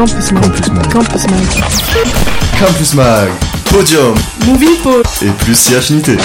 Campus 0.00 0.32
Mag. 0.32 0.42
Campus 0.42 0.70
Mag. 0.70 0.90
Campus 0.90 1.26
Mag. 1.28 1.46
Campus 2.58 2.94
Mag, 2.94 3.28
Podium 3.70 4.14
Movie 4.46 4.78
Po. 4.82 5.02
et 5.20 5.30
plus 5.44 5.54
si 5.54 5.74
affinité. 5.74 6.16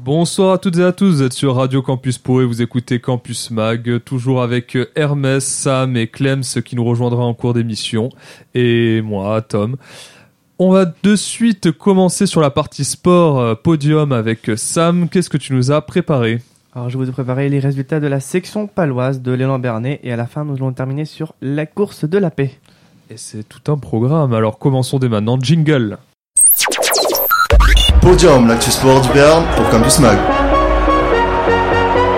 Bonsoir 0.00 0.54
à 0.54 0.58
toutes 0.58 0.78
et 0.78 0.82
à 0.82 0.90
tous, 0.90 1.12
vous 1.12 1.22
êtes 1.22 1.32
sur 1.32 1.54
Radio 1.54 1.80
Campus 1.80 2.18
Po 2.18 2.40
et 2.40 2.44
vous 2.44 2.60
écoutez 2.60 2.98
Campus 2.98 3.52
Mag, 3.52 4.02
toujours 4.04 4.42
avec 4.42 4.76
Hermès, 4.96 5.46
Sam 5.46 5.96
et 5.96 6.08
Clems 6.08 6.42
qui 6.42 6.74
nous 6.74 6.84
rejoindra 6.84 7.22
en 7.22 7.34
cours 7.34 7.54
d'émission, 7.54 8.08
et 8.52 9.00
moi, 9.00 9.42
Tom. 9.42 9.76
On 10.58 10.72
va 10.72 10.92
de 11.04 11.14
suite 11.14 11.70
commencer 11.70 12.26
sur 12.26 12.40
la 12.40 12.50
partie 12.50 12.84
sport 12.84 13.38
euh, 13.38 13.54
podium 13.54 14.10
avec 14.10 14.50
Sam. 14.56 15.08
Qu'est-ce 15.08 15.30
que 15.30 15.36
tu 15.36 15.52
nous 15.54 15.70
as 15.70 15.82
préparé? 15.82 16.40
Alors, 16.74 16.88
je 16.88 16.96
vous 16.96 17.08
ai 17.08 17.12
préparé 17.12 17.48
les 17.48 17.58
résultats 17.58 18.00
de 18.00 18.06
la 18.06 18.20
section 18.20 18.66
paloise 18.66 19.20
de 19.20 19.32
l'élan 19.32 19.58
Bernet 19.58 20.00
et 20.02 20.12
à 20.12 20.16
la 20.16 20.26
fin, 20.26 20.44
nous 20.44 20.54
allons 20.54 20.72
terminer 20.72 21.04
sur 21.04 21.34
la 21.42 21.66
course 21.66 22.04
de 22.08 22.16
la 22.18 22.30
paix. 22.30 22.50
Et 23.10 23.16
c'est 23.18 23.46
tout 23.46 23.70
un 23.70 23.76
programme, 23.76 24.32
alors 24.32 24.58
commençons 24.58 24.98
dès 24.98 25.08
maintenant. 25.10 25.38
Jingle 25.40 25.98
Podium, 28.00 28.48
l'actu 28.48 28.70
sport 28.70 29.00
du 29.02 29.08
Béarn 29.10 29.44
pour 29.54 29.68
Campus 29.68 29.98
Mag. 30.00 30.16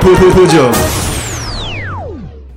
Po- 0.01 0.09
po- 0.15 0.31
Podium. 0.41 0.71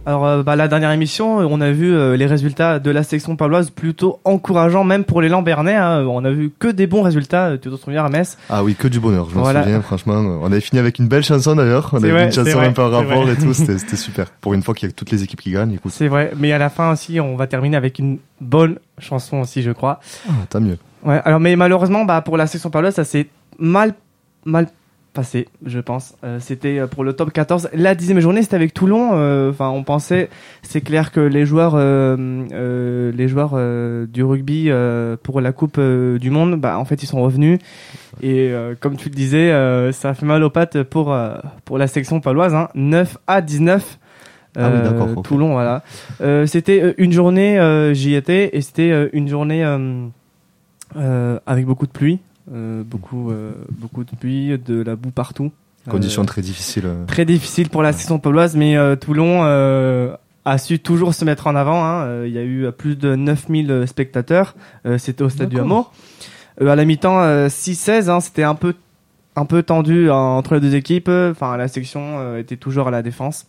Alors, 0.07 0.25
euh, 0.25 0.41
bah, 0.41 0.55
la 0.55 0.69
dernière 0.69 0.91
émission, 0.91 1.35
on 1.39 1.59
a 1.59 1.69
vu 1.71 1.93
euh, 1.93 2.15
les 2.15 2.27
résultats 2.27 2.79
de 2.79 2.89
la 2.91 3.03
section 3.03 3.35
paloise 3.35 3.71
plutôt 3.71 4.21
encourageants, 4.23 4.85
même 4.85 5.03
pour 5.03 5.21
l'élan 5.21 5.41
Bernet. 5.41 5.75
hein. 5.75 6.05
On 6.07 6.23
a 6.23 6.31
vu 6.31 6.49
que 6.57 6.69
des 6.69 6.87
bons 6.87 7.01
résultats. 7.01 7.57
Tu 7.61 7.69
te 7.69 7.75
souviens, 7.75 8.05
à 8.05 8.09
Metz 8.09 8.37
Ah 8.49 8.63
oui, 8.63 8.75
que 8.75 8.87
du 8.87 9.01
bonheur, 9.01 9.29
je 9.29 9.35
m'en 9.35 9.41
Voilà. 9.41 9.63
souviens, 9.63 9.81
franchement. 9.81 10.13
On 10.41 10.45
avait 10.45 10.61
fini 10.61 10.79
avec 10.79 10.99
une 10.99 11.09
belle 11.09 11.25
chanson 11.25 11.57
d'ailleurs. 11.57 11.89
On 11.91 11.97
avait 11.97 12.11
vrai, 12.11 12.23
une 12.27 12.31
chanson 12.31 12.57
un 12.57 12.71
peu 12.71 12.83
en 12.83 12.89
rapport 12.89 13.29
et 13.29 13.35
tout, 13.35 13.53
c'était 13.53 13.77
c'était 13.77 13.97
super. 13.97 14.27
Pour 14.39 14.53
une 14.53 14.63
fois 14.63 14.73
qu'il 14.73 14.87
y 14.87 14.91
a 14.91 14.93
toutes 14.95 15.11
les 15.11 15.23
équipes 15.23 15.41
qui 15.41 15.51
gagnent, 15.51 15.73
écoute, 15.73 15.91
C'est 15.93 16.07
vrai, 16.07 16.31
mais 16.37 16.53
à 16.53 16.57
la 16.57 16.69
fin 16.69 16.89
aussi, 16.93 17.19
on 17.19 17.35
va 17.35 17.45
terminer 17.47 17.75
avec 17.75 17.99
une 17.99 18.19
bonne 18.39 18.77
chanson 18.99 19.41
aussi, 19.41 19.61
je 19.61 19.71
crois. 19.71 19.99
ah, 20.29 20.31
tant 20.49 20.61
mieux. 20.61 20.77
Ouais, 21.03 21.19
alors 21.25 21.41
mais 21.41 21.57
malheureusement, 21.57 22.05
bah, 22.05 22.21
pour 22.21 22.37
la 22.37 22.47
section 22.47 22.69
paloise, 22.69 22.95
ça 22.95 23.03
s'est 23.03 23.27
mal, 23.59 23.93
mal 24.45 24.67
passé, 25.17 25.47
je 25.65 25.79
pense. 25.79 26.15
Euh, 26.23 26.39
c'était 26.39 26.77
euh, 26.77 26.85
pour 26.85 27.03
le 27.03 27.13
top 27.13 27.33
14. 27.33 27.69
La 27.73 27.95
dixième 27.95 28.19
journée, 28.19 28.43
c'était 28.43 28.55
avec 28.55 28.71
Toulon. 28.71 29.09
euh, 29.13 29.49
Enfin, 29.49 29.69
on 29.69 29.83
pensait, 29.83 30.29
c'est 30.61 30.81
clair 30.81 31.11
que 31.11 31.19
les 31.19 31.45
joueurs, 31.47 31.73
euh, 31.75 33.11
les 33.11 33.27
joueurs 33.27 33.57
du 34.07 34.23
rugby 34.23 34.69
pour 35.23 35.41
la 35.41 35.51
Coupe 35.51 35.79
du 35.79 36.29
Monde, 36.29 36.59
bah, 36.61 36.77
en 36.77 36.85
fait, 36.85 37.01
ils 37.01 37.07
sont 37.07 37.21
revenus. 37.21 37.59
Et 38.21 38.51
comme 38.79 38.95
tu 38.95 39.09
le 39.09 39.15
disais, 39.15 39.49
ça 39.91 40.09
a 40.09 40.13
fait 40.13 40.25
mal 40.25 40.43
aux 40.43 40.49
pattes 40.49 40.83
pour 40.83 41.15
pour 41.65 41.77
la 41.77 41.87
section 41.87 42.19
paloise. 42.19 42.53
Hein, 42.53 42.69
9 42.75 43.17
à 43.27 43.41
19. 43.41 43.97
Ah 44.59 44.69
oui, 44.73 44.81
d'accord. 44.83 45.21
Toulon, 45.23 45.53
voilà. 45.53 45.83
C'était 46.45 46.93
une 46.97 47.11
journée, 47.11 47.59
j'y 47.93 48.13
étais, 48.13 48.55
et 48.55 48.61
c'était 48.61 49.09
une 49.13 49.27
journée 49.27 49.63
avec 50.95 51.65
beaucoup 51.65 51.87
de 51.87 51.91
pluie, 51.91 52.19
beaucoup, 52.49 53.31
euh, 53.31 53.51
beaucoup 53.71 54.03
de 54.03 54.11
pluie, 54.15 54.57
de 54.57 54.81
la 54.81 54.95
boue 54.95 55.11
partout. 55.11 55.51
Conditions 55.89 56.23
Euh, 56.23 56.25
très 56.25 56.41
difficiles. 56.41 56.85
euh. 56.85 57.05
très 57.05 57.25
difficile 57.25 57.69
pour 57.69 57.81
la 57.81 57.93
section 57.93 58.19
poloise, 58.19 58.55
mais 58.55 58.75
euh, 58.77 58.95
Toulon 58.95 59.41
euh, 59.43 60.13
a 60.43 60.57
su 60.57 60.79
toujours 60.79 61.13
se 61.13 61.23
mettre 61.25 61.47
en 61.47 61.55
avant. 61.55 61.83
hein. 61.85 62.03
Euh, 62.03 62.25
Il 62.27 62.33
y 62.33 62.37
a 62.37 62.41
eu 62.43 62.65
euh, 62.65 62.71
plus 62.71 62.97
de 62.97 63.15
9000 63.15 63.83
spectateurs. 63.87 64.55
Euh, 64.85 64.97
c'était 64.97 65.23
au 65.23 65.29
stade 65.29 65.49
du. 65.49 65.57
Euh, 66.61 66.67
à 66.69 66.75
la 66.75 66.85
mi-temps, 66.85 67.19
euh, 67.21 67.47
6-16, 67.47 68.09
hein, 68.09 68.19
c'était 68.19 68.43
un 68.43 68.55
peu, 68.55 68.73
un 69.35 69.45
peu 69.45 69.63
tendu 69.63 70.09
euh, 70.09 70.13
entre 70.13 70.55
les 70.55 70.59
deux 70.61 70.75
équipes. 70.75 71.09
Enfin, 71.09 71.55
la 71.55 71.67
section 71.67 72.01
euh, 72.19 72.39
était 72.39 72.57
toujours 72.57 72.87
à 72.89 72.91
la 72.91 73.01
défense. 73.01 73.45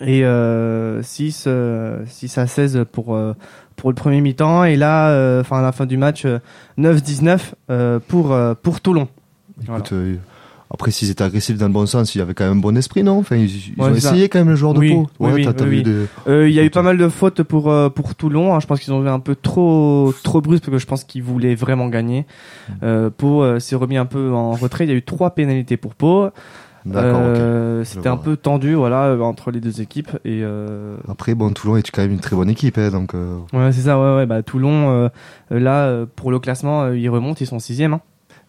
Et 0.00 0.24
euh, 0.24 1.02
6, 1.02 1.44
euh, 1.46 2.02
6 2.06 2.38
à 2.38 2.46
16 2.46 2.84
pour, 2.90 3.14
euh, 3.14 3.34
pour 3.76 3.90
le 3.90 3.94
premier 3.94 4.20
mi-temps. 4.20 4.64
Et 4.64 4.76
là, 4.76 5.10
euh, 5.10 5.40
enfin, 5.42 5.58
à 5.58 5.62
la 5.62 5.72
fin 5.72 5.86
du 5.86 5.96
match, 5.96 6.24
euh, 6.24 6.38
9-19 6.78 7.52
euh, 7.70 8.00
pour, 8.08 8.32
euh, 8.32 8.54
pour 8.60 8.80
Toulon. 8.80 9.08
Voilà. 9.66 9.78
Écoute, 9.80 9.92
euh, 9.92 10.16
après, 10.74 10.90
s'ils 10.90 11.10
étaient 11.10 11.22
agressifs 11.22 11.58
dans 11.58 11.66
le 11.66 11.72
bon 11.72 11.84
sens, 11.84 12.14
il 12.14 12.18
y 12.18 12.20
avait 12.22 12.32
quand 12.32 12.44
même 12.44 12.56
un 12.56 12.60
bon 12.60 12.76
esprit, 12.78 13.02
non? 13.02 13.18
Enfin, 13.18 13.36
ils, 13.36 13.44
ils 13.46 13.74
Ouais, 13.78 13.90
ont 13.90 13.94
ça. 13.94 14.08
essayé 14.08 14.28
quand 14.30 14.38
même 14.38 14.48
le 14.48 14.56
joueur 14.56 14.72
de 14.72 14.78
Oui, 14.78 14.90
peau. 14.94 15.06
oui, 15.20 15.44
Ouais, 15.44 15.46
oui, 15.66 15.82
des- 15.82 16.06
Euh, 16.26 16.48
Il 16.48 16.54
y 16.54 16.58
a 16.58 16.64
eu 16.64 16.70
pas 16.70 16.80
mal 16.82 16.96
de 16.96 17.08
fautes 17.10 17.42
pour 17.42 17.70
euh, 17.70 17.90
pour 17.90 18.14
Toulon. 18.14 18.54
hein. 18.54 18.58
Je 18.60 18.66
pense 18.66 18.80
qu'ils 18.80 18.92
ont 18.94 19.04
eu 19.04 19.08
un 19.08 19.20
peu 19.20 19.34
trop 19.36 20.14
trop 20.24 20.40
brusque 20.40 20.64
parce 20.64 20.72
que 20.76 20.78
je 20.78 20.86
pense 20.86 21.04
qu'ils 21.04 21.22
voulaient 21.22 21.54
vraiment 21.54 21.88
gagner. 21.88 22.24
Mm. 22.70 22.72
Euh, 22.84 23.10
Pau 23.10 23.42
euh, 23.42 23.58
s'est 23.60 23.76
remis 23.76 23.98
un 23.98 24.06
peu 24.06 24.32
en 24.32 24.52
retrait. 24.52 24.84
Il 24.86 24.90
y 24.90 24.94
a 24.94 24.96
eu 24.96 25.02
trois 25.02 25.34
pénalités 25.34 25.76
pour 25.76 25.94
Pau. 25.94 26.30
Euh, 26.86 27.84
C'était 27.84 28.08
un 28.08 28.16
peu 28.16 28.36
tendu, 28.36 28.74
voilà, 28.74 29.16
entre 29.20 29.50
les 29.50 29.60
deux 29.60 29.80
équipes. 29.80 30.10
Et 30.24 30.40
euh, 30.42 30.96
Après, 31.08 31.34
bon, 31.34 31.50
Toulon 31.50 31.76
est 31.76 31.90
quand 31.90 32.02
même 32.02 32.12
une 32.12 32.20
très 32.20 32.36
bonne 32.36 32.50
équipe, 32.50 32.78
hein, 32.78 32.90
donc. 32.90 33.14
euh, 33.14 33.38
ouais, 33.52 33.72
c'est 33.72 33.82
ça. 33.82 33.98
Ouais, 34.00 34.16
ouais. 34.16 34.26
Bah 34.26 34.42
Toulon, 34.42 34.90
euh, 34.90 35.08
là, 35.50 35.84
euh, 35.86 36.06
pour 36.16 36.30
le 36.30 36.38
classement, 36.38 36.82
euh, 36.84 36.98
ils 36.98 37.08
remontent. 37.08 37.38
Ils 37.40 37.46
sont 37.46 37.58
sixième. 37.58 37.94
Hein. 37.94 38.00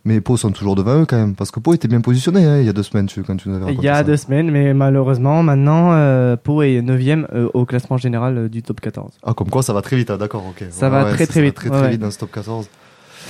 Mais 0.06 0.20
Pau 0.20 0.36
sont 0.36 0.52
toujours 0.52 0.76
devant 0.76 1.00
eux 1.02 1.06
quand 1.06 1.16
même, 1.16 1.34
parce 1.34 1.50
que 1.50 1.62
Pau 1.62 1.74
était 1.74 1.88
bien 1.88 2.02
positionné 2.02 2.44
hein, 2.44 2.58
il 2.60 2.66
y 2.66 2.70
a 2.70 2.74
deux 2.74 2.84
semaines 2.84 3.06
tu, 3.06 3.24
quand 3.24 3.38
tu 3.38 3.48
nous 3.48 3.56
avais 3.56 3.74
Il 3.74 3.82
y 3.82 3.88
a 3.88 3.96
ça. 3.96 4.04
deux 4.04 4.18
semaines, 4.18 4.52
mais 4.52 4.74
malheureusement, 4.74 5.44
maintenant, 5.44 5.92
euh, 5.94 6.36
Pau 6.36 6.62
est 6.62 6.82
neuvième 6.82 7.26
euh, 7.34 7.48
au 7.54 7.64
classement 7.66 7.96
général 7.96 8.38
euh, 8.38 8.50
du 8.50 8.62
top 8.64 8.82
14. 8.82 9.14
Ah, 9.24 9.34
comme 9.34 9.50
quoi 9.50 9.64
ça 9.64 9.72
va 9.72 9.82
très 9.82 9.96
vite, 9.96 10.10
ah, 10.10 10.18
d'accord, 10.18 10.44
ok. 10.50 10.66
Ça 10.72 10.90
va 10.90 11.06
très, 11.06 11.26
très 11.26 11.42
vite, 11.42 11.56
Très 11.56 11.70
ouais, 11.70 11.76
très 11.78 11.86
ouais. 11.86 11.92
vite 11.92 12.02
dans 12.02 12.12
ce 12.12 12.20
top 12.20 12.32
14. 12.34 12.68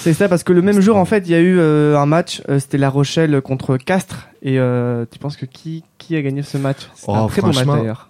C'est 0.03 0.13
ça, 0.13 0.27
parce 0.27 0.43
que 0.43 0.51
le 0.51 0.61
même 0.61 0.81
jour, 0.81 0.97
en 0.97 1.05
fait, 1.05 1.19
il 1.25 1.31
y 1.31 1.35
a 1.35 1.39
eu 1.39 1.57
euh, 1.59 1.97
un 1.97 2.05
match, 2.05 2.41
euh, 2.49 2.59
c'était 2.59 2.77
La 2.77 2.89
Rochelle 2.89 3.41
contre 3.41 3.77
Castres. 3.77 4.27
Et 4.41 4.59
euh, 4.59 5.05
tu 5.09 5.17
penses 5.17 5.37
que 5.37 5.45
qui, 5.45 5.85
qui 5.97 6.17
a 6.17 6.21
gagné 6.21 6.41
ce 6.41 6.57
match? 6.57 6.89
Oh, 7.07 7.15
un 7.15 7.27
très 7.27 7.41
bon 7.41 7.47
match 7.47 7.55
franchement, 7.55 7.77
d'ailleurs. 7.77 8.09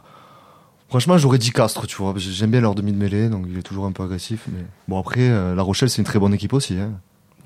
Franchement, 0.89 1.17
j'aurais 1.19 1.37
dit 1.37 1.51
Castres, 1.51 1.85
tu 1.85 1.95
vois. 1.97 2.13
J'aime 2.17 2.49
bien 2.49 2.61
leur 2.61 2.73
demi 2.73 2.91
de 2.93 2.97
mêlée, 2.97 3.29
donc 3.29 3.45
il 3.47 3.57
est 3.57 3.61
toujours 3.61 3.85
un 3.85 3.91
peu 3.91 4.01
agressif. 4.01 4.45
Mais 4.51 4.63
bon, 4.87 4.99
après, 4.99 5.21
euh, 5.21 5.53
La 5.53 5.61
Rochelle, 5.61 5.89
c'est 5.89 5.99
une 5.99 6.03
très 6.03 6.17
bonne 6.17 6.33
équipe 6.33 6.53
aussi. 6.53 6.77
Hein. 6.79 6.93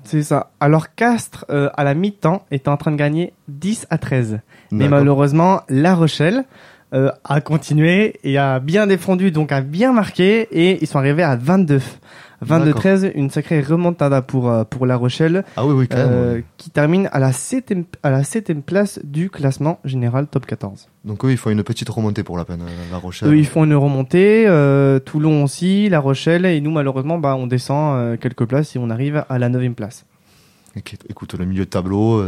C'est 0.04 0.22
ça. 0.22 0.50
Alors 0.60 0.94
Castres, 0.94 1.44
euh, 1.50 1.68
à 1.76 1.84
la 1.84 1.92
mi-temps, 1.92 2.46
était 2.50 2.70
en 2.70 2.78
train 2.78 2.90
de 2.90 2.96
gagner 2.96 3.34
10 3.48 3.86
à 3.90 3.98
13. 3.98 4.40
Mais 4.70 4.84
D'accord. 4.84 4.98
malheureusement, 4.98 5.60
La 5.68 5.94
Rochelle 5.94 6.44
euh, 6.94 7.10
a 7.24 7.40
continué 7.40 8.18
et 8.24 8.38
a 8.38 8.60
bien 8.60 8.86
défendu, 8.86 9.30
donc 9.30 9.52
a 9.52 9.60
bien 9.60 9.92
marqué. 9.92 10.48
Et 10.50 10.78
ils 10.80 10.86
sont 10.86 10.98
arrivés 10.98 11.22
à 11.22 11.36
22. 11.36 11.80
22-13, 12.46 13.12
une 13.14 13.30
sacrée 13.30 13.60
remontada 13.60 14.22
pour, 14.22 14.48
euh, 14.50 14.64
pour 14.64 14.86
La 14.86 14.96
Rochelle. 14.96 15.44
Ah 15.56 15.66
oui, 15.66 15.74
oui, 15.74 15.88
quand 15.88 15.96
même. 15.96 16.08
euh, 16.10 16.34
ouais. 16.36 16.44
qui 16.56 16.70
termine 16.70 17.08
à 17.12 17.18
la 17.18 17.32
septième, 17.32 17.84
à 18.02 18.10
la 18.10 18.22
septième 18.24 18.62
place 18.62 19.00
du 19.04 19.28
classement 19.30 19.80
général 19.84 20.26
top 20.28 20.46
14. 20.46 20.88
Donc 21.04 21.24
eux, 21.24 21.30
ils 21.30 21.36
font 21.36 21.50
une 21.50 21.62
petite 21.64 21.88
remontée 21.88 22.22
pour 22.22 22.36
la 22.38 22.44
peine, 22.44 22.62
euh, 22.62 22.92
La 22.92 22.98
Rochelle. 22.98 23.28
Eux, 23.28 23.36
ils 23.36 23.46
font 23.46 23.64
une 23.64 23.74
remontée, 23.74 24.46
euh, 24.46 24.98
Toulon 24.98 25.44
aussi, 25.44 25.88
La 25.88 26.00
Rochelle, 26.00 26.46
et 26.46 26.60
nous, 26.60 26.70
malheureusement, 26.70 27.18
bah, 27.18 27.34
on 27.36 27.46
descend 27.46 28.18
quelques 28.18 28.44
places 28.46 28.76
et 28.76 28.78
on 28.78 28.90
arrive 28.90 29.24
à 29.28 29.38
la 29.38 29.48
neuvième 29.48 29.74
place. 29.74 30.04
Écoute, 30.76 31.00
Écoute, 31.08 31.34
le 31.34 31.44
milieu 31.44 31.64
de 31.64 31.70
tableau. 31.70 32.22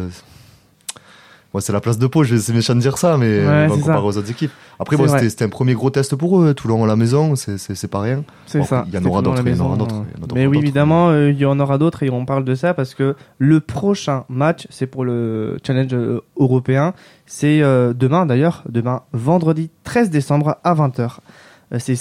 Moi, 1.53 1.61
c'est 1.61 1.73
la 1.73 1.81
place 1.81 1.99
de 1.99 2.07
Pau, 2.07 2.23
je- 2.23 2.37
c'est 2.37 2.53
méchant 2.53 2.77
de 2.77 2.81
dire 2.81 2.97
ça, 2.97 3.17
mais 3.17 3.45
Ouais, 3.45 3.67
bon, 3.67 3.75
comparé 3.79 3.99
ça. 3.99 4.05
aux 4.05 4.17
autres 4.19 4.31
équipes. 4.31 4.53
Après, 4.79 4.97
bon, 4.97 5.09
c'était 5.09 5.45
un 5.45 5.49
premier 5.49 5.75
gros 5.75 5.91
test 5.91 6.15
pour 6.15 6.41
eux. 6.41 6.55
Toulon 6.55 6.85
à 6.85 6.87
la 6.87 6.95
maison, 6.95 7.35
c'est- 7.35 7.89
pas 7.89 8.01
rien. 8.01 8.23
C'est 8.47 8.59
Bon, 8.61 8.65
ça. 8.65 8.85
il 8.87 8.95
y 8.95 8.99
en 8.99 9.05
aura 9.05 9.21
d'autres, 9.21 9.43
Mais 10.35 10.47
oui, 10.47 10.59
évidemment, 10.59 11.09
euh, 11.11 11.31
il 11.31 11.39
y 11.39 11.45
en 11.45 11.59
aura 11.59 11.77
d'autres 11.77 12.05
et 12.05 12.11
on 12.11 12.25
parle 12.25 12.45
de 12.45 12.55
ça 12.55 12.73
parce 12.73 12.95
que 12.95 13.17
le 13.39 13.59
prochain 13.61 14.25
match, 14.29 14.69
c'est 14.71 14.87
pour 14.87 15.05
le 15.05 15.57
challenge 15.67 15.93
euh, 15.93 16.21
européen. 16.39 16.95
C'est 17.27 17.63
euh, 17.63 17.93
demain 17.95 18.27
d'ailleurs, 18.27 18.63
demain, 18.69 19.03
vendredi 19.13 19.71
13 19.83 20.09
décembre 20.11 20.57
à 20.63 20.75
20h. 20.75 21.19
Euh, 21.75 21.79
c'est 21.81 21.97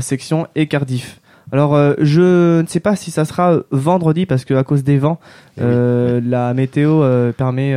section 0.00 0.46
et 0.54 0.68
Cardiff. 0.68 1.20
Alors, 1.52 1.74
euh, 1.74 1.94
je 1.98 2.60
ne 2.60 2.66
sais 2.66 2.80
pas 2.80 2.94
si 2.96 3.10
ça 3.10 3.24
sera 3.24 3.52
euh, 3.52 3.62
vendredi 3.70 4.26
parce 4.26 4.44
que 4.44 4.54
à 4.54 4.64
cause 4.64 4.84
des 4.84 4.98
vents, 4.98 5.18
Eh 5.56 5.60
oui. 5.60 5.66
euh, 5.66 6.20
la 6.24 6.52
météo 6.54 7.02
euh, 7.02 7.32
permet, 7.32 7.74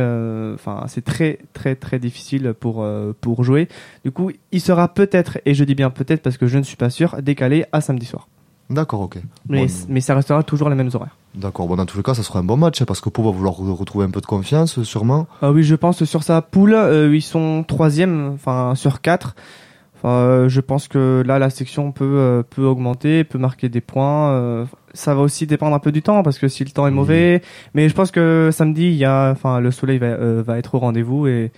enfin, 0.54 0.84
c'est 0.88 1.04
très 1.04 1.38
très 1.52 1.74
très 1.74 1.98
difficile 1.98 2.54
pour 2.58 2.86
pour 3.20 3.44
jouer. 3.44 3.68
Du 4.04 4.10
coup, 4.10 4.30
il 4.52 4.60
sera 4.60 4.88
peut-être, 4.88 5.38
et 5.46 5.54
je 5.54 5.64
dis 5.64 5.74
bien 5.74 5.90
peut-être 5.90 6.22
parce 6.22 6.36
que 6.36 6.46
je 6.46 6.58
ne 6.58 6.62
suis 6.62 6.76
pas 6.76 6.90
sûr, 6.90 7.16
décalé 7.22 7.64
à 7.72 7.80
samedi 7.80 8.06
soir. 8.06 8.28
D'accord, 8.70 9.02
ok. 9.02 9.18
Mais, 9.48 9.66
Bon, 9.66 9.72
mais 9.88 10.00
ça 10.00 10.14
restera 10.14 10.42
toujours 10.42 10.70
les 10.70 10.76
mêmes 10.76 10.88
horaires. 10.94 11.16
D'accord, 11.34 11.66
bon, 11.66 11.76
dans 11.76 11.84
tous 11.84 11.96
les 11.98 12.02
cas, 12.02 12.14
ça 12.14 12.22
sera 12.22 12.38
un 12.38 12.44
bon 12.44 12.56
match, 12.56 12.80
hein, 12.80 12.84
parce 12.86 13.00
que 13.02 13.10
Pau 13.10 13.22
va 13.22 13.30
vouloir 13.30 13.54
re- 13.54 13.70
retrouver 13.74 14.04
un 14.06 14.10
peu 14.10 14.20
de 14.20 14.26
confiance, 14.26 14.82
sûrement. 14.82 15.26
Ah 15.42 15.50
oui, 15.52 15.62
je 15.62 15.74
pense 15.74 16.04
sur 16.04 16.22
sa 16.22 16.40
poule, 16.40 16.76
ils 17.12 17.20
sont 17.22 17.64
troisième, 17.66 18.30
enfin 18.34 18.74
sur 18.74 19.00
quatre. 19.02 19.34
Enfin, 20.02 20.14
euh, 20.16 20.48
je 20.48 20.60
pense 20.60 20.88
que 20.88 21.22
là, 21.24 21.38
la 21.38 21.48
section 21.48 21.92
peut 21.92 22.04
euh, 22.18 22.42
peut 22.42 22.64
augmenter, 22.64 23.22
peut 23.22 23.38
marquer 23.38 23.68
des 23.68 23.80
points. 23.80 24.30
euh, 24.32 24.64
ça 24.94 25.14
va 25.14 25.22
aussi 25.22 25.46
dépendre 25.46 25.74
un 25.74 25.78
peu 25.78 25.92
du 25.92 26.02
temps, 26.02 26.22
parce 26.22 26.38
que 26.38 26.48
si 26.48 26.64
le 26.64 26.70
temps 26.70 26.86
est 26.86 26.90
mauvais, 26.90 27.40
mais 27.72 27.88
je 27.88 27.94
pense 27.94 28.10
que 28.10 28.50
samedi, 28.52 28.88
il 28.88 28.94
y 28.96 29.04
a, 29.04 29.30
enfin, 29.30 29.58
le 29.60 29.70
soleil 29.70 29.98
va, 29.98 30.06
euh, 30.06 30.42
va 30.44 30.58
être 30.58 30.74
au 30.74 30.78
rendez-vous 30.80 31.26
et 31.28 31.50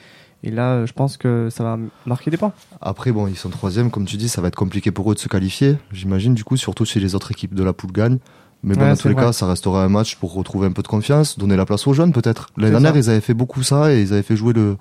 et 0.47 0.51
là, 0.51 0.85
je 0.85 0.93
pense 0.93 1.17
que 1.17 1.49
ça 1.51 1.65
va 1.65 1.79
marquer 2.05 2.31
des 2.31 2.37
points. 2.37 2.53
Après, 2.83 3.13
bon, 3.13 3.27
ils 3.29 3.35
sont 3.37 3.49
troisième, 3.49 3.91
comme 3.91 4.05
tu 4.05 4.19
dis, 4.19 4.29
ça 4.29 4.43
va 4.43 4.49
être 4.49 4.57
compliqué 4.57 4.91
pour 4.91 5.11
eux 5.11 5.15
de 5.15 5.19
se 5.19 5.27
qualifier, 5.29 5.79
j'imagine, 5.91 6.35
du 6.35 6.45
coup, 6.45 6.59
surtout 6.59 6.85
si 6.85 7.01
les 7.01 7.15
autres 7.15 7.31
équipes 7.33 7.55
de 7.55 7.65
la 7.65 7.73
poule 7.73 7.93
gagnent. 7.93 8.19
Mais 8.63 8.75
bon, 8.75 8.83
Ouais, 8.83 8.91
dans 8.91 8.97
tous 8.97 9.09
les 9.09 9.15
vrai. 9.15 9.25
cas, 9.25 9.33
ça 9.33 9.47
restera 9.47 9.83
un 9.83 9.89
match 9.89 10.17
pour 10.17 10.35
retrouver 10.35 10.67
un 10.67 10.73
peu 10.73 10.83
de 10.83 10.87
confiance, 10.89 11.39
donner 11.39 11.57
la 11.57 11.65
place 11.65 11.87
aux 11.87 11.95
jeunes, 11.95 12.13
peut-être. 12.13 12.51
L'année 12.59 12.73
dernière, 12.73 12.93
ça. 12.93 12.99
ils 12.99 13.09
avaient 13.11 13.21
fait 13.23 13.33
beaucoup 13.35 13.63
ça 13.63 13.91
et 13.95 14.03
ils 14.03 14.13
avaient 14.13 14.23
fait 14.23 14.37
jouer 14.37 14.53
le, 14.53 14.77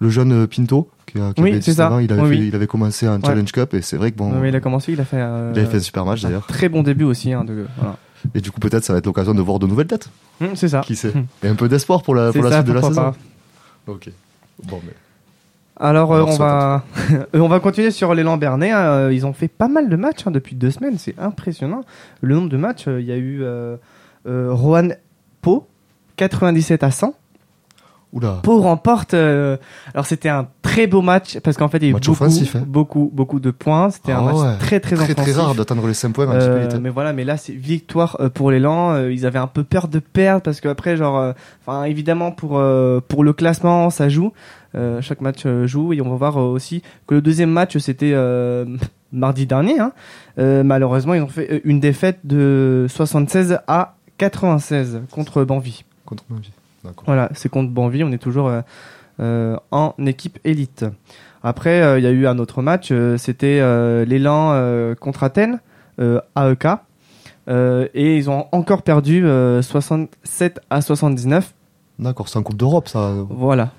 le 0.00 0.08
jeune 0.10 0.32
euh, 0.32 0.46
Pinto, 0.46 0.90
qui, 1.06 1.18
a, 1.20 1.32
qui 1.32 1.42
Oui, 1.42 1.50
avait 1.50 1.60
c'est 1.60 1.70
19 1.72 1.88
ça. 1.88 1.94
ans, 1.94 1.98
il 1.98 2.12
avait, 2.12 2.22
Oui, 2.22 2.28
fait- 2.30 2.36
oui. 2.40 2.48
il 2.48 2.54
avait 2.54 2.66
commencé 2.66 3.06
en 3.08 3.20
Challenge 3.20 3.52
Cup 3.52 3.74
et 3.74 3.82
c'est 3.82 3.96
vrai 3.96 4.10
que 4.12 4.16
bon, 4.16 4.42
il 4.44 4.54
a 4.56 4.60
commencé, 4.60 4.92
il 4.92 5.00
a 5.00 5.04
fait. 5.04 5.18
euh, 5.20 5.52
il 5.54 5.58
avait 5.60 5.68
fait 5.70 5.76
un 5.76 5.80
super 5.80 6.04
match 6.04 6.24
un 6.24 6.28
d'ailleurs. 6.28 6.46
Très 6.46 6.68
bon 6.68 6.82
début 6.82 7.04
aussi. 7.04 7.32
Hein, 7.32 7.44
de, 7.44 7.66
voilà. 7.78 7.96
Et 8.34 8.40
du 8.40 8.50
coup, 8.50 8.60
peut-être 8.60 8.84
ça 8.84 8.92
va 8.92 8.98
être 8.98 9.06
l'occasion 9.06 9.34
de 9.34 9.40
voir 9.42 9.58
de 9.58 9.66
nouvelles 9.66 9.86
têtes. 9.86 10.08
Hum, 10.40 10.50
c'est 10.54 10.68
ça. 10.68 10.80
Qui 10.80 10.96
sait 10.96 11.12
Hum. 11.14 11.26
Et 11.42 11.48
un 11.48 11.54
peu 11.54 11.68
d'espoir 11.68 12.02
pour 12.02 12.14
la, 12.14 12.32
C'est 12.32 12.38
pour 12.38 12.44
la 12.44 12.50
ça, 12.50 12.56
suite 12.58 12.68
de 12.68 12.72
la 12.72 12.82
saison. 12.82 12.94
pas. 13.02 13.14
Ok. 13.86 14.10
Bon, 14.64 14.80
mais. 14.86 14.92
Alors, 15.82 16.12
euh, 16.12 16.22
on, 16.26 16.36
va... 16.36 16.84
euh, 17.12 17.24
on 17.40 17.48
va 17.48 17.58
continuer 17.60 17.90
sur 17.90 18.14
l'élan 18.14 18.36
Bernay. 18.36 18.70
hein. 18.70 18.78
Euh, 18.80 19.14
Ils 19.14 19.24
ont 19.26 19.32
fait 19.32 19.48
pas 19.48 19.68
mal 19.68 19.88
de 19.88 19.96
matchs 19.96 20.26
hein, 20.26 20.30
depuis 20.30 20.54
deux 20.54 20.70
semaines. 20.70 20.98
C'est 20.98 21.18
impressionnant. 21.18 21.80
Le 22.20 22.34
nombre 22.34 22.50
de 22.50 22.58
matchs, 22.58 22.86
euh, 22.88 23.00
il 23.00 23.06
y 23.06 23.12
a 23.12 23.16
eu 23.16 23.42
euh, 23.42 23.76
euh, 24.26 24.48
Rohan 24.52 24.88
Pau, 25.40 25.66
97 26.16 26.82
à 26.84 26.90
100. 26.90 27.14
Oula. 28.12 28.40
Pau 28.42 28.60
remporte. 28.60 29.14
euh, 29.14 29.56
Alors, 29.94 30.04
c'était 30.04 30.28
un 30.28 30.48
très 30.62 30.86
beau 30.88 31.00
match 31.00 31.38
parce 31.40 31.56
qu'en 31.56 31.68
fait, 31.68 31.78
il 31.78 31.84
y 31.84 31.86
a 31.86 31.90
eu 31.90 31.92
beaucoup, 31.92 32.10
offensif, 32.10 32.56
hein. 32.56 32.64
beaucoup, 32.66 33.10
beaucoup 33.12 33.38
de 33.38 33.50
points. 33.52 33.90
C'était 33.90 34.12
un 34.12 34.18
Ah 34.18 34.22
match 34.32 34.36
ouais. 34.36 34.58
très, 34.58 34.80
très, 34.80 34.96
Très 34.96 35.14
très 35.14 35.32
rare 35.32 35.54
d'atteindre 35.54 35.86
les 35.86 35.94
5 35.94 36.12
points 36.12 36.26
en 36.26 36.32
Euh, 36.32 36.78
mais 36.80 36.90
voilà, 36.90 37.12
mais 37.12 37.24
là 37.24 37.36
c'est 37.36 37.52
victoire 37.52 38.16
euh, 38.20 38.28
pour 38.28 38.50
l'élan. 38.50 38.92
Euh, 38.94 39.12
ils 39.12 39.26
avaient 39.26 39.38
un 39.38 39.46
peu 39.46 39.62
peur 39.62 39.86
de 39.88 40.00
perdre 40.00 40.42
parce 40.42 40.60
qu'après, 40.60 40.96
genre, 40.96 41.18
euh, 41.18 41.32
enfin 41.64 41.84
évidemment 41.84 42.32
pour 42.32 42.60
pour 43.08 43.24
le 43.24 43.32
classement, 43.32 43.90
ça 43.90 44.08
joue. 44.08 44.32
Euh, 44.76 45.00
chaque 45.00 45.20
match 45.20 45.46
joue 45.64 45.92
et 45.92 46.00
on 46.00 46.08
va 46.10 46.16
voir 46.16 46.36
aussi 46.36 46.82
que 47.08 47.14
le 47.16 47.20
deuxième 47.20 47.50
match 47.50 47.76
c'était 47.78 48.12
euh, 48.14 48.64
mardi 49.12 49.46
dernier. 49.46 49.78
Hein. 49.80 49.92
Euh, 50.38 50.62
malheureusement, 50.62 51.14
ils 51.14 51.22
ont 51.22 51.28
fait 51.28 51.60
une 51.64 51.80
défaite 51.80 52.18
de 52.24 52.86
76 52.88 53.58
à 53.66 53.94
96 54.18 55.02
contre 55.10 55.44
Banvie. 55.44 55.84
Contre. 56.06 56.24
D'accord. 56.28 56.44
Voilà, 57.06 57.28
c'est 57.34 57.48
contre 57.48 57.70
Banvie, 57.70 58.04
on 58.04 58.12
est 58.12 58.18
toujours 58.18 58.48
euh, 58.48 58.60
euh, 59.20 59.56
en 59.70 59.94
équipe 60.06 60.38
élite. 60.44 60.84
Après, 61.42 61.82
euh, 61.82 61.98
il 61.98 62.04
y 62.04 62.06
a 62.06 62.10
eu 62.10 62.26
un 62.26 62.38
autre 62.38 62.62
match, 62.62 62.92
c'était 63.16 63.60
l'élan 64.06 64.94
contre 65.00 65.22
Athènes, 65.24 65.60
AEK, 65.98 66.66
euh, 67.48 67.88
et 67.94 68.16
ils 68.16 68.30
ont 68.30 68.46
encore 68.52 68.82
perdu 68.82 69.26
euh, 69.26 69.62
67 69.62 70.60
à 70.70 70.80
79. 70.80 71.54
D'accord, 71.98 72.28
c'est 72.28 72.38
en 72.38 72.42
Coupe 72.42 72.56
d'Europe 72.56 72.88
ça. 72.88 73.12
Voilà, 73.28 73.70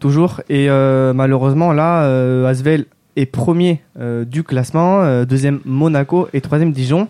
toujours. 0.00 0.40
Et 0.48 0.68
euh, 0.68 1.12
malheureusement, 1.12 1.72
là, 1.72 2.02
euh, 2.02 2.48
Asvel 2.48 2.86
est 3.16 3.26
premier 3.26 3.82
euh, 3.98 4.24
du 4.24 4.42
classement, 4.42 5.24
deuxième 5.24 5.60
Monaco 5.64 6.28
et 6.32 6.40
troisième 6.40 6.72
Dijon. 6.72 7.08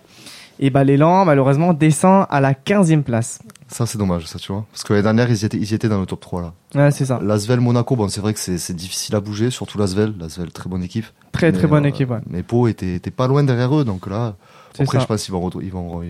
Et 0.60 0.70
bah, 0.70 0.84
l'élan, 0.84 1.24
malheureusement, 1.24 1.72
descend 1.72 2.26
à 2.28 2.40
la 2.40 2.52
15e 2.52 3.02
place. 3.02 3.40
Ça 3.68 3.84
c'est 3.86 3.98
dommage, 3.98 4.26
ça 4.26 4.38
tu 4.38 4.50
vois. 4.52 4.64
Parce 4.72 4.82
que 4.82 4.92
l'année 4.92 5.02
dernière 5.04 5.30
ils 5.30 5.42
y 5.42 5.44
étaient, 5.44 5.56
ils 5.58 5.70
y 5.70 5.74
étaient 5.74 5.88
dans 5.88 6.00
le 6.00 6.06
top 6.06 6.20
3 6.20 6.40
là. 6.42 6.52
Ouais, 6.74 6.90
c'est 6.90 7.04
ça. 7.04 7.20
L'Asvel 7.22 7.60
Monaco, 7.60 7.96
bon 7.96 8.08
c'est 8.08 8.20
vrai 8.20 8.32
que 8.34 8.40
c'est 8.40 8.58
c'est 8.58 8.74
difficile 8.74 9.14
à 9.14 9.20
bouger, 9.20 9.50
surtout 9.50 9.78
l'Asvel. 9.78 10.14
L'Asvel, 10.18 10.50
très 10.52 10.68
bonne 10.70 10.82
équipe. 10.82 11.04
Très, 11.32 11.52
très 11.52 11.66
bonne 11.66 11.84
euh, 11.84 11.88
équipe, 11.88 12.10
ouais. 12.10 12.18
Mais 12.28 12.42
Pau 12.42 12.66
était, 12.66 12.94
était 12.94 13.10
pas 13.10 13.26
loin 13.28 13.44
derrière 13.44 13.76
eux, 13.78 13.84
donc 13.84 14.06
là, 14.08 14.34
C'est 14.74 14.82
après 14.84 14.96
ça. 14.98 15.02
je 15.02 15.06
pense 15.06 15.22
qu'ils 15.24 15.32
vont, 15.34 15.50
ils 15.60 15.70
vont, 15.70 16.02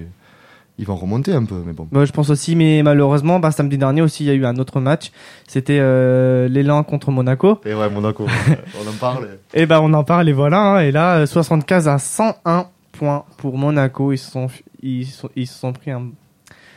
ils 0.78 0.87
vont 0.87 0.94
remonter 0.94 1.32
un 1.32 1.44
peu, 1.44 1.60
mais 1.66 1.72
bon. 1.72 1.88
Bah, 1.90 2.05
je 2.05 2.12
pense 2.12 2.31
aussi, 2.31 2.55
mais 2.55 2.82
malheureusement, 2.84 3.40
bah, 3.40 3.50
samedi 3.50 3.76
dernier 3.76 4.00
aussi, 4.00 4.22
il 4.22 4.28
y 4.28 4.31
a 4.31 4.34
eu 4.34 4.46
un 4.46 4.56
autre 4.58 4.78
match. 4.81 5.10
C'était 5.49 5.78
euh, 5.81 6.46
l'élan 6.49 6.84
contre 6.84 7.10
Monaco. 7.10 7.60
Et 7.66 7.75
ouais, 7.75 7.90
Monaco, 7.90 8.26
on 8.84 8.88
en 8.88 8.93
parle. 9.00 9.28
Et 9.52 9.66
ben 9.66 9.81
on 9.81 9.93
en 9.93 10.05
parle 10.05 10.28
et 10.28 10.32
voilà. 10.32 10.60
hein. 10.76 10.81
Et 10.81 10.93
là, 10.93 11.16
euh, 11.19 11.26
75 11.26 11.88
à 11.88 11.99
101 11.99 12.69
points 12.93 13.25
pour 13.38 13.58
Monaco. 13.58 14.12
Ils 14.12 14.19
se 14.19 14.31
sont, 14.31 14.46
ils 14.81 15.05
sont, 15.06 15.28
ils 15.34 15.49
se 15.49 15.58
sont 15.58 15.72
pris 15.72 15.90
un. 15.90 16.06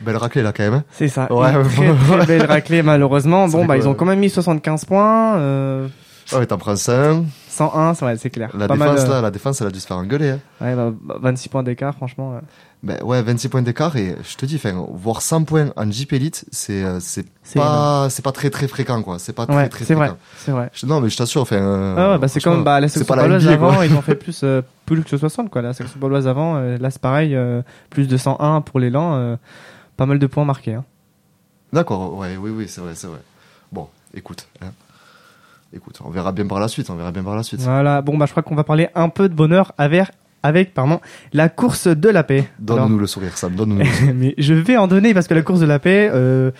Belle 0.04 0.16
raclée 0.16 0.42
là 0.42 0.52
quand 0.52 0.62
même. 0.64 0.74
hein. 0.74 0.84
C'est 0.92 1.08
ça. 1.08 1.32
Ouais, 1.32 1.50
une 1.52 1.58
ouais, 1.58 1.64
très, 1.68 1.88
ouais. 1.90 1.96
très 2.18 2.26
belle 2.26 2.46
raclée 2.46 2.82
malheureusement. 2.82 3.48
Bon 3.48 3.64
bah 3.64 3.76
ils 3.76 3.88
ont 3.88 3.94
quand 3.94 4.04
même 4.06 4.18
mis 4.20 4.30
75 4.30 4.84
points. 4.84 5.36
Euh, 5.36 5.88
Ouais, 6.32 6.46
t'en 6.46 6.56
prends 6.56 6.76
5. 6.76 7.24
101, 7.48 7.94
c'est 7.94 8.04
ouais, 8.06 8.16
c'est 8.16 8.30
clair. 8.30 8.48
La 8.56 8.66
Pas 8.66 8.74
défense 8.76 9.00
mal, 9.00 9.10
euh, 9.10 9.14
là, 9.16 9.20
la 9.20 9.30
défense 9.30 9.60
elle 9.60 9.66
a 9.66 9.70
dû 9.70 9.80
se 9.80 9.86
faire 9.86 9.98
engueuler. 9.98 10.30
Hein. 10.30 10.38
ouais, 10.62 10.74
bah, 10.74 10.90
bah, 11.02 11.16
26 11.20 11.48
points 11.50 11.62
d'écart, 11.62 11.94
franchement. 11.94 12.34
euh. 12.36 12.40
Ben 12.82 12.96
ouais, 13.04 13.20
26 13.22 13.48
points 13.48 13.60
d'écart 13.62 13.96
et 13.96 14.16
je 14.24 14.36
te 14.36 14.46
dis, 14.46 14.58
voir 14.94 15.20
100 15.20 15.44
points 15.44 15.72
en 15.76 15.90
JP 15.90 16.12
Elite, 16.14 16.44
c'est 16.50 16.82
euh, 16.84 16.98
c'est 17.00 17.26
C'est 17.42 17.58
pas 17.58 18.08
pas 18.24 18.32
très 18.32 18.48
très 18.50 18.66
fréquent 18.66 19.02
quoi. 19.02 19.18
C'est 19.18 19.34
pas 19.34 19.46
très 19.46 19.54
Ouais, 19.56 19.68
très 19.68 19.84
c'est 19.84 19.94
vrai. 19.94 20.06
fréquent. 20.08 20.20
C'est 20.38 20.52
vrai. 20.52 20.70
Je- 20.72 20.86
non 20.86 21.00
mais 21.00 21.10
je 21.10 21.16
t'assure, 21.18 21.42
enfin. 21.42 21.56
euh, 21.56 21.94
Ah 21.98 22.10
ouais, 22.12 22.18
bah 22.18 22.28
c'est 22.28 22.40
comme 22.42 22.64
bah, 22.64 22.80
la 22.80 22.88
section 22.88 23.14
quoi. 23.14 23.22
avant, 23.52 23.82
ils 23.82 23.92
ont 23.94 24.00
fait 24.02 24.14
plus, 24.14 24.40
euh, 24.42 24.62
plus 24.86 25.02
que 25.04 25.16
60 25.16 25.50
quoi. 25.50 25.60
La 25.60 25.74
section 25.74 25.98
paloise 26.00 26.26
avant, 26.26 26.58
là 26.58 26.90
c'est 26.90 27.00
pareil, 27.02 27.36
plus 27.90 28.08
de 28.08 28.16
101 28.16 28.62
pour 28.62 28.80
l'élan, 28.80 29.36
pas 29.96 30.06
mal 30.06 30.18
de 30.18 30.26
points 30.26 30.44
marqués. 30.44 30.74
Hein. 30.74 30.84
D'accord, 31.72 32.16
ouais, 32.16 32.36
oui, 32.36 32.50
oui, 32.50 32.66
c'est 32.68 32.80
vrai, 32.80 32.94
c'est 32.94 33.06
vrai. 33.06 33.20
Bon, 33.70 33.88
écoute, 34.14 34.46
hein. 34.60 34.72
écoute, 35.74 35.98
on 36.04 36.10
verra 36.10 36.32
bien 36.32 36.46
par 36.46 36.60
la 36.60 36.68
suite, 36.68 36.90
on 36.90 36.96
verra 36.96 37.12
bien 37.12 37.22
par 37.22 37.36
la 37.36 37.42
suite. 37.42 37.60
Voilà, 37.60 38.02
bon 38.02 38.18
bah 38.18 38.26
je 38.26 38.32
crois 38.32 38.42
qu'on 38.42 38.54
va 38.54 38.64
parler 38.64 38.88
un 38.94 39.08
peu 39.08 39.28
de 39.28 39.34
bonheur 39.34 39.72
avec, 39.78 40.08
avec 40.42 40.74
pardon, 40.74 41.00
la 41.32 41.48
course 41.48 41.86
de 41.86 42.08
la 42.10 42.24
paix. 42.24 42.48
Donne-nous 42.58 42.98
le 42.98 43.06
sourire, 43.06 43.38
Sam, 43.38 43.54
donne-nous 43.54 43.78
le 43.78 43.84
sourire. 43.86 44.14
mais 44.16 44.34
je 44.36 44.52
vais 44.52 44.76
en 44.76 44.86
donner 44.86 45.14
parce 45.14 45.28
que 45.28 45.34
la 45.34 45.42
course 45.42 45.60
de 45.60 45.66
la 45.66 45.78
paix, 45.78 46.10
euh, 46.12 46.50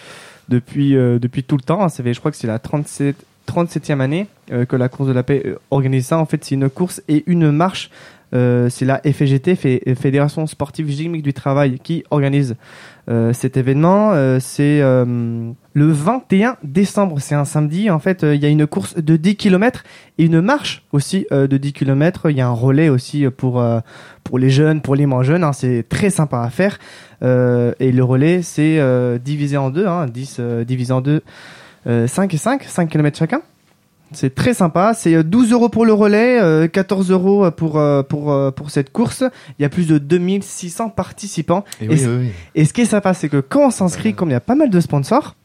depuis, 0.48 0.96
euh, 0.96 1.18
depuis 1.18 1.44
tout 1.44 1.56
le 1.56 1.62
temps, 1.62 1.82
hein, 1.82 1.88
ça 1.88 2.02
fait, 2.02 2.14
je 2.14 2.20
crois 2.20 2.30
que 2.30 2.36
c'est 2.38 2.46
la 2.46 2.58
37, 2.58 3.16
37e 3.46 4.00
année 4.00 4.28
euh, 4.50 4.64
que 4.64 4.76
la 4.76 4.88
course 4.88 5.08
de 5.08 5.14
la 5.14 5.22
paix 5.22 5.56
organise 5.70 6.06
ça. 6.06 6.18
En 6.18 6.26
fait, 6.26 6.44
c'est 6.44 6.54
une 6.54 6.70
course 6.70 7.02
et 7.08 7.24
une 7.26 7.50
marche. 7.50 7.90
Euh, 8.34 8.68
c'est 8.70 8.84
la 8.84 8.98
FGT, 9.04 9.54
Fé- 9.56 9.82
Fédération 9.94 10.46
Sportive 10.46 10.90
Chimique 10.90 11.22
du 11.22 11.32
Travail, 11.34 11.78
qui 11.82 12.02
organise 12.10 12.56
euh, 13.10 13.32
cet 13.32 13.56
événement. 13.56 14.12
Euh, 14.12 14.38
c'est 14.40 14.80
euh, 14.80 15.50
le 15.74 15.86
21 15.86 16.56
décembre, 16.62 17.18
c'est 17.20 17.34
un 17.34 17.44
samedi. 17.44 17.90
En 17.90 17.98
fait, 17.98 18.24
euh, 18.24 18.34
il 18.34 18.42
y 18.42 18.46
a 18.46 18.48
une 18.48 18.66
course 18.66 18.96
de 18.96 19.16
10 19.16 19.36
km 19.36 19.84
et 20.18 20.24
une 20.24 20.40
marche 20.40 20.84
aussi 20.92 21.26
de 21.30 21.56
10 21.56 21.72
km. 21.72 22.30
Il 22.30 22.36
y 22.36 22.40
a 22.40 22.46
un 22.46 22.52
relais 22.52 22.88
aussi 22.88 23.26
pour, 23.36 23.62
pour 24.24 24.38
les 24.38 24.50
jeunes, 24.50 24.80
pour 24.80 24.94
les 24.94 25.06
moins 25.06 25.22
jeunes. 25.22 25.44
hein. 25.44 25.52
C'est 25.52 25.84
très 25.88 26.10
sympa 26.10 26.40
à 26.42 26.50
faire. 26.50 26.78
Et 27.22 27.92
le 27.92 28.02
relais, 28.02 28.42
c'est 28.42 28.80
divisé 29.24 29.56
en 29.56 29.70
deux, 29.70 29.86
hein, 29.86 30.06
10 30.06 30.36
euh, 30.40 30.64
divisé 30.64 30.92
en 30.92 31.00
deux, 31.00 31.22
euh, 31.86 32.06
5 32.06 32.32
et 32.32 32.36
5, 32.36 32.62
5 32.64 32.88
km 32.88 33.18
chacun. 33.18 33.42
C'est 34.12 34.34
très 34.34 34.54
sympa. 34.54 34.94
C'est 34.94 35.14
euh, 35.14 35.22
12 35.22 35.52
euros 35.52 35.68
pour 35.68 35.84
le 35.86 35.92
relais, 35.92 36.40
euh, 36.40 36.68
14 36.68 37.10
euros 37.10 37.50
pour, 37.50 37.78
euh, 37.78 38.02
pour, 38.02 38.32
euh, 38.32 38.50
pour 38.50 38.70
cette 38.70 38.92
course. 38.92 39.24
Il 39.58 39.62
y 39.62 39.64
a 39.64 39.68
plus 39.68 39.86
de 39.86 39.98
2600 39.98 40.90
participants. 40.90 41.64
Et 41.80 41.86
Et 41.86 41.88
oui, 41.88 42.00
oui, 42.06 42.16
oui. 42.20 42.28
Et 42.54 42.64
ce 42.64 42.72
qui 42.72 42.82
est 42.82 42.86
sympa, 42.86 43.14
c'est 43.14 43.28
que 43.28 43.38
quand 43.40 43.66
on 43.66 43.70
s'inscrit, 43.70 44.14
comme 44.14 44.28
il 44.30 44.32
y 44.32 44.36
a 44.36 44.40
pas 44.40 44.54
mal 44.54 44.70
de 44.70 44.80
sponsors, 44.80 45.36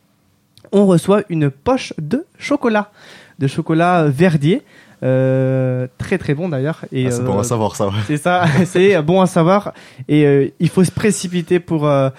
on 0.71 0.85
reçoit 0.85 1.21
une 1.29 1.49
poche 1.49 1.93
de 1.97 2.25
chocolat, 2.37 2.91
de 3.39 3.47
chocolat 3.47 4.01
euh, 4.03 4.09
Verdier, 4.09 4.63
euh, 5.03 5.87
très 5.97 6.17
très 6.17 6.33
bon 6.33 6.49
d'ailleurs. 6.49 6.85
Et 6.91 7.07
Ah, 7.07 7.11
c'est 7.11 7.21
euh, 7.21 7.25
bon 7.25 7.39
à 7.39 7.43
savoir 7.43 7.75
ça, 7.75 7.87
ouais. 7.87 7.93
c'est 8.07 8.17
ça, 8.17 8.45
c'est 8.65 9.01
bon 9.01 9.21
à 9.21 9.27
savoir. 9.27 9.73
Et 10.09 10.25
euh, 10.25 10.47
il 10.59 10.69
faut 10.69 10.83
se 10.83 10.91
précipiter 10.91 11.59
pour 11.59 11.87
euh, 11.87 12.09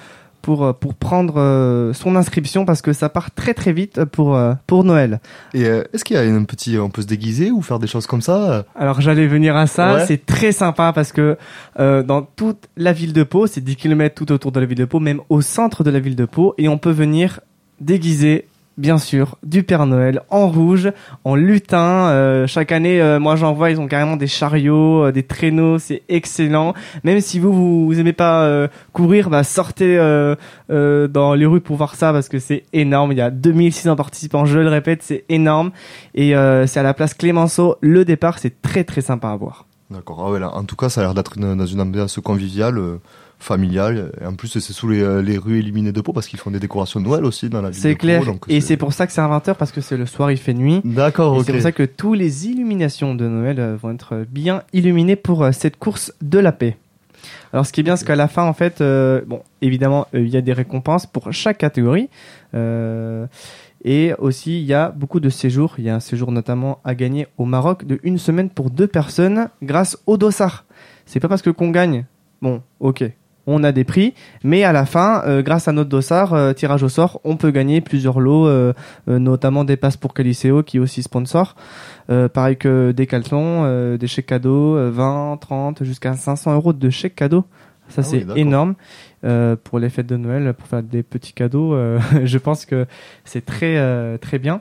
pour 0.42 0.64
euh, 0.64 0.72
pour 0.72 0.94
prendre 0.94 1.34
euh, 1.38 1.92
son 1.92 2.16
inscription 2.16 2.64
parce 2.64 2.80
que 2.82 2.92
ça 2.92 3.08
part 3.08 3.30
très 3.32 3.54
très 3.54 3.72
vite 3.72 4.04
pour 4.04 4.36
euh, 4.36 4.54
pour 4.66 4.84
Noël. 4.84 5.20
Et 5.54 5.64
euh, 5.66 5.82
est-ce 5.92 6.04
qu'il 6.04 6.16
y 6.16 6.18
a 6.18 6.22
un 6.22 6.44
petit, 6.44 6.78
on 6.78 6.90
peut 6.90 7.02
se 7.02 7.06
déguiser 7.06 7.50
ou 7.50 7.60
faire 7.62 7.78
des 7.78 7.86
choses 7.86 8.06
comme 8.06 8.22
ça 8.22 8.64
Alors 8.76 9.00
j'allais 9.00 9.26
venir 9.26 9.56
à 9.56 9.66
ça, 9.66 9.94
Ouais. 9.96 10.06
c'est 10.06 10.24
très 10.26 10.52
sympa 10.52 10.92
parce 10.92 11.12
que 11.12 11.36
euh, 11.78 12.02
dans 12.02 12.22
toute 12.22 12.68
la 12.76 12.92
ville 12.92 13.12
de 13.12 13.22
Pau, 13.22 13.46
c'est 13.46 13.60
10 13.60 13.76
km 13.76 14.14
tout 14.14 14.30
autour 14.32 14.52
de 14.52 14.60
la 14.60 14.66
ville 14.66 14.78
de 14.78 14.84
Pau, 14.84 15.00
même 15.00 15.20
au 15.28 15.40
centre 15.40 15.82
de 15.84 15.90
la 15.90 15.98
ville 16.00 16.16
de 16.16 16.24
Pau, 16.24 16.54
et 16.58 16.68
on 16.68 16.78
peut 16.78 16.90
venir 16.90 17.40
déguiser, 17.80 18.46
bien 18.78 18.96
sûr, 18.96 19.36
du 19.42 19.64
Père 19.64 19.84
Noël 19.86 20.22
en 20.30 20.48
rouge, 20.48 20.90
en 21.24 21.34
lutin. 21.34 22.08
Euh, 22.08 22.46
chaque 22.46 22.72
année, 22.72 23.02
euh, 23.02 23.18
moi 23.18 23.36
j'en 23.36 23.52
vois, 23.52 23.70
ils 23.70 23.80
ont 23.80 23.88
carrément 23.88 24.16
des 24.16 24.26
chariots, 24.26 25.04
euh, 25.04 25.12
des 25.12 25.24
traîneaux, 25.24 25.78
c'est 25.78 26.02
excellent. 26.08 26.72
Même 27.04 27.20
si 27.20 27.38
vous, 27.38 27.52
vous, 27.52 27.86
vous 27.86 28.00
aimez 28.00 28.12
pas 28.12 28.44
euh, 28.44 28.68
courir, 28.92 29.28
bah 29.30 29.44
sortez 29.44 29.98
euh, 29.98 30.36
euh, 30.70 31.08
dans 31.08 31.34
les 31.34 31.44
rues 31.44 31.60
pour 31.60 31.76
voir 31.76 31.96
ça 31.96 32.12
parce 32.12 32.28
que 32.28 32.38
c'est 32.38 32.64
énorme. 32.72 33.12
Il 33.12 33.18
y 33.18 33.20
a 33.20 33.30
2600 33.30 33.96
participants, 33.96 34.44
je 34.46 34.58
le 34.58 34.68
répète, 34.68 35.02
c'est 35.02 35.24
énorme. 35.28 35.72
Et 36.14 36.34
c'est 36.66 36.80
à 36.80 36.82
la 36.82 36.94
place 36.94 37.14
Clémenceau. 37.14 37.76
Le 37.80 38.04
départ, 38.04 38.38
c'est 38.38 38.62
très 38.62 38.84
très 38.84 39.00
sympa 39.00 39.28
à 39.28 39.36
voir. 39.36 39.66
D'accord. 39.90 40.22
Ah 40.26 40.30
ouais, 40.30 40.38
là, 40.38 40.54
en 40.54 40.64
tout 40.64 40.76
cas, 40.76 40.88
ça 40.88 41.00
a 41.00 41.04
l'air 41.04 41.14
d'être 41.14 41.38
dans 41.38 41.66
une 41.66 41.80
ambiance 41.80 42.18
conviviale, 42.22 42.78
familiale. 43.38 44.12
Et 44.20 44.26
en 44.26 44.34
plus, 44.34 44.48
c'est 44.48 44.60
sous 44.60 44.88
les, 44.88 45.00
euh, 45.00 45.22
les 45.22 45.38
rues 45.38 45.60
illuminées 45.60 45.92
de 45.92 46.00
Pau 46.00 46.12
parce 46.12 46.26
qu'ils 46.26 46.38
font 46.38 46.50
des 46.50 46.60
décorations 46.60 47.00
de 47.00 47.06
Noël 47.06 47.24
aussi 47.24 47.48
dans 47.48 47.62
la 47.62 47.70
ville 47.70 47.80
C'est 47.80 47.94
clair. 47.94 48.22
Et 48.48 48.60
c'est 48.60 48.76
pour 48.76 48.92
ça 48.92 49.06
que 49.06 49.12
c'est 49.12 49.20
un 49.20 49.28
20h 49.28 49.54
parce 49.54 49.72
que 49.72 49.80
c'est 49.80 49.96
le 49.96 50.06
soir, 50.06 50.30
il 50.30 50.38
fait 50.38 50.54
nuit. 50.54 50.80
D'accord, 50.84 51.36
Et 51.36 51.38
ok. 51.38 51.44
c'est 51.46 51.52
pour 51.52 51.62
ça 51.62 51.72
que 51.72 51.84
tous 51.84 52.14
les 52.14 52.46
illuminations 52.48 53.14
de 53.14 53.26
Noël 53.28 53.60
euh, 53.60 53.76
vont 53.76 53.90
être 53.90 54.24
bien 54.28 54.62
illuminées 54.72 55.16
pour 55.16 55.44
euh, 55.44 55.52
cette 55.52 55.76
course 55.78 56.12
de 56.20 56.38
la 56.38 56.52
paix. 56.52 56.76
Alors 57.52 57.66
ce 57.66 57.72
qui 57.72 57.80
est 57.80 57.82
bien, 57.82 57.96
c'est 57.96 58.04
qu'à 58.06 58.16
la 58.16 58.28
fin, 58.28 58.44
en 58.44 58.52
fait, 58.52 58.80
euh, 58.80 59.22
bon, 59.26 59.42
évidemment, 59.62 60.06
euh, 60.14 60.20
il 60.20 60.28
y 60.28 60.36
a 60.36 60.40
des 60.40 60.52
récompenses 60.52 61.06
pour 61.06 61.32
chaque 61.32 61.58
catégorie. 61.58 62.08
Euh, 62.54 63.26
et 63.84 64.12
aussi, 64.18 64.58
il 64.60 64.66
y 64.66 64.74
a 64.74 64.90
beaucoup 64.90 65.20
de 65.20 65.30
séjours. 65.30 65.74
Il 65.78 65.84
y 65.84 65.90
a 65.90 65.94
un 65.94 66.00
séjour 66.00 66.32
notamment 66.32 66.80
à 66.84 66.94
gagner 66.94 67.26
au 67.38 67.44
Maroc 67.44 67.86
de 67.86 68.00
une 68.02 68.18
semaine 68.18 68.50
pour 68.50 68.70
deux 68.70 68.86
personnes 68.88 69.48
grâce 69.62 69.98
au 70.06 70.16
dossard. 70.16 70.64
C'est 71.06 71.20
pas 71.20 71.28
parce 71.28 71.42
que 71.42 71.50
qu'on 71.50 71.70
gagne. 71.70 72.04
Bon, 72.42 72.62
ok. 72.80 73.04
On 73.50 73.64
a 73.64 73.72
des 73.72 73.84
prix, 73.84 74.12
mais 74.44 74.62
à 74.62 74.72
la 74.72 74.84
fin, 74.84 75.22
euh, 75.26 75.42
grâce 75.42 75.68
à 75.68 75.72
notre 75.72 75.88
dossard, 75.88 76.34
euh, 76.34 76.52
tirage 76.52 76.82
au 76.82 76.90
sort, 76.90 77.18
on 77.24 77.36
peut 77.36 77.50
gagner 77.50 77.80
plusieurs 77.80 78.20
lots, 78.20 78.46
euh, 78.46 78.74
notamment 79.06 79.64
des 79.64 79.78
passes 79.78 79.96
pour 79.96 80.12
Caliceo 80.12 80.62
qui 80.62 80.76
est 80.76 80.80
aussi 80.80 81.02
sponsor. 81.02 81.56
Pareil 82.32 82.56
que 82.56 82.92
des 82.92 83.06
caleçons, 83.06 83.62
euh, 83.64 83.96
des 83.96 84.06
chèques 84.06 84.26
cadeaux, 84.26 84.76
euh, 84.76 84.90
20, 84.90 85.38
30, 85.40 85.84
jusqu'à 85.84 86.14
500 86.14 86.54
euros 86.54 86.72
de 86.72 86.90
chèques 86.90 87.14
cadeaux. 87.14 87.44
Ça 87.88 88.02
Ah 88.02 88.02
c'est 88.02 88.24
oui, 88.24 88.40
énorme 88.40 88.74
pour 89.64 89.78
les 89.78 89.88
fêtes 89.88 90.06
de 90.06 90.18
Noël, 90.18 90.52
pour 90.52 90.68
faire 90.68 90.82
des 90.82 91.02
petits 91.02 91.32
cadeaux. 91.32 91.74
je 92.24 92.38
pense 92.38 92.66
que 92.66 92.84
c'est 93.24 93.46
très 93.46 94.18
très 94.18 94.38
bien. 94.38 94.60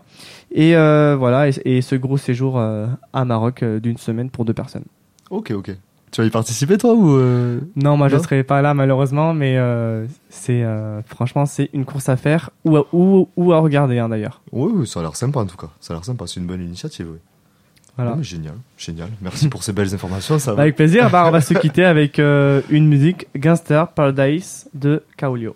Et 0.50 0.76
voilà, 0.76 1.50
et, 1.50 1.52
et 1.66 1.82
ce 1.82 1.96
gros 1.96 2.18
séjour 2.18 2.58
à 2.58 3.26
Maroc 3.26 3.66
d'une 3.66 3.98
semaine 3.98 4.30
pour 4.30 4.46
deux 4.46 4.54
personnes. 4.54 4.86
Ok, 5.30 5.52
ok. 5.52 5.76
Tu 6.18 6.22
vas 6.24 6.28
y 6.30 6.32
participer 6.32 6.80
toi 6.80 6.96
ou 6.96 7.16
euh, 7.16 7.60
Non, 7.76 7.96
moi 7.96 8.08
je 8.08 8.16
Non 8.16 8.24
serai 8.24 8.44
pas 8.44 8.64
là 8.64 8.74
malheureusement, 8.74 9.36
mais 9.36 9.56
euh, 9.56 10.08
c'est 10.30 10.64
euh, 10.64 11.04
franchement 11.04 11.46
c'est 11.46 11.70
une 11.74 11.86
course 11.86 12.10
à 12.10 12.18
faire 12.18 12.50
ou 12.66 12.76
à, 12.76 12.88
ou, 12.92 13.30
ou 13.38 13.54
à 13.54 13.60
regarder 13.60 14.00
hein, 14.00 14.10
d'ailleurs. 14.10 14.42
Oui, 14.52 14.72
oui, 14.74 14.88
ça 14.88 15.00
a 15.00 15.04
l'air 15.04 15.16
sympa 15.16 15.42
en 15.42 15.46
tout 15.46 15.58
cas. 15.58 15.70
Ça 15.80 15.94
a 15.94 15.98
l'air 15.98 16.04
sympa, 16.04 16.26
c'est 16.26 16.40
une 16.40 16.48
bonne 16.48 16.64
initiative. 16.64 17.06
Oui. 17.08 17.20
Voilà. 17.98 18.18
Génial, 18.24 18.56
génial. 18.80 19.10
Merci 19.22 19.48
pour 19.48 19.62
ces 19.62 19.74
belles 19.74 19.94
informations. 19.94 20.40
Ça 20.40 20.56
va. 20.56 20.64
Avec 20.64 20.76
plaisir, 20.76 21.08
bah, 21.12 21.24
on 21.28 21.30
va 21.30 21.40
se 21.40 21.54
quitter 21.54 21.86
avec 21.86 22.18
une 22.18 22.88
musique 22.88 23.28
Gangster 23.36 23.88
Paradise 23.90 24.68
de 24.74 25.04
Kaolio. 25.18 25.56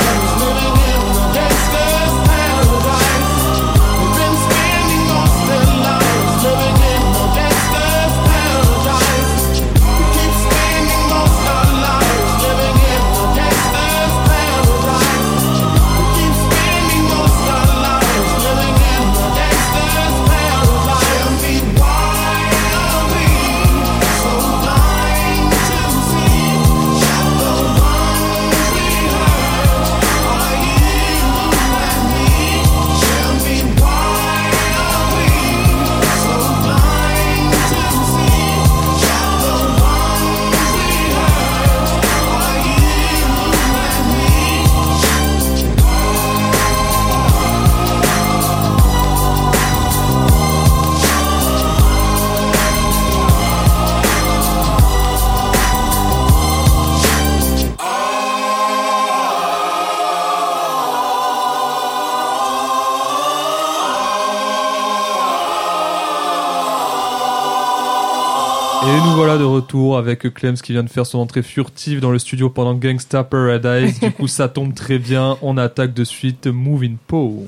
de 69.37 69.43
retour 69.43 69.97
avec 69.97 70.33
Clems 70.33 70.55
qui 70.55 70.73
vient 70.73 70.83
de 70.83 70.89
faire 70.89 71.05
son 71.05 71.19
entrée 71.19 71.43
furtive 71.43 71.99
dans 71.99 72.11
le 72.11 72.19
studio 72.19 72.49
pendant 72.49 72.73
Gangsta 72.73 73.23
Paradise. 73.23 73.99
Du 73.99 74.11
coup, 74.11 74.27
ça 74.27 74.47
tombe 74.47 74.73
très 74.73 74.99
bien. 74.99 75.37
On 75.41 75.57
attaque 75.57 75.93
de 75.93 76.03
suite 76.03 76.47
Moving 76.47 76.97
Po. 77.07 77.47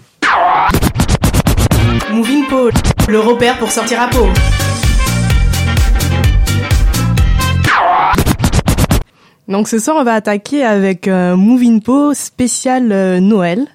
Moving 2.12 2.46
Po, 2.48 2.70
le 3.08 3.20
repère 3.20 3.58
pour 3.58 3.72
sortir 3.72 4.02
à 4.02 4.08
peau. 4.08 4.28
Donc 9.48 9.68
ce 9.68 9.80
soir, 9.80 9.98
on 10.00 10.04
va 10.04 10.14
attaquer 10.14 10.64
avec 10.64 11.08
euh, 11.08 11.36
Moving 11.36 11.82
Po 11.82 12.14
spécial 12.14 12.92
euh, 12.92 13.20
Noël. 13.20 13.68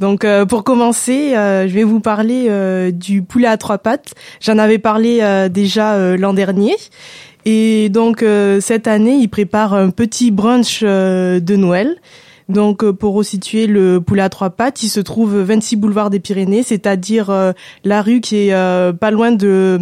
Donc 0.00 0.24
euh, 0.24 0.46
pour 0.46 0.64
commencer, 0.64 1.36
euh, 1.36 1.68
je 1.68 1.74
vais 1.74 1.84
vous 1.84 2.00
parler 2.00 2.46
euh, 2.48 2.90
du 2.90 3.22
poulet 3.22 3.46
à 3.48 3.56
trois 3.56 3.78
pattes. 3.78 4.14
J'en 4.40 4.58
avais 4.58 4.78
parlé 4.78 5.18
euh, 5.20 5.48
déjà 5.48 5.94
euh, 5.94 6.16
l'an 6.16 6.32
dernier. 6.32 6.74
Et 7.44 7.88
donc 7.90 8.22
euh, 8.22 8.60
cette 8.60 8.86
année, 8.88 9.14
ils 9.16 9.28
préparent 9.28 9.74
un 9.74 9.90
petit 9.90 10.30
brunch 10.30 10.80
euh, 10.82 11.40
de 11.40 11.56
Noël. 11.56 11.96
Donc 12.48 12.84
pour 12.90 13.14
resituer 13.14 13.68
le 13.68 14.00
poulet 14.00 14.22
à 14.22 14.28
trois 14.28 14.50
pattes, 14.50 14.82
il 14.82 14.88
se 14.88 14.98
trouve 14.98 15.36
26 15.38 15.76
boulevard 15.76 16.10
des 16.10 16.18
Pyrénées, 16.18 16.64
c'est-à-dire 16.64 17.30
euh, 17.30 17.52
la 17.84 18.02
rue 18.02 18.20
qui 18.20 18.48
est 18.48 18.52
euh, 18.54 18.92
pas 18.92 19.12
loin 19.12 19.30
de 19.30 19.78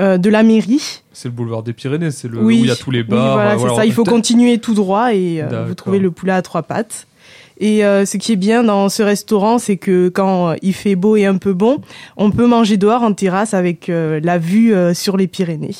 euh, 0.00 0.18
de 0.18 0.28
la 0.30 0.42
mairie. 0.42 1.00
C'est 1.14 1.28
le 1.28 1.34
boulevard 1.34 1.62
des 1.62 1.72
Pyrénées, 1.72 2.10
c'est 2.10 2.28
le 2.28 2.38
Oui. 2.42 2.44
où 2.60 2.64
il 2.64 2.66
y 2.66 2.70
a 2.70 2.76
tous 2.76 2.90
les 2.90 3.00
Oui, 3.00 3.06
bars. 3.08 3.32
voilà, 3.32 3.50
euh, 3.52 3.54
c'est 3.54 3.58
voilà, 3.60 3.76
ça. 3.76 3.86
Il 3.86 3.92
faut 3.94 4.04
continuer 4.04 4.58
tout 4.58 4.74
droit 4.74 5.14
et 5.14 5.40
euh, 5.40 5.64
vous 5.66 5.74
trouvez 5.74 5.98
le 5.98 6.10
poulet 6.10 6.32
à 6.32 6.42
trois 6.42 6.62
pattes. 6.62 7.06
Et 7.66 7.82
euh, 7.82 8.04
ce 8.04 8.18
qui 8.18 8.32
est 8.32 8.36
bien 8.36 8.62
dans 8.62 8.90
ce 8.90 9.02
restaurant, 9.02 9.56
c'est 9.58 9.78
que 9.78 10.10
quand 10.10 10.54
il 10.60 10.74
fait 10.74 10.96
beau 10.96 11.16
et 11.16 11.24
un 11.24 11.38
peu 11.38 11.54
bon, 11.54 11.78
on 12.18 12.30
peut 12.30 12.46
manger 12.46 12.76
dehors 12.76 13.02
en 13.02 13.14
terrasse 13.14 13.54
avec 13.54 13.88
euh, 13.88 14.20
la 14.22 14.36
vue 14.36 14.74
euh, 14.74 14.92
sur 14.92 15.16
les 15.16 15.26
Pyrénées. 15.28 15.74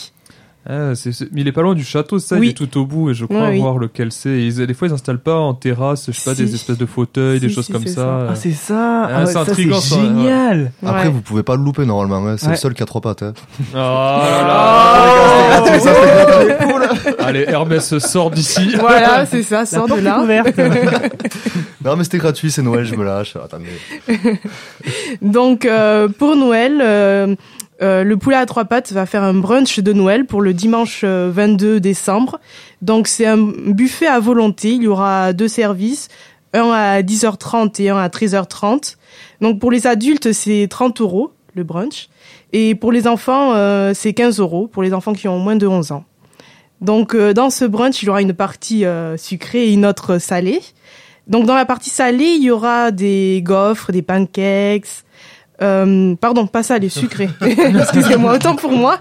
Ah, 0.67 0.95
c'est- 0.95 1.13
c'est- 1.13 1.29
Mais 1.31 1.43
il 1.43 1.49
est 1.49 1.53
pas 1.53 1.61
loin 1.61 1.75
du 1.75 1.85
château, 1.85 2.19
ça, 2.19 2.37
Oui. 2.37 2.47
il 2.47 2.51
est 2.53 2.55
tout 2.55 2.81
au 2.81 2.87
bout 2.87 3.11
et 3.11 3.15
je 3.15 3.27
crois 3.27 3.51
oui. 3.51 3.59
voir 3.61 3.77
lequel 3.77 4.11
c'est. 4.13 4.31
Ils- 4.47 4.67
Des 4.67 4.73
fois, 4.73 4.89
ils 4.89 4.95
installent 4.95 5.19
pas 5.21 5.37
en 5.39 5.53
terrasse, 5.53 6.07
je 6.07 6.13
sais 6.19 6.31
pas, 6.31 6.35
Si. 6.35 6.43
des 6.43 6.55
espèces 6.55 6.79
de 6.79 6.87
fauteuils, 6.87 7.39
des 7.39 7.51
Si, 7.51 7.55
choses 7.55 7.67
si, 7.67 7.73
comme 7.73 7.87
ça. 7.87 7.95
ça. 7.95 8.27
Ah, 8.31 8.35
c'est 8.35 8.53
ça. 8.53 9.03
Ah, 9.05 9.09
Ah, 9.13 9.21
ouais, 9.21 9.27
c'est 9.27 9.33
ça, 9.35 9.43
ouais. 9.43 10.03
génial. 10.07 10.73
Après, 10.83 11.03
Ouais. 11.03 11.09
vous 11.11 11.21
pouvez 11.21 11.43
pas 11.43 11.57
le 11.57 11.63
louper 11.63 11.85
normalement, 11.85 12.27
hein, 12.27 12.37
c'est 12.39 12.47
Ouais. 12.47 12.53
le 12.53 12.57
seul 12.57 12.73
qui 12.73 12.83
a 12.83 12.87
trois 12.87 13.03
pattes. 13.03 13.25
hein. 13.25 13.35
Oh 13.75 13.77
là 13.77 15.63
Oh. 16.75 16.79
là 16.79 16.89
Allez, 17.27 17.45
Hermès 17.47 17.99
sort 17.99 18.31
d'ici. 18.31 18.75
Voilà, 18.81 19.27
c'est 19.27 19.43
ça, 19.43 19.67
sort 19.67 19.87
de 19.87 20.01
là. 20.01 20.25
Non, 21.85 21.97
mais 21.97 22.05
c'était 22.05 22.19
gratuit, 22.19 22.51
c'est 22.51 22.63
Noël, 22.63 22.85
je 22.85 22.95
me 22.95 23.05
lâche. 23.05 23.37
Attendez. 23.37 23.67
Donc 25.23 25.65
euh, 25.67 26.09
pour 26.09 26.35
Noël, 26.37 26.81
euh, 26.83 27.35
euh, 27.83 28.05
le 28.05 28.17
poulet 28.17 28.37
à 28.37 28.47
trois 28.47 28.65
pattes 28.65 28.93
va 28.93 29.05
faire 29.05 29.23
un 29.23 29.35
brunch 29.35 29.81
de 29.81 29.93
Noël 29.93 30.25
pour 30.25 30.41
le 30.41 30.55
dimanche 30.55 31.03
euh, 31.05 31.31
22 31.33 31.81
décembre. 31.81 32.41
Donc 32.83 33.07
c'est 33.07 33.27
un 33.27 33.37
buffet 33.37 34.07
à 34.07 34.21
volonté. 34.21 34.73
Il 34.73 34.85
y 34.85 34.89
aura 34.89 35.33
deux 35.33 35.49
services, 35.49 36.09
un 36.53 36.71
à 36.71 37.03
10h30 37.03 37.83
et 37.83 37.91
un 37.91 37.99
à 37.99 38.09
13h30. 38.09 38.97
Donc 39.41 39.61
pour 39.61 39.71
les 39.71 39.87
adultes, 39.87 40.33
c'est 40.33 40.67
30 40.71 41.01
euros 41.01 41.33
le 41.55 41.65
brunch. 41.65 42.09
Et 42.53 42.75
pour 42.75 42.93
les 42.93 43.07
enfants, 43.07 43.55
euh, 43.55 43.93
c'est 43.95 44.13
15 44.13 44.39
euros 44.41 44.69
pour 44.69 44.83
les 44.83 44.95
enfants 44.95 45.13
qui 45.13 45.29
ont 45.29 45.39
moins 45.39 45.57
de 45.57 45.67
11 45.67 45.93
ans. 45.93 46.05
Donc 46.81 47.15
euh, 47.15 47.33
dans 47.33 47.51
ce 47.51 47.65
brunch, 47.65 48.03
il 48.03 48.07
y 48.07 48.09
aura 48.11 48.23
une 48.23 48.35
partie 48.35 48.85
euh, 48.85 49.17
sucrée 49.17 49.69
et 49.69 49.73
une 49.73 49.87
autre 49.87 50.19
salée. 50.19 50.61
Donc 51.27 51.47
dans 51.47 51.55
la 51.55 51.65
partie 51.65 51.91
salée, 51.91 52.37
il 52.37 52.43
y 52.43 52.51
aura 52.51 52.91
des 52.91 53.41
gaufres, 53.43 53.93
des 53.93 54.03
pancakes. 54.03 55.04
Euh, 55.63 56.15
pardon, 56.17 56.47
pas 56.49 56.63
salé, 56.65 56.89
sucré. 56.89 57.29
Excusez-moi, 57.41 58.35
autant 58.35 58.57
pour 58.57 58.73
moi. 58.73 58.99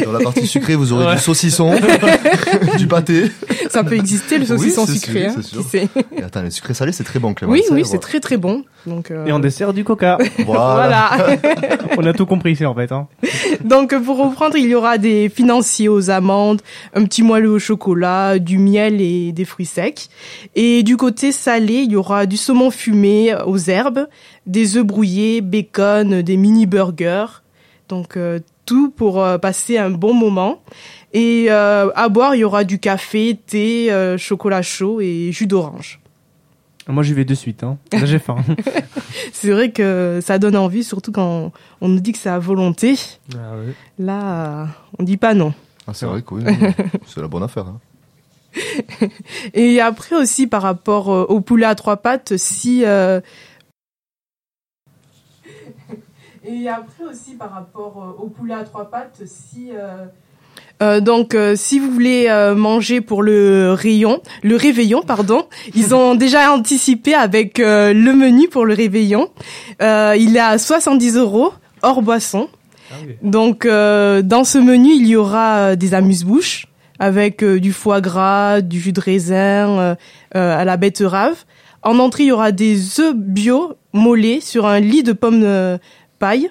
Et 0.00 0.04
dans 0.04 0.12
la 0.12 0.20
partie 0.20 0.46
sucrée, 0.46 0.74
vous 0.74 0.92
aurez 0.92 1.06
Ouais. 1.06 1.14
du 1.16 1.20
saucisson, 1.20 1.74
du 2.78 2.86
pâté. 2.86 3.30
Ça 3.70 3.84
peut 3.84 3.94
exister 3.96 4.38
le 4.38 4.42
Oui, 4.42 4.48
saucisson 4.48 4.86
c'est 4.86 4.94
sucré. 4.94 5.20
sûr, 5.20 5.28
hein, 5.30 5.34
c'est 5.36 5.42
sûr. 5.44 5.62
qui 5.62 5.68
sait. 5.68 5.88
Et 6.16 6.22
attends, 6.22 6.42
les 6.42 6.50
sucrés 6.50 6.74
salés, 6.74 6.92
c'est 6.92 7.04
très 7.04 7.18
bon, 7.18 7.34
Clément. 7.34 7.52
Oui, 7.52 7.62
Ça, 7.68 7.74
oui, 7.74 7.82
c'est 7.84 7.98
très 7.98 8.20
très 8.20 8.36
bon. 8.38 8.64
Donc 8.86 9.10
euh, 9.10 9.26
Et 9.26 9.32
en 9.32 9.38
dessert, 9.40 9.72
du 9.74 9.84
coca. 9.84 10.16
Voilà. 10.46 11.10
voilà. 11.18 11.36
On 11.98 12.06
a 12.06 12.12
tout 12.14 12.24
compris 12.26 12.52
ici, 12.52 12.64
en 12.64 12.74
fait. 12.74 12.90
Hein. 12.92 13.06
Donc 13.62 13.94
pour 14.02 14.16
reprendre, 14.18 14.56
il 14.56 14.66
y 14.68 14.74
aura 14.74 14.96
des 14.98 15.28
financiers 15.28 15.88
aux 15.88 16.08
amandes, 16.10 16.62
un 16.94 17.04
petit 17.04 17.22
moelleux 17.22 17.50
au 17.50 17.58
chocolat, 17.58 18.38
du 18.38 18.56
miel 18.58 19.00
et 19.00 19.32
des 19.32 19.44
fruits 19.44 19.66
secs. 19.66 20.08
Et 20.54 20.82
du 20.82 20.96
côté 20.96 21.32
salé, 21.32 21.74
il 21.84 21.92
y 21.92 21.96
aura 21.96 22.24
du 22.26 22.36
saumon 22.38 22.70
fumé 22.70 23.34
aux 23.46 23.58
herbes, 23.58 24.06
des 24.48 24.76
œufs 24.76 24.84
brouillés, 24.84 25.40
bacon, 25.40 26.22
des 26.22 26.36
mini 26.36 26.66
burgers. 26.66 27.42
Donc 27.88 28.16
euh, 28.16 28.40
tout 28.66 28.90
pour 28.90 29.22
euh, 29.22 29.38
passer 29.38 29.78
un 29.78 29.90
bon 29.90 30.12
moment. 30.14 30.62
Et 31.12 31.46
euh, 31.48 31.90
à 31.94 32.08
boire, 32.08 32.34
il 32.34 32.40
y 32.40 32.44
aura 32.44 32.64
du 32.64 32.78
café, 32.78 33.38
thé, 33.46 33.90
euh, 33.92 34.18
chocolat 34.18 34.60
chaud 34.62 35.00
et 35.00 35.30
jus 35.32 35.46
d'orange. 35.46 36.00
Moi, 36.86 37.02
j'y 37.02 37.12
vais 37.12 37.24
de 37.26 37.34
suite. 37.34 37.64
Hein. 37.64 37.76
Là, 37.92 38.06
j'ai 38.06 38.18
faim. 38.18 38.36
C'est 39.32 39.50
vrai 39.50 39.70
que 39.72 40.20
ça 40.22 40.38
donne 40.38 40.56
envie, 40.56 40.82
surtout 40.84 41.12
quand 41.12 41.52
on 41.82 41.88
nous 41.88 42.00
dit 42.00 42.12
que 42.12 42.18
c'est 42.18 42.30
à 42.30 42.38
volonté. 42.38 42.94
Ah. 43.34 43.54
Là, 43.98 44.68
on 44.98 45.02
dit 45.02 45.18
pas 45.18 45.34
non. 45.34 45.52
Ah, 45.86 45.92
c'est 45.94 46.06
vrai 46.06 46.22
que 46.22 46.34
oui, 46.34 46.42
c'est 47.06 47.20
la 47.20 47.28
bonne 47.28 47.42
affaire. 47.42 47.66
hein. 47.66 47.78
Et 49.54 49.80
après 49.80 50.16
aussi 50.16 50.46
par 50.46 50.62
rapport 50.62 51.08
au 51.08 51.40
poulet 51.40 51.66
à 51.66 51.74
trois 51.74 51.98
pattes, 51.98 52.36
si 52.36 52.84
euh, 52.84 53.20
et 56.48 56.68
après 56.68 57.04
aussi 57.04 57.34
par 57.34 57.52
rapport 57.52 58.02
euh, 58.02 58.22
au 58.22 58.28
poulet 58.28 58.54
à 58.54 58.64
trois 58.64 58.90
pattes, 58.90 59.22
si 59.26 59.70
euh, 59.72 60.06
euh, 60.80 61.00
donc 61.00 61.34
euh, 61.34 61.56
si 61.56 61.78
vous 61.78 61.90
voulez 61.90 62.26
euh, 62.28 62.54
manger 62.54 63.00
pour 63.00 63.22
le 63.22 63.72
rayon, 63.72 64.20
le 64.42 64.56
réveillon 64.56 65.02
pardon, 65.02 65.46
ils 65.74 65.94
ont 65.94 66.14
déjà 66.14 66.52
anticipé 66.52 67.14
avec 67.14 67.58
le 67.58 68.12
menu 68.12 68.48
pour 68.48 68.64
le 68.64 68.74
réveillon. 68.74 69.28
Il 69.80 70.36
est 70.36 70.40
à 70.40 70.58
70 70.58 71.16
euros 71.16 71.52
hors 71.82 72.02
boisson. 72.02 72.48
Ah 72.90 72.94
oui. 73.06 73.14
Donc 73.22 73.66
dans 73.66 74.44
ce 74.44 74.58
menu, 74.58 74.90
il 74.90 75.06
y 75.06 75.16
aura 75.16 75.76
des 75.76 75.94
amuse-bouches 75.94 76.66
avec 76.98 77.44
du 77.44 77.72
foie 77.72 78.00
gras, 78.00 78.60
du 78.60 78.80
jus 78.80 78.92
de 78.92 79.00
raisin 79.00 79.96
à 80.32 80.64
la 80.64 80.76
betterave. 80.76 81.44
En 81.82 81.98
entrée, 82.00 82.24
il 82.24 82.28
y 82.28 82.32
aura 82.32 82.50
des 82.50 83.00
œufs 83.00 83.14
bio 83.14 83.74
mollets 83.92 84.40
sur 84.40 84.66
un 84.66 84.80
lit 84.80 85.02
de 85.02 85.12
pommes 85.12 85.78
paille 86.18 86.50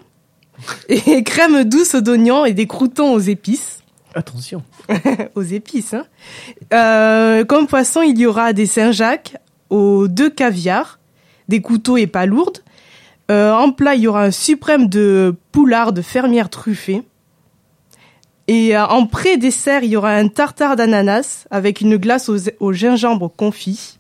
et 0.90 1.24
crème 1.26 1.64
douce 1.64 1.96
d'oignon 1.96 2.46
et 2.46 2.54
des 2.54 2.68
croutons 2.68 3.14
aux 3.14 3.20
épices. 3.20 3.80
Attention. 4.16 4.64
aux 5.36 5.44
épices. 5.44 5.94
Hein. 5.94 6.06
Euh, 6.74 7.46
comme 7.46 7.68
poisson, 7.68 8.02
il 8.02 8.18
y 8.18 8.26
aura 8.26 8.54
des 8.54 8.66
Saint-Jacques 8.66 9.36
aux 9.70 10.08
deux 10.08 10.30
caviar, 10.30 11.00
des 11.50 11.62
couteaux 11.62 11.98
et 11.98 12.08
palourdes. 12.08 12.60
Euh, 13.30 13.52
en 13.54 13.72
plat, 13.72 13.96
il 13.96 14.02
y 14.02 14.08
aura 14.08 14.24
un 14.24 14.32
suprême 14.32 14.88
de 14.88 15.36
poulard 15.52 15.92
de 15.94 16.02
fermière 16.02 16.50
truffée. 16.50 17.04
Et 18.48 18.76
euh, 18.78 18.86
en 18.88 19.06
pré-dessert, 19.06 19.84
il 19.84 19.90
y 19.92 19.98
aura 19.98 20.12
un 20.14 20.30
tartare 20.30 20.78
d'ananas 20.78 21.46
avec 21.52 21.82
une 21.82 21.98
glace 21.98 22.30
aux- 22.30 22.50
au 22.62 22.72
gingembre 22.72 23.30
confit. 23.36 23.97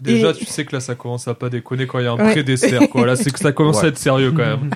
Déjà, 0.00 0.30
Et- 0.30 0.34
tu 0.34 0.44
sais 0.44 0.64
que 0.64 0.74
là, 0.74 0.80
ça 0.80 0.94
commence 0.94 1.28
à 1.28 1.34
pas 1.34 1.48
déconner 1.48 1.86
quand 1.86 1.98
il 2.00 2.04
y 2.04 2.08
a 2.08 2.12
un 2.12 2.16
Ouais. 2.16 2.32
pré-dessert, 2.32 2.88
quoi. 2.90 3.06
Là, 3.06 3.16
c'est 3.16 3.30
que 3.32 3.38
ça 3.38 3.52
commence 3.52 3.78
Ouais. 3.78 3.86
à 3.86 3.88
être 3.88 3.98
sérieux 3.98 4.32
quand 4.32 4.44
même. 4.44 4.70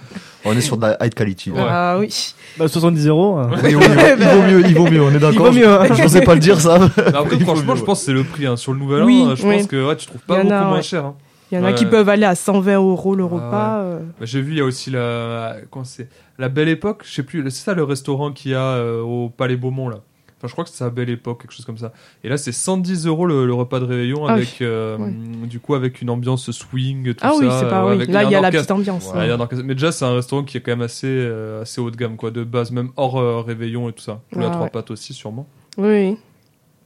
On 0.45 0.53
est 0.57 0.61
sur 0.61 0.77
de 0.77 0.83
la 0.83 0.97
high 1.05 1.13
quality. 1.13 1.51
Ouais. 1.51 1.61
Ah 1.61 1.97
oui. 1.99 2.35
Bah, 2.57 2.69
70 2.69 3.07
euros. 3.09 3.37
hein. 3.37 3.51
Oui, 3.63 3.75
oui, 3.75 3.85
il, 3.85 4.25
vaut, 4.27 4.43
mieux, 4.43 4.63
il 4.67 4.75
vaut 4.77 4.89
mieux, 4.91 5.03
on 5.03 5.11
est 5.11 5.19
d'accord. 5.19 5.33
Il 5.33 5.39
vaut 5.39 5.53
mieux, 5.53 5.69
hein. 5.69 5.87
Je 5.93 6.03
n'osais 6.03 6.23
pas 6.23 6.35
le 6.35 6.41
dire, 6.41 6.61
ça. 6.61 6.79
Mais 6.97 7.15
après, 7.15 7.39
franchement, 7.41 7.73
mieux, 7.73 7.79
je 7.81 7.85
pense 7.85 7.99
que 8.01 8.07
c'est 8.07 8.13
le 8.13 8.25
prix. 8.25 8.47
Hein. 8.47 8.57
Sur 8.57 8.73
le 8.73 8.79
nouvel 8.79 9.03
Oui, 9.03 9.23
an, 9.27 9.35
je 9.35 9.47
oui. 9.47 9.57
pense 9.59 9.67
que 9.67 9.89
ouais, 9.89 9.97
tu 9.97 10.07
trouves 10.07 10.21
pas 10.23 10.35
Il 10.35 10.37
y 10.37 10.41
en 10.41 10.45
beaucoup 10.45 10.55
a, 10.55 10.65
moins 10.65 10.77
ouais. 10.77 10.83
cher. 10.83 11.05
Hein. 11.05 11.15
Il 11.51 11.59
y 11.59 11.61
en 11.61 11.65
a 11.65 11.69
Ouais. 11.69 11.75
qui 11.75 11.87
peuvent 11.87 12.09
aller 12.09 12.27
à 12.27 12.35
120 12.35 12.75
euros 12.77 13.15
le 13.15 13.25
Ah 13.25 13.27
repas. 13.27 13.79
euh. 13.81 13.99
Bah, 14.21 14.27
J'ai 14.27 14.41
vu, 14.41 14.53
il 14.53 14.59
y 14.59 14.61
a 14.61 14.65
aussi 14.65 14.91
la, 14.91 15.57
comment 15.71 15.85
c'est, 15.85 16.09
la 16.39 16.49
Belle 16.49 16.69
Époque. 16.69 17.03
Je 17.07 17.13
sais 17.15 17.23
plus, 17.23 17.43
c'est 17.51 17.65
ça 17.65 17.75
le 17.75 17.85
restaurant 17.85 18.33
qu'il 18.33 18.53
y 18.53 18.55
a 18.55 18.61
euh, 18.61 19.01
au 19.03 19.31
Palais 19.31 19.57
Beaumont 19.57 19.89
là. 19.89 19.99
Enfin, 20.39 20.47
je 20.47 20.53
crois 20.53 20.63
que 20.65 20.71
c'est 20.71 20.85
la 20.85 20.91
Belle 20.91 21.11
Époque, 21.11 21.43
quelque 21.43 21.51
chose 21.53 21.65
comme 21.67 21.79
ça. 21.79 21.93
Et 22.23 22.29
là, 22.29 22.37
c'est 22.37 22.53
110 22.53 23.07
euros 23.07 23.27
le, 23.27 23.45
le 23.45 23.53
repas 23.55 23.81
de 23.81 23.85
réveillon 23.87 24.25
Ah 24.27 24.35
oui. 24.35 24.41
avec, 24.43 24.63
euh, 24.63 24.97
du 25.45 25.59
coup, 25.59 25.75
avec 25.75 26.01
une 26.01 26.11
ambiance 26.11 26.51
swing, 26.53 27.13
tout 27.15 27.19
Ah 27.23 27.31
ça. 27.33 27.37
oui, 27.39 27.47
c'est 27.59 27.69
pas 27.69 27.85
ouais, 27.85 27.91
oui. 27.91 27.97
avec- 27.97 28.09
Là, 28.11 28.23
il 28.23 28.31
y 28.31 28.35
a 28.37 28.41
la 28.41 28.51
petite 28.53 28.71
ambiance. 28.71 29.07
Ouais, 29.13 29.25
il 29.27 29.29
y 29.29 29.31
a 29.33 29.35
un 29.35 29.41
orchestre. 29.41 29.65
Mais 29.65 29.75
déjà, 29.75 29.91
c'est 29.91 30.05
un 30.05 30.15
restaurant 30.15 30.45
qui 30.45 30.57
est 30.57 30.61
quand 30.61 30.71
même 30.71 30.83
assez, 30.83 31.09
euh, 31.09 31.63
assez 31.63 31.81
haut 31.81 31.91
de 31.91 31.97
gamme, 31.97 32.17
quoi, 32.17 32.31
de 32.31 32.45
base, 32.45 32.71
même 32.71 32.91
hors 32.97 33.19
euh, 33.19 33.41
réveillon 33.41 33.89
et 33.89 33.93
tout 33.93 34.03
ça. 34.03 34.21
Poulet 34.31 34.45
à 34.45 34.49
Ah 34.49 34.53
trois 34.53 34.65
ouais. 34.67 34.71
pattes 34.71 34.93
aussi, 34.93 35.13
sûrement. 35.13 35.49
Oui. 35.77 36.17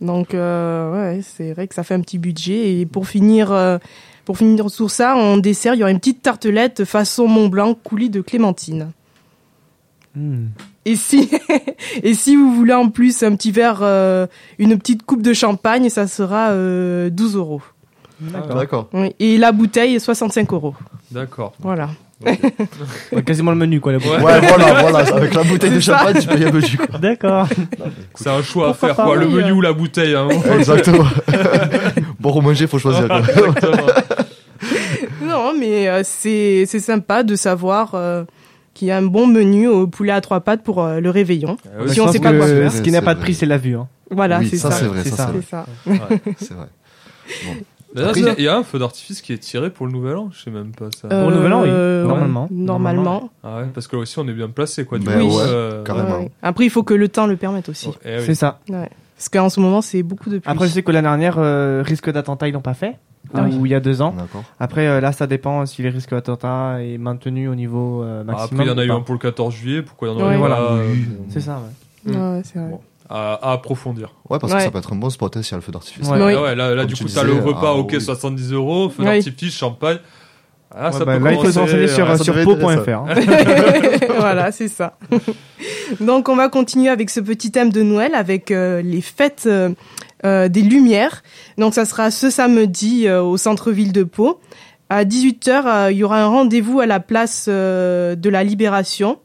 Donc, 0.00 0.32
euh, 0.34 0.92
ouais, 1.16 1.20
c'est 1.22 1.52
vrai 1.52 1.68
que 1.68 1.74
ça 1.74 1.84
fait 1.84 1.92
un 1.94 2.00
petit 2.00 2.18
budget. 2.18 2.80
Et 2.80 2.86
pour 2.86 3.06
finir, 3.06 3.52
euh, 3.52 3.76
pour 4.24 4.38
finir 4.38 4.70
sur 4.70 4.90
ça, 4.90 5.14
en 5.14 5.36
dessert, 5.36 5.74
il 5.74 5.80
y 5.80 5.82
aura 5.82 5.90
une 5.92 5.98
petite 6.00 6.22
tartelette 6.22 6.84
façon 6.86 7.28
Mont 7.28 7.48
Blanc 7.48 7.74
coulis 7.74 8.08
de 8.10 8.22
clémentine. 8.22 8.92
Hmm. 10.16 10.46
Et 10.84 10.96
si, 10.96 11.30
et 12.02 12.14
si 12.14 12.36
vous 12.36 12.54
voulez 12.54 12.74
en 12.74 12.88
plus 12.88 13.22
un 13.22 13.34
petit 13.36 13.52
verre, 13.52 13.80
euh, 13.82 14.26
une 14.58 14.78
petite 14.78 15.04
coupe 15.04 15.22
de 15.22 15.32
champagne, 15.32 15.88
ça 15.88 16.06
sera 16.06 16.50
euh, 16.50 17.10
12 17.10 17.36
euros. 17.36 17.62
D'accord. 18.20 18.88
Oui. 18.92 19.14
Et 19.18 19.38
la 19.38 19.52
bouteille, 19.52 19.98
65 19.98 20.52
euros. 20.52 20.74
D'accord. 21.10 21.54
Voilà. 21.60 21.90
Ouais, 23.12 23.22
quasiment 23.24 23.50
le 23.50 23.56
menu, 23.56 23.80
quoi. 23.80 23.90
La 23.90 23.98
Ouais. 23.98 24.04
Ouais, 24.08 24.40
voilà, 24.40 24.80
voilà. 24.80 24.98
Avec 25.16 25.34
la 25.34 25.42
bouteille 25.42 25.72
de 25.72 25.80
champagne, 25.80 26.20
tu 26.20 26.28
payes 26.28 26.44
un 26.44 26.52
peu 26.52 26.60
du 26.62 26.78
quoi. 26.78 26.98
D'accord. 27.00 27.48
C'est 28.14 28.30
un 28.30 28.42
choix 28.42 28.70
à 28.70 28.74
faire, 28.74 28.94
pas, 28.94 29.04
quoi. 29.04 29.16
Le 29.16 29.26
oui, 29.26 29.34
menu 29.34 29.50
euh. 29.50 29.54
ou 29.54 29.60
la 29.60 29.72
bouteille, 29.72 30.14
hein. 30.14 30.28
Exactement. 30.56 31.04
bon, 32.20 32.32
pour 32.32 32.42
manger, 32.42 32.68
faut 32.68 32.78
choisir. 32.78 33.08
Quoi. 33.08 33.18
Exactement. 33.18 33.86
Non, 35.20 35.52
mais 35.58 35.88
euh, 35.88 36.02
c'est 36.04 36.64
c'est 36.66 36.78
sympa 36.78 37.24
de 37.24 37.34
savoir 37.34 37.96
euh, 38.82 38.86
y 38.86 38.90
a 38.90 38.96
un 38.96 39.02
bon 39.02 39.26
menu 39.26 39.66
au 39.68 39.86
poulet 39.86 40.12
à 40.12 40.20
trois 40.20 40.40
pattes 40.40 40.62
pour 40.62 40.82
euh, 40.82 41.00
le 41.00 41.10
réveillon. 41.10 41.56
Ah 41.66 41.86
Si 41.88 42.00
on 42.00 42.10
sait 42.10 42.20
pas 42.20 42.32
quoi 42.32 42.46
faire. 42.46 42.72
Ce 42.72 42.80
qui 42.82 42.90
n'a 42.90 43.02
pas 43.02 43.14
de 43.14 43.20
prix, 43.20 43.34
c'est 43.34 43.46
la 43.46 43.58
vue. 43.58 43.76
Hein. 43.76 43.88
Voilà, 44.10 44.38
oui, 44.40 44.48
c'est 44.50 44.56
ça, 44.58 44.70
ça. 44.70 44.78
c'est 44.78 44.84
vrai, 44.86 45.00
C'est 45.04 45.10
ça, 45.10 45.30
c'est 45.34 45.94
vrai. 46.54 46.56
vrai. 46.56 46.64
Il 47.94 48.00
y 48.00 48.28
a- 48.28 48.34
il 48.38 48.44
y 48.44 48.48
a 48.48 48.56
un 48.56 48.62
feu 48.62 48.78
d'artifice 48.78 49.20
qui 49.20 49.34
est 49.34 49.38
tiré 49.38 49.68
pour 49.68 49.84
le 49.86 49.92
nouvel 49.92 50.16
an, 50.16 50.30
je 50.32 50.42
sais 50.42 50.50
même 50.50 50.72
pas 50.72 50.86
ça. 50.98 51.08
Pour 51.08 51.28
le 51.28 51.36
nouvel 51.36 51.52
an, 51.52 51.60
oui. 51.62 51.68
Euh, 51.70 52.06
Normalement. 52.06 52.48
Normalement. 52.50 53.30
Ah 53.44 53.58
ouais, 53.58 53.66
parce 53.74 53.86
que 53.86 53.96
là 53.96 54.02
aussi 54.02 54.18
on 54.18 54.26
est 54.28 54.32
bien 54.32 54.48
placé 54.48 54.86
quoi. 54.86 54.98
Du 54.98 55.04
Ben 55.04 55.20
coup, 55.20 55.36
ouais, 55.36 55.42
euh, 55.46 55.82
carrément. 55.84 56.20
Ouais. 56.20 56.30
Après, 56.42 56.64
il 56.64 56.70
faut 56.70 56.82
que 56.84 56.94
le 56.94 57.08
temps 57.08 57.26
le 57.26 57.36
permette 57.36 57.68
aussi. 57.68 57.88
oh, 57.90 57.94
eh 58.06 58.16
oui. 58.16 58.22
C'est 58.24 58.34
ça. 58.34 58.60
Ouais. 58.70 58.88
Parce 59.16 59.28
qu'en 59.28 59.50
ce 59.50 59.60
moment, 59.60 59.82
c'est 59.82 60.02
beaucoup 60.02 60.30
de 60.30 60.38
pluie. 60.38 60.50
Après, 60.50 60.68
je 60.68 60.72
sais 60.72 60.82
que 60.82 60.90
l'année 60.90 61.06
dernière, 61.06 61.36
euh, 61.38 61.82
risque 61.84 62.10
d'attentat, 62.10 62.48
ils 62.48 62.52
l'ont 62.52 62.62
pas 62.62 62.72
fait. 62.72 62.96
Ah 63.34 63.42
oui. 63.44 63.56
Ou 63.58 63.66
il 63.66 63.72
y 63.72 63.74
a 63.74 63.80
deux 63.80 64.02
ans. 64.02 64.14
Après, 64.60 64.86
euh, 64.86 65.00
là, 65.00 65.12
ça 65.12 65.26
dépend 65.26 65.64
si 65.66 65.82
les 65.82 65.88
risques 65.90 66.10
d'attentat 66.10 66.76
est 66.82 66.98
maintenu 66.98 67.48
au 67.48 67.54
niveau 67.54 68.02
euh, 68.02 68.20
Ah, 68.22 68.24
maximum. 68.32 68.60
Après, 68.60 68.64
il 68.64 68.68
y 68.68 68.74
en 68.74 68.78
a 68.78 68.84
eu 68.84 68.90
un 68.90 69.00
pour 69.00 69.14
le 69.14 69.18
14 69.20 69.54
juillet, 69.54 69.82
pourquoi 69.82 70.08
il 70.08 70.10
y 70.10 70.14
en 70.14 70.18
Ouais. 70.18 70.24
aurait 70.24 70.36
Voilà. 70.36 70.60
euh, 70.60 70.94
C'est 71.28 71.40
ça, 71.40 71.60
ouais. 72.06 72.14
Ouais, 72.16 72.42
c'est 72.44 72.58
vrai. 72.58 72.68
Bon. 72.70 72.80
à, 73.08 73.34
à 73.42 73.52
approfondir. 73.52 74.08
Ouais, 74.30 74.38
parce 74.38 74.52
Ouais. 74.52 74.58
que 74.58 74.64
ça 74.64 74.70
peut 74.70 74.78
être 74.78 74.92
un 74.92 74.96
bon 74.96 75.10
spot 75.10 75.36
hein, 75.36 75.42
s'il 75.42 75.52
y 75.52 75.54
a 75.54 75.58
le 75.58 75.62
feu 75.62 75.72
d'artifice. 75.72 76.08
Ouais. 76.08 76.22
Oui. 76.22 76.34
Ah 76.36 76.42
ouais, 76.42 76.54
là, 76.54 76.74
là 76.74 76.82
Comme 76.82 76.86
du 76.88 76.94
tu 76.94 77.04
coup, 77.04 77.10
t'as 77.14 77.22
le 77.24 77.34
repas, 77.34 77.60
ah, 77.70 77.74
ok, 77.74 77.90
oui. 77.92 78.00
70 78.00 78.52
euros, 78.52 78.88
feu 78.88 79.02
Oui. 79.02 79.04
d'artifice, 79.04 79.54
champagne. 79.54 79.98
Ah, 80.74 80.86
Ouais, 80.86 80.92
ça 80.92 81.04
bah, 81.04 81.18
peut 81.18 81.24
là, 81.24 81.32
il 81.32 81.36
faut 81.36 81.44
se 81.44 81.52
commencer- 81.52 81.60
renseigner 81.60 81.88
sur, 81.88 82.06
ça 82.06 82.24
sur 82.24 82.34
po.fr. 82.44 82.88
hein. 82.88 83.06
voilà, 84.18 84.50
c'est 84.52 84.68
ça. 84.68 84.96
Donc 86.00 86.28
on 86.30 86.36
va 86.36 86.48
continuer 86.48 86.88
avec 86.88 87.10
ce 87.10 87.20
petit 87.20 87.50
thème 87.50 87.70
de 87.70 87.82
Noël 87.82 88.14
avec 88.14 88.50
euh, 88.50 88.80
les 88.82 89.02
fêtes 89.02 89.44
euh, 89.46 89.70
euh, 90.24 90.48
des 90.48 90.62
Lumières. 90.62 91.22
Donc 91.58 91.74
ça 91.74 91.84
sera 91.84 92.10
ce 92.10 92.30
samedi 92.30 93.06
euh, 93.06 93.22
au 93.22 93.36
centre-ville 93.36 93.92
de 93.92 94.04
Pau. 94.04 94.40
À 94.90 95.04
18h, 95.04 95.90
il 95.90 95.98
y 95.98 96.04
aura 96.04 96.22
un 96.22 96.26
rendez-vous 96.26 96.80
à 96.80 96.86
la 96.86 97.00
place 97.00 97.46
euh, 97.48 98.14
de 98.14 98.28
la 98.28 98.44
Libération. 98.44 99.18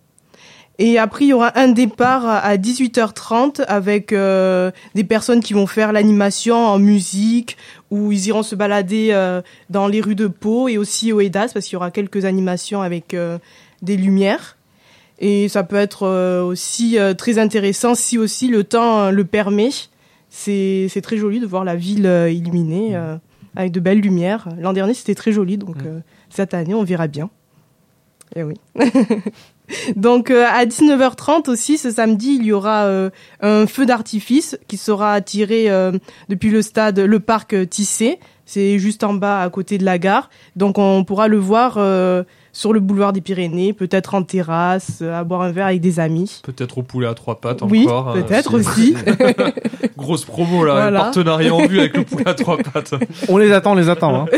Et 0.79 0.99
après, 0.99 1.25
il 1.25 1.29
y 1.29 1.33
aura 1.33 1.57
un 1.59 1.69
départ 1.69 2.27
à 2.27 2.55
18h30 2.55 3.63
avec 3.67 4.13
euh, 4.13 4.69
des 4.93 5.03
personnes 5.03 5.41
qui 5.41 5.53
vont 5.53 5.65
faire 5.65 5.91
l'animation 5.91 6.55
en 6.55 6.77
musique, 6.77 7.57
où 7.89 8.11
ils 8.11 8.27
iront 8.27 8.43
se 8.43 8.53
balader 8.53 9.09
euh, 9.11 9.41
dans 9.71 9.87
les 9.87 10.01
rues 10.01 10.13
de 10.13 10.27
Pau 10.27 10.67
et 10.67 10.77
aussi 10.77 11.11
au 11.11 11.19
EDAS, 11.19 11.49
parce 11.53 11.65
qu'il 11.65 11.73
y 11.73 11.77
aura 11.77 11.89
quelques 11.89 12.25
animations 12.25 12.83
avec 12.83 13.15
euh, 13.15 13.39
des 13.81 13.97
lumières. 13.97 14.57
Et 15.19 15.49
ça 15.49 15.63
peut 15.63 15.77
être 15.77 16.03
euh, 16.03 16.43
aussi 16.43 16.99
euh, 16.99 17.13
très 17.13 17.39
intéressant 17.39 17.95
si 17.95 18.17
aussi 18.17 18.47
le 18.47 18.63
temps 18.63 19.05
euh, 19.05 19.11
le 19.11 19.25
permet. 19.25 19.69
C'est 20.37 21.01
très 21.01 21.17
joli 21.17 21.39
de 21.39 21.47
voir 21.47 21.63
la 21.63 21.75
ville 21.75 22.05
euh, 22.05 22.29
illuminée 22.29 22.95
euh, 22.95 23.17
avec 23.55 23.71
de 23.71 23.79
belles 23.79 23.99
lumières. 23.99 24.47
L'an 24.59 24.71
dernier, 24.71 24.93
c'était 24.93 25.15
très 25.15 25.31
joli, 25.31 25.57
donc 25.57 25.77
euh, 25.83 25.99
cette 26.29 26.53
année, 26.53 26.75
on 26.75 26.83
verra 26.83 27.07
bien. 27.07 27.29
Et 28.35 28.43
oui. 28.43 28.55
donc 29.95 30.29
euh, 30.29 30.45
à 30.47 30.65
19h30 30.65 31.49
aussi, 31.49 31.79
ce 31.79 31.89
samedi, 31.89 32.37
il 32.39 32.45
y 32.45 32.51
aura 32.51 32.87
un 33.41 33.67
feu 33.67 33.85
d'artifice 33.85 34.59
qui 34.67 34.77
sera 34.77 35.19
tiré 35.21 35.69
depuis 36.29 36.51
le 36.51 36.61
stade, 36.61 36.99
le 36.99 37.19
parc 37.19 37.67
Tissé. 37.69 38.19
C'est 38.45 38.79
juste 38.79 39.03
en 39.03 39.13
bas, 39.13 39.41
à 39.41 39.49
côté 39.49 39.77
de 39.77 39.85
la 39.85 39.97
gare. 39.97 40.29
Donc 40.55 40.77
on 40.77 41.03
pourra 41.03 41.27
le 41.27 41.37
voir 41.37 41.77
sur 42.57 42.73
le 42.73 42.79
boulevard 42.79 43.13
des 43.13 43.21
Pyrénées, 43.21 43.71
peut-être 43.71 44.15
en 44.15 44.23
terrasse, 44.23 44.97
euh, 45.03 45.13
à 45.13 45.23
boire 45.23 45.43
un 45.43 45.51
verre 45.51 45.67
avec 45.67 45.79
des 45.79 45.99
amis. 45.99 46.41
Peut-être 46.43 46.79
au 46.79 46.81
poulet 46.81 47.05
à 47.05 47.13
trois 47.13 47.39
pattes 47.39 47.61
Oui, 47.61 47.83
encore. 47.85 48.09
hein, 48.09 48.13
peut-être 48.23 48.55
aussi. 48.55 48.95
aussi. 48.95 49.45
Grosse 49.97 50.25
promo 50.25 50.65
là, 50.65 50.73
Voilà. 50.73 50.99
partenariat 51.01 51.53
en 51.53 51.67
vue 51.67 51.79
avec 51.79 51.95
le 51.95 52.03
poulet 52.03 52.27
à 52.27 52.33
trois 52.33 52.57
pattes. 52.57 52.95
On 53.29 53.37
les 53.37 53.51
attend, 53.51 53.73
on 53.73 53.75
les 53.75 53.89
attend. 53.89 54.23
Hein. 54.23 54.25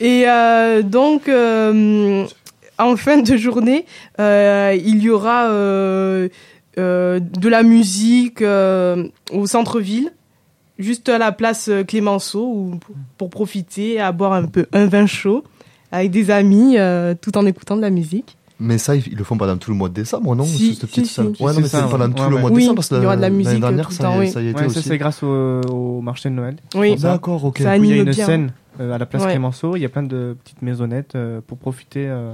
Et 0.00 0.24
euh, 0.26 0.82
donc, 0.82 1.28
euh, 1.28 2.24
en 2.78 2.96
fin 2.96 3.18
de 3.18 3.36
journée, 3.36 3.84
euh, 4.20 4.74
il 4.82 5.02
y 5.02 5.10
aura 5.10 5.48
euh, 5.50 6.28
euh, 6.78 7.20
de 7.20 7.48
la 7.48 7.62
musique 7.62 8.40
euh, 8.42 9.06
au 9.32 9.46
centre-ville, 9.46 10.10
juste 10.78 11.08
à 11.10 11.18
la 11.18 11.30
place 11.30 11.70
Clémenceau, 11.86 12.44
où- 12.46 12.80
pour 13.18 13.28
profiter, 13.30 14.00
à 14.00 14.12
boire 14.12 14.32
un 14.32 14.46
peu 14.46 14.66
un 14.72 14.86
vin 14.86 15.06
chaud 15.06 15.44
avec 15.94 16.10
des 16.10 16.30
amis, 16.30 16.76
euh, 16.78 17.14
tout 17.20 17.36
en 17.38 17.46
écoutant 17.46 17.76
de 17.76 17.82
la 17.82 17.90
musique. 17.90 18.36
Mais 18.60 18.78
ça, 18.78 18.94
ils 18.94 19.16
le 19.16 19.24
font 19.24 19.36
pendant 19.36 19.56
tout 19.56 19.70
le 19.72 19.76
mois 19.76 19.88
de 19.88 19.94
décembre, 19.94 20.34
non 20.36 20.44
Si, 20.44 20.74
Cette 20.76 20.88
petite 20.88 21.06
si, 21.06 21.12
salle. 21.14 21.34
si. 21.36 21.42
Ouais, 21.42 21.52
non, 21.52 21.60
mais 21.60 21.66
c'est 21.68 21.80
pendant 21.82 22.06
ouais. 22.06 22.12
tout 22.14 22.22
Ouais, 22.22 22.30
le 22.30 22.38
mois 22.38 22.50
de 22.50 22.54
Oui, 22.54 22.62
décembre 22.62 22.76
parce 22.76 22.88
que 22.88 22.94
il 22.94 23.02
y 23.02 23.06
aura 23.06 23.16
de 23.16 23.20
la 23.20 23.28
l'année 23.28 23.38
musique 23.44 23.60
dernière, 23.60 23.84
tout 23.86 23.90
le 23.90 23.96
ça, 23.96 24.02
temps, 24.04 24.18
oui. 24.18 24.28
ça 24.30 24.40
y 24.42 24.48
était 24.48 24.60
Ouais, 24.60 24.68
ça 24.68 24.78
aussi. 24.78 24.88
c'est 24.88 24.98
grâce 24.98 25.22
au, 25.24 25.60
au 25.70 26.00
marché 26.00 26.30
de 26.30 26.34
Noël. 26.34 26.56
Oui, 26.76 26.96
Ça. 26.98 27.08
D'accord, 27.12 27.44
ok. 27.44 27.58
Ça 27.58 27.76
il 27.76 27.84
y 27.86 27.92
a 27.92 27.96
une 27.96 28.04
bien. 28.10 28.26
scène 28.26 28.52
euh, 28.80 28.92
à 28.92 28.98
la 28.98 29.06
place 29.06 29.22
Ouais. 29.24 29.30
Clémenceau. 29.30 29.74
Il 29.76 29.80
y 29.80 29.84
a 29.84 29.88
plein 29.88 30.04
de 30.04 30.36
petites 30.44 30.62
maisonnettes 30.62 31.14
euh, 31.16 31.40
pour 31.46 31.58
profiter 31.58 32.06
euh, 32.06 32.32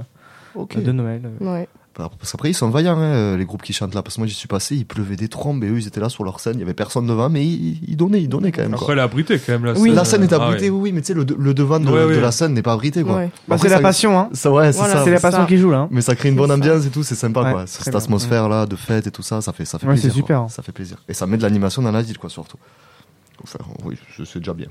de 0.75 0.91
Noël. 0.91 1.21
ouais. 1.39 1.67
Parce 1.93 2.31
qu'après, 2.31 2.49
ils 2.49 2.53
sont 2.53 2.69
vaillants, 2.69 2.97
hein, 2.97 3.35
les 3.37 3.45
groupes 3.45 3.61
qui 3.61 3.73
chantent 3.73 3.93
là. 3.93 4.01
Parce 4.01 4.15
que 4.15 4.21
moi, 4.21 4.27
j'y 4.27 4.33
suis 4.33 4.47
passé, 4.47 4.75
il 4.75 4.85
pleuvait 4.85 5.17
des 5.17 5.27
trombes 5.27 5.63
et 5.63 5.67
eux, 5.67 5.77
ils 5.77 5.87
étaient 5.87 5.99
là 5.99 6.09
sur 6.09 6.23
leur 6.23 6.39
scène. 6.39 6.53
Il 6.55 6.59
y 6.61 6.63
avait 6.63 6.73
personne 6.73 7.05
devant, 7.05 7.29
mais 7.29 7.45
ils, 7.45 7.79
ils 7.87 7.97
donnaient, 7.97 8.21
ils 8.21 8.29
donnaient 8.29 8.51
quand 8.51 8.61
même. 8.61 8.73
Après, 8.73 8.85
Quoi. 8.85 8.93
elle 8.93 8.99
est 8.99 9.03
abritée 9.03 9.37
quand 9.39 9.51
même 9.51 9.65
là. 9.65 9.73
Oui. 9.77 9.91
La 9.93 10.05
scène 10.05 10.23
est 10.23 10.33
Ah, 10.33 10.37
abritée, 10.43 10.69
oui, 10.69 10.79
oui, 10.83 10.91
mais 10.93 11.01
tu 11.01 11.07
sais, 11.07 11.13
le, 11.13 11.25
le 11.37 11.53
devant 11.53 11.79
de, 11.79 11.87
Ouais, 11.87 12.05
ouais. 12.05 12.15
de 12.15 12.19
la 12.21 12.31
scène 12.31 12.53
n'est 12.53 12.61
pas 12.61 12.73
abrité, 12.73 13.03
quoi. 13.03 13.17
ouais. 13.17 13.29
Bah, 13.47 13.57
c'est 13.59 13.67
la 13.69 13.79
passion, 13.81 14.17
hein. 14.17 14.29
Ça, 14.33 14.49
ouais, 14.51 14.71
c'est 14.71 14.77
Voilà, 14.79 14.93
ça. 14.95 15.03
C'est 15.03 15.11
la 15.11 15.19
ça. 15.19 15.29
passion 15.31 15.45
qui 15.45 15.57
joue 15.57 15.69
là. 15.71 15.79
hein. 15.79 15.87
Mais 15.91 16.01
ça 16.01 16.15
crée 16.15 16.29
une 16.29 16.35
bonne 16.37 16.47
ça. 16.47 16.55
ambiance 16.55 16.85
et 16.85 16.89
tout, 16.89 17.03
c'est 17.03 17.15
sympa, 17.15 17.41
Ouais, 17.43 17.51
quoi. 17.51 17.63
Cette 17.67 17.89
bien. 17.89 17.99
atmosphère-là 17.99 18.65
de 18.65 18.75
fête 18.77 19.07
et 19.07 19.11
tout 19.11 19.21
ça, 19.23 19.41
ça 19.41 19.51
fait, 19.51 19.65
ça 19.65 19.77
fait 19.77 19.85
Ouais, 19.87 19.95
c'est 19.95 20.01
plaisir. 20.03 20.15
super, 20.15 20.39
hein. 20.39 20.47
Ça 20.49 20.63
fait 20.63 20.71
plaisir. 20.71 20.97
Et 21.09 21.13
ça 21.13 21.27
met 21.27 21.37
de 21.37 21.43
l'animation 21.43 21.81
dans 21.81 21.91
la 21.91 22.01
ville, 22.01 22.17
quoi, 22.17 22.29
surtout. 22.29 22.57
Enfin, 23.43 23.59
oui, 23.85 23.95
c'est 24.25 24.39
déjà 24.39 24.53
bien. 24.53 24.67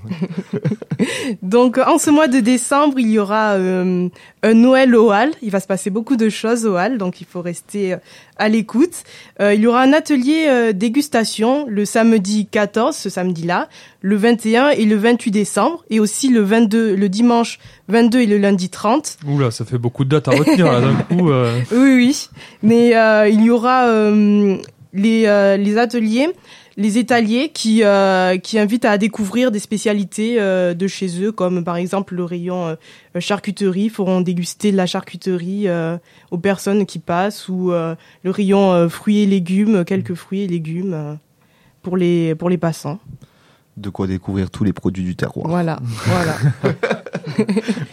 Donc, 1.43 1.79
en 1.79 1.99
ce 1.99 2.11
mois 2.11 2.29
de 2.29 2.41
décembre, 2.41 2.99
il 2.99 3.11
y 3.11 3.19
aura 3.19 3.53
euh, 3.53 4.09
un 4.43 4.55
Noël 4.55 4.95
au 4.95 5.11
Hall. 5.13 5.31
Il 5.43 5.51
va 5.51 5.61
se 5.61 5.67
passer 5.67 5.91
beaucoup 5.91 6.17
de 6.17 6.29
choses 6.29 6.67
au 6.67 6.77
Hall, 6.77 6.99
donc 6.99 7.21
il 7.21 7.27
faut 7.27 7.41
rester 7.43 7.95
euh, 7.95 7.97
à 8.37 8.49
l'écoute. 8.49 9.05
Euh, 9.41 9.55
il 9.55 9.61
y 9.61 9.67
aura 9.67 9.83
un 9.83 9.93
atelier 9.93 10.47
euh, 10.49 10.73
dégustation 10.73 11.67
le 11.69 11.85
samedi 11.85 12.47
14, 12.51 12.97
ce 12.97 13.09
samedi-là, 13.09 13.69
le 14.03 14.17
21 14.17 14.71
et 14.71 14.85
le 14.85 14.97
28 14.97 15.31
décembre, 15.31 15.85
et 15.91 16.01
aussi 16.01 16.29
le 16.29 16.41
22, 16.43 16.95
le 16.95 17.09
dimanche 17.09 17.59
22 17.89 18.21
et 18.21 18.27
le 18.27 18.39
lundi 18.39 18.69
30. 18.71 19.19
Oula, 19.27 19.51
ça 19.51 19.65
fait 19.65 19.79
beaucoup 19.79 20.05
de 20.05 20.11
dates 20.11 20.29
à 20.29 20.33
retenir 20.33 20.71
là 20.73 20.81
d'un 20.81 20.95
coup. 20.95 21.31
euh. 21.31 21.61
Oui, 21.73 21.95
oui. 21.97 22.29
Mais 22.63 22.97
euh, 22.97 23.29
il 23.29 23.43
y 23.43 23.51
aura 23.51 23.87
euh, 23.89 24.57
les, 24.93 25.27
euh, 25.27 25.57
les 25.57 25.79
ateliers, 25.79 26.29
les 26.81 26.97
étaliers 26.97 27.51
qui, 27.51 27.85
euh, 27.85 28.39
qui 28.39 28.59
invitent 28.59 28.87
à 28.87 28.97
découvrir 28.97 29.51
des 29.51 29.59
spécialités 29.59 30.41
euh, 30.41 30.73
de 30.73 30.87
chez 30.87 31.23
eux, 31.23 31.31
comme 31.31 31.63
par 31.63 31.77
exemple 31.77 32.15
le 32.15 32.25
rayon 32.25 32.69
euh, 32.69 33.21
charcuterie, 33.21 33.91
feront 33.91 34.23
déguster 34.23 34.73
la 34.73 34.87
charcuterie 34.87 35.67
aux 36.31 36.39
personnes 36.39 36.87
qui 36.87 36.99
passent, 36.99 37.49
ou 37.49 37.71
le 37.71 38.31
rayon 38.31 38.89
fruits 38.89 39.19
et 39.19 39.27
légumes, 39.27 39.85
quelques 39.85 40.15
fruits 40.15 40.43
et 40.43 40.47
légumes 40.47 41.19
pour, 41.83 41.97
les, 41.97 42.35
pour 42.35 42.49
les 42.49 42.57
passants. 42.57 42.99
De 43.77 43.89
quoi 43.89 44.07
découvrir 44.07 44.51
tous 44.51 44.65
les 44.65 44.73
produits 44.73 45.05
du 45.05 45.17
terroir. 45.17 45.49
Voilà, 45.49 45.79
voilà. 46.07 46.35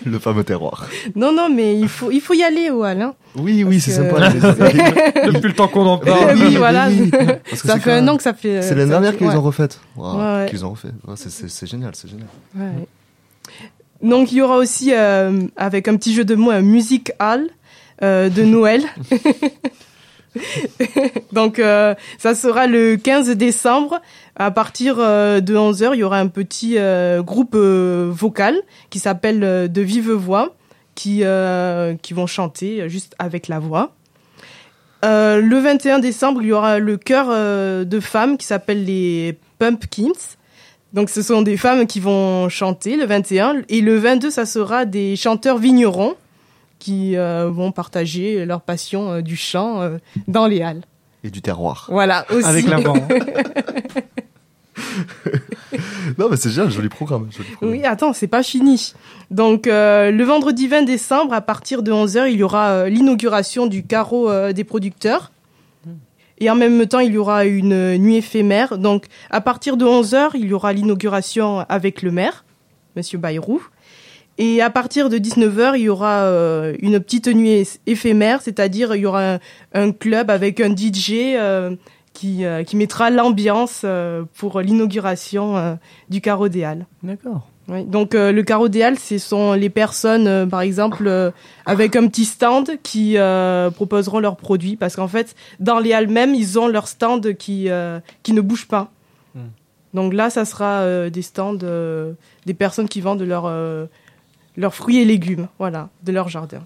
Le 0.05 0.19
fameux 0.19 0.43
terroir. 0.43 0.87
Non, 1.15 1.31
non, 1.31 1.49
mais 1.49 1.79
il 1.79 1.87
faut, 1.87 2.11
il 2.11 2.19
faut 2.19 2.33
y 2.33 2.43
aller, 2.43 2.69
Wal. 2.69 3.01
Hein. 3.01 3.13
Oui, 3.35 3.63
oui, 3.63 3.79
c'est 3.79 3.91
que- 3.91 4.09
sympa. 4.09 4.29
Depuis 5.27 5.47
le 5.49 5.53
temps 5.53 5.67
qu'on 5.67 5.85
en 5.85 5.97
parle. 5.97 6.35
oui, 6.35 6.55
voilà. 6.57 6.89
Ça 7.53 7.79
fait 7.79 7.93
un 7.93 8.07
an 8.07 8.17
que 8.17 8.23
ça 8.23 8.33
fait. 8.33 8.61
C'est 8.63 8.75
l'année 8.75 8.89
dernière 8.89 9.15
qu'ils 9.15 9.27
ouais. 9.27 9.35
ont 9.35 9.41
refait. 9.41 9.69
Waouh, 9.95 10.17
Ouais, 10.17 10.23
ouais. 10.43 10.45
Qu'ils 10.49 10.65
ont 10.65 10.71
refait. 10.71 10.89
C'est- 11.15 11.67
génial, 11.67 11.91
c'est 11.95 12.09
génial. 12.09 12.27
Ouais. 12.55 12.87
Donc 14.01 14.31
il 14.31 14.39
y 14.39 14.41
aura 14.41 14.57
aussi 14.57 14.93
euh, 14.93 15.41
avec 15.55 15.87
un 15.87 15.95
petit 15.95 16.13
jeu 16.13 16.25
de 16.25 16.35
mots 16.35 16.51
un 16.51 16.61
music 16.61 17.11
hall 17.19 17.47
euh, 18.03 18.29
de 18.29 18.43
Noël. 18.43 18.83
Donc 21.31 21.57
euh, 21.59 21.95
ça 22.19 22.35
sera 22.35 22.67
le 22.67 22.95
15 22.95 23.29
décembre 23.31 24.01
à 24.37 24.51
partir 24.51 24.97
euh, 24.99 25.41
de 25.41 25.55
11h, 25.55 25.91
il 25.93 25.99
y 25.99 26.03
aura 26.03 26.19
un 26.19 26.27
petit 26.27 26.77
euh, 26.77 27.21
groupe 27.21 27.55
euh, 27.55 28.09
vocal 28.11 28.55
qui 28.89 28.99
s'appelle 28.99 29.39
de 29.71 29.81
vive 29.81 30.11
voix 30.11 30.55
qui 30.95 31.23
qui 32.01 32.13
vont 32.13 32.27
chanter 32.27 32.89
juste 32.89 33.15
avec 33.19 33.47
la 33.47 33.59
voix. 33.59 33.91
Euh, 35.05 35.41
le 35.41 35.59
21 35.59 35.99
décembre, 35.99 36.41
il 36.41 36.47
y 36.47 36.51
aura 36.51 36.79
le 36.79 36.97
chœur 36.97 37.27
euh, 37.29 37.85
de 37.85 37.99
femmes 37.99 38.37
qui 38.37 38.45
s'appelle 38.45 38.83
les 38.83 39.37
Pumpkins. 39.59 40.37
Donc 40.93 41.09
ce 41.09 41.21
sont 41.21 41.41
des 41.41 41.57
femmes 41.57 41.85
qui 41.85 41.99
vont 41.99 42.49
chanter 42.49 42.95
le 42.95 43.05
21 43.05 43.61
et 43.69 43.81
le 43.81 43.97
22 43.97 44.31
ça 44.31 44.45
sera 44.45 44.85
des 44.85 45.15
chanteurs 45.15 45.57
vignerons 45.57 46.15
qui 46.79 47.17
euh, 47.17 47.49
vont 47.49 47.71
partager 47.71 48.45
leur 48.45 48.61
passion 48.61 49.21
du 49.21 49.35
chant 49.35 49.97
dans 50.27 50.47
les 50.47 50.61
halles. 50.61 50.83
Et 51.23 51.29
du 51.29 51.41
terroir. 51.41 51.87
Voilà 51.91 52.25
aussi. 52.31 52.47
Avec 52.47 52.67
la 52.67 52.79
bande. 52.79 53.01
Non, 56.17 56.29
mais 56.29 56.37
c'est 56.37 56.49
génial, 56.49 56.71
joli 56.71 56.89
programme. 56.89 57.27
Joli 57.31 57.49
programme. 57.51 57.71
Oui, 57.71 57.85
attends, 57.85 58.13
c'est 58.13 58.27
pas 58.27 58.43
fini. 58.43 58.93
Donc 59.31 59.67
euh, 59.67 60.11
le 60.11 60.23
vendredi 60.23 60.67
20 60.67 60.83
décembre 60.83 61.33
à 61.33 61.41
partir 61.41 61.83
de 61.83 61.91
11h, 61.91 62.31
il 62.31 62.37
y 62.37 62.43
aura 62.43 62.69
euh, 62.69 62.89
l'inauguration 62.89 63.67
du 63.67 63.83
carreau 63.85 64.29
euh, 64.29 64.53
des 64.53 64.63
producteurs. 64.63 65.31
Et 66.39 66.49
en 66.49 66.55
même 66.55 66.85
temps, 66.85 66.99
il 66.99 67.13
y 67.13 67.17
aura 67.17 67.45
une 67.45 67.73
euh, 67.73 67.97
nuit 67.97 68.17
éphémère. 68.17 68.77
Donc 68.77 69.05
à 69.29 69.41
partir 69.41 69.75
de 69.75 69.85
11h, 69.85 70.31
il 70.35 70.45
y 70.45 70.53
aura 70.53 70.71
l'inauguration 70.73 71.65
avec 71.67 72.01
le 72.01 72.11
maire, 72.11 72.45
monsieur 72.95 73.17
Bayrou. 73.17 73.61
Et 74.39 74.61
à 74.61 74.69
partir 74.69 75.09
de 75.09 75.17
19h, 75.17 75.73
il 75.77 75.81
y 75.81 75.89
aura 75.89 76.25
euh, 76.25 76.75
une 76.79 76.99
petite 76.99 77.27
nuit 77.27 77.67
éphémère, 77.87 78.43
c'est-à-dire 78.43 78.95
il 78.95 79.01
y 79.01 79.05
aura 79.07 79.33
un, 79.33 79.39
un 79.73 79.91
club 79.91 80.29
avec 80.29 80.59
un 80.59 80.75
DJ 80.75 81.33
euh, 81.35 81.75
qui, 82.17 82.45
euh, 82.45 82.63
qui 82.63 82.75
mettra 82.77 83.11
l'ambiance 83.11 83.81
euh, 83.83 84.23
pour 84.37 84.59
l'inauguration 84.61 85.55
euh, 85.55 85.75
du 86.09 86.19
carreau 86.19 86.47
des 86.47 86.63
Halles. 86.63 86.87
D'accord. 87.03 87.47
Oui, 87.67 87.83
donc 87.83 88.13
le 88.13 88.41
carreau 88.43 88.69
des 88.69 88.81
Halles, 88.81 88.97
ce 88.97 89.17
sont 89.17 89.51
les 89.51 89.69
personnes, 89.69 90.49
par 90.49 90.61
exemple, 90.61 91.33
avec 91.65 91.97
un 91.97 92.07
petit 92.07 92.23
stand 92.23 92.69
qui 92.81 93.17
proposeront 93.75 94.19
leurs 94.19 94.37
produits, 94.37 94.77
parce 94.77 94.95
qu'en 94.95 95.09
fait, 95.09 95.35
dans 95.59 95.77
les 95.77 95.91
Halles 95.91 96.07
même, 96.07 96.33
ils 96.33 96.57
ont 96.57 96.69
leur 96.69 96.87
stand 96.87 97.35
qui 97.35 97.67
qui 98.23 98.31
ne 98.31 98.39
bouge 98.39 98.69
pas. 98.69 98.89
Hmm. 99.35 99.49
Donc 99.93 100.13
là, 100.13 100.29
ça 100.29 100.45
sera 100.45 101.09
des 101.09 101.21
stands 101.21 101.57
des 102.45 102.53
personnes 102.53 102.87
qui 102.87 103.01
vendent 103.01 103.23
leurs 103.23 103.51
leurs 104.55 104.73
fruits 104.73 104.99
et 104.99 105.05
légumes, 105.05 105.49
voilà, 105.59 105.89
de 106.03 106.13
leur 106.13 106.29
jardin. 106.29 106.61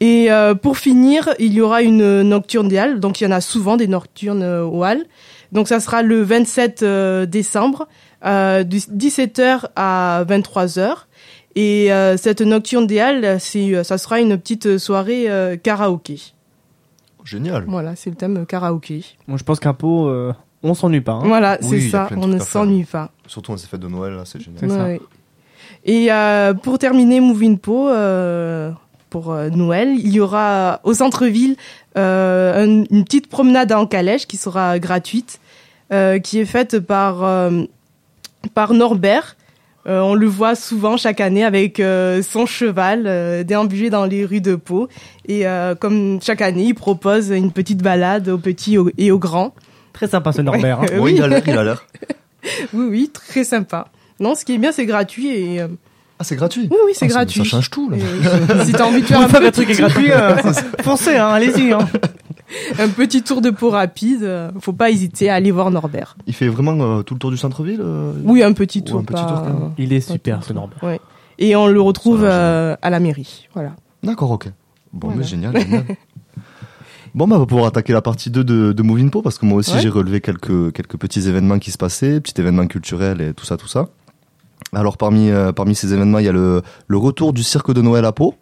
Et 0.00 0.30
euh, 0.30 0.54
pour 0.54 0.76
finir, 0.76 1.30
il 1.38 1.52
y 1.54 1.60
aura 1.60 1.82
une 1.82 2.22
nocturne 2.22 2.68
des 2.68 2.78
Halles. 2.78 3.00
Donc 3.00 3.20
il 3.20 3.24
y 3.24 3.26
en 3.26 3.30
a 3.30 3.40
souvent 3.40 3.76
des 3.76 3.86
nocturnes 3.88 4.42
euh, 4.42 4.64
aux 4.64 4.82
Halles. 4.82 5.04
Donc 5.52 5.68
ça 5.68 5.80
sera 5.80 6.02
le 6.02 6.22
27 6.22 6.82
euh, 6.82 7.26
décembre, 7.26 7.86
euh, 8.26 8.64
de 8.64 8.76
17h 8.76 9.66
à 9.76 10.24
23h. 10.28 10.94
Et 11.56 11.92
euh, 11.92 12.16
cette 12.16 12.40
nocturne 12.40 12.86
des 12.88 12.98
Halles, 12.98 13.38
ça 13.84 13.98
sera 13.98 14.20
une 14.20 14.36
petite 14.36 14.78
soirée 14.78 15.30
euh, 15.30 15.56
karaoké. 15.56 16.20
Génial. 17.24 17.64
Voilà, 17.68 17.94
c'est 17.96 18.10
le 18.10 18.16
thème 18.16 18.44
karaoké. 18.46 19.04
Moi, 19.28 19.38
je 19.38 19.44
pense 19.44 19.60
qu'un 19.60 19.72
pot, 19.72 20.08
euh, 20.08 20.32
on 20.62 20.74
s'ennuie 20.74 21.00
pas. 21.00 21.12
hein. 21.12 21.22
Voilà, 21.24 21.56
Oui, 21.62 21.82
c'est 21.82 21.90
ça, 21.90 22.08
on 22.16 22.26
ne 22.26 22.38
s'ennuie 22.40 22.84
pas. 22.84 23.10
Surtout 23.26 23.52
dans 23.52 23.58
ces 23.58 23.66
fêtes 23.68 23.80
de 23.80 23.88
Noël, 23.88 24.18
c'est 24.26 24.40
génial. 24.42 24.58
C'est 24.60 24.68
ça. 24.68 24.84
Ouais. 24.84 25.00
Et 25.86 26.12
euh, 26.12 26.52
pour 26.54 26.78
terminer 26.78 27.20
Moving 27.20 27.58
Po, 27.58 27.88
euh, 27.88 28.72
pour 29.14 29.32
euh, 29.32 29.48
Noël, 29.48 29.90
il 29.96 30.12
y 30.12 30.18
aura 30.18 30.80
au 30.82 30.92
centre-ville 30.92 31.54
euh, 31.96 32.64
un- 32.64 32.84
une 32.90 33.04
petite 33.04 33.28
promenade 33.28 33.70
en 33.70 33.86
calèche 33.86 34.26
qui 34.26 34.36
sera 34.36 34.80
gratuite, 34.80 35.38
euh, 35.92 36.18
qui 36.18 36.40
est 36.40 36.44
faite 36.44 36.80
par 36.80 37.22
euh, 37.22 37.62
par 38.54 38.72
Norbert. 38.74 39.36
Euh, 39.86 40.00
on 40.00 40.14
le 40.14 40.26
voit 40.26 40.56
souvent 40.56 40.96
chaque 40.96 41.20
année 41.20 41.44
avec 41.44 41.78
euh, 41.78 42.22
son 42.22 42.44
cheval 42.44 43.04
euh, 43.06 43.44
déambuler 43.44 43.88
dans 43.88 44.04
les 44.04 44.24
rues 44.24 44.40
de 44.40 44.56
Pau. 44.56 44.88
Et 45.28 45.46
euh, 45.46 45.76
comme 45.76 46.18
chaque 46.20 46.42
année, 46.42 46.64
il 46.64 46.74
propose 46.74 47.30
une 47.30 47.52
petite 47.52 47.82
balade 47.84 48.28
aux 48.28 48.38
petits 48.38 48.76
et 48.98 49.12
aux 49.12 49.18
grands. 49.20 49.54
Très 49.92 50.08
sympa 50.08 50.32
ce 50.32 50.42
Norbert. 50.42 50.80
hein. 50.80 50.86
Euh, 50.90 50.98
Oui, 50.98 51.12
il 51.14 51.22
a 51.22 51.28
l'air, 51.28 51.42
il 51.46 51.56
a 51.56 51.62
l'air. 51.62 51.86
Oui, 52.74 52.86
oui, 52.90 53.10
très 53.14 53.44
sympa. 53.44 53.86
Non, 54.18 54.34
ce 54.34 54.44
qui 54.44 54.54
est 54.54 54.58
bien, 54.58 54.72
c'est 54.72 54.86
gratuit 54.86 55.28
et 55.28 55.60
euh, 55.62 55.68
Ah, 56.18 56.24
c'est 56.24 56.36
gratuit 56.36 56.68
oui, 56.70 56.76
oui, 56.86 56.92
c'est 56.94 57.06
Ah, 57.06 57.08
gratuit. 57.08 57.40
Ça 57.40 57.44
change 57.44 57.70
tout, 57.70 57.90
là. 57.90 57.96
Et, 57.96 58.64
si 58.66 58.72
t'as 58.72 58.84
envie 58.86 59.00
de 59.02 59.06
faire 59.06 59.20
un, 59.20 59.28
petit, 59.28 59.50
truc 59.50 59.70
est 59.70 59.74
gratuit, 59.74 60.12
euh, 60.12 60.36
foncez, 60.82 61.16
hein, 61.16 61.28
allez-y. 61.28 61.72
Hein. 61.72 61.88
un 62.78 62.88
petit 62.88 63.22
tour 63.22 63.40
de 63.40 63.50
peau 63.50 63.70
rapide, 63.70 64.22
euh, 64.22 64.50
faut 64.60 64.72
pas 64.72 64.90
hésiter 64.90 65.28
à 65.28 65.34
aller 65.34 65.50
voir 65.50 65.70
Norbert. 65.72 66.16
Il 66.26 66.34
fait 66.34 66.46
vraiment 66.48 66.76
euh, 66.80 67.02
tout 67.02 67.14
le 67.14 67.18
tour 67.18 67.30
du 67.32 67.36
centre-ville 67.36 67.80
euh 67.82 68.12
Oui, 68.24 68.42
un 68.44 68.52
petit 68.52 68.78
Ou 68.78 68.82
tour. 68.82 69.00
un 69.00 69.04
petit 69.04 69.14
pas- 69.14 69.26
tour, 69.28 69.36
quand 69.42 69.44
même. 69.60 69.70
Il 69.76 69.92
est 69.92 70.00
super 70.00 70.44
ce 70.44 70.52
Norbert. 70.52 70.82
Ouais. 70.84 71.00
Et 71.38 71.56
on 71.56 71.66
le 71.66 71.80
retrouve 71.80 72.22
euh, 72.22 72.76
à 72.80 72.90
la 72.90 73.00
mairie. 73.00 73.48
Voilà. 73.54 73.72
D'accord, 74.04 74.30
ok. 74.30 74.46
Bon, 74.92 75.08
Voilà. 75.08 75.22
mais 75.22 75.26
génial, 75.26 75.58
génial. 75.60 75.84
Bon, 77.14 77.28
bah, 77.28 77.36
on 77.36 77.38
va 77.38 77.46
pouvoir 77.46 77.66
attaquer 77.68 77.92
la 77.92 78.02
partie 78.02 78.28
2 78.28 78.42
de, 78.42 78.72
de 78.72 78.82
Moving 78.82 79.08
Po 79.10 79.22
parce 79.22 79.38
que 79.38 79.46
moi 79.46 79.58
aussi 79.58 79.72
Ouais. 79.74 79.80
j'ai 79.80 79.88
relevé 79.88 80.20
quelques, 80.20 80.72
quelques 80.72 80.96
petits 80.96 81.28
événements 81.28 81.60
qui 81.60 81.70
se 81.70 81.78
passaient, 81.78 82.20
petits 82.20 82.40
événements 82.40 82.66
culturels 82.66 83.20
et 83.20 83.32
tout 83.34 83.44
ça, 83.44 83.56
tout 83.56 83.68
ça. 83.68 83.88
Alors, 84.72 84.96
parmi, 84.96 85.30
euh, 85.30 85.52
parmi 85.52 85.74
ces 85.74 85.92
événements, 85.92 86.18
il 86.18 86.24
y 86.24 86.28
a 86.28 86.32
le, 86.32 86.62
le 86.88 86.96
retour 86.96 87.32
du 87.32 87.42
cirque 87.42 87.72
de 87.72 87.80
Noël 87.80 88.04
à 88.04 88.12
Pau, 88.12 88.34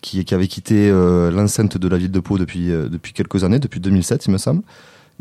qui, 0.00 0.24
qui 0.24 0.34
avait 0.34 0.48
quitté 0.48 0.88
euh, 0.90 1.30
l'enceinte 1.30 1.78
de 1.78 1.88
la 1.88 1.98
ville 1.98 2.10
de 2.10 2.20
Pau 2.20 2.38
depuis, 2.38 2.70
euh, 2.70 2.88
depuis 2.88 3.12
quelques 3.12 3.44
années, 3.44 3.58
depuis 3.58 3.80
2007, 3.80 4.26
il 4.26 4.32
me 4.32 4.38
semble. 4.38 4.62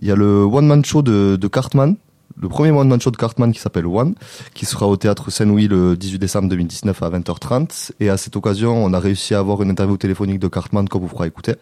Il 0.01 0.07
y 0.07 0.11
a 0.11 0.15
le 0.15 0.43
One 0.43 0.67
Man 0.67 0.83
Show 0.83 1.01
de, 1.01 1.37
de 1.39 1.47
Cartman, 1.47 1.95
le 2.41 2.47
premier 2.47 2.71
One 2.71 2.87
Man 2.87 3.01
Show 3.01 3.11
de 3.11 3.17
Cartman 3.17 3.51
qui 3.51 3.59
s'appelle 3.59 3.85
One, 3.85 4.15
qui 4.53 4.65
sera 4.65 4.87
au 4.87 4.95
théâtre 4.95 5.29
Saint-Louis 5.29 5.67
le 5.67 5.97
18 5.97 6.19
décembre 6.19 6.47
2019 6.49 7.03
à 7.03 7.09
20h30. 7.09 7.91
Et 7.99 8.09
à 8.09 8.15
cette 8.15 8.35
occasion, 8.35 8.83
on 8.83 8.93
a 8.93 8.99
réussi 8.99 9.35
à 9.35 9.39
avoir 9.39 9.61
une 9.61 9.69
interview 9.69 9.97
téléphonique 9.97 10.39
de 10.39 10.47
Cartman 10.47 10.87
qu'on 10.87 10.99
vous 10.99 11.09
fera 11.09 11.27
écouter. 11.27 11.55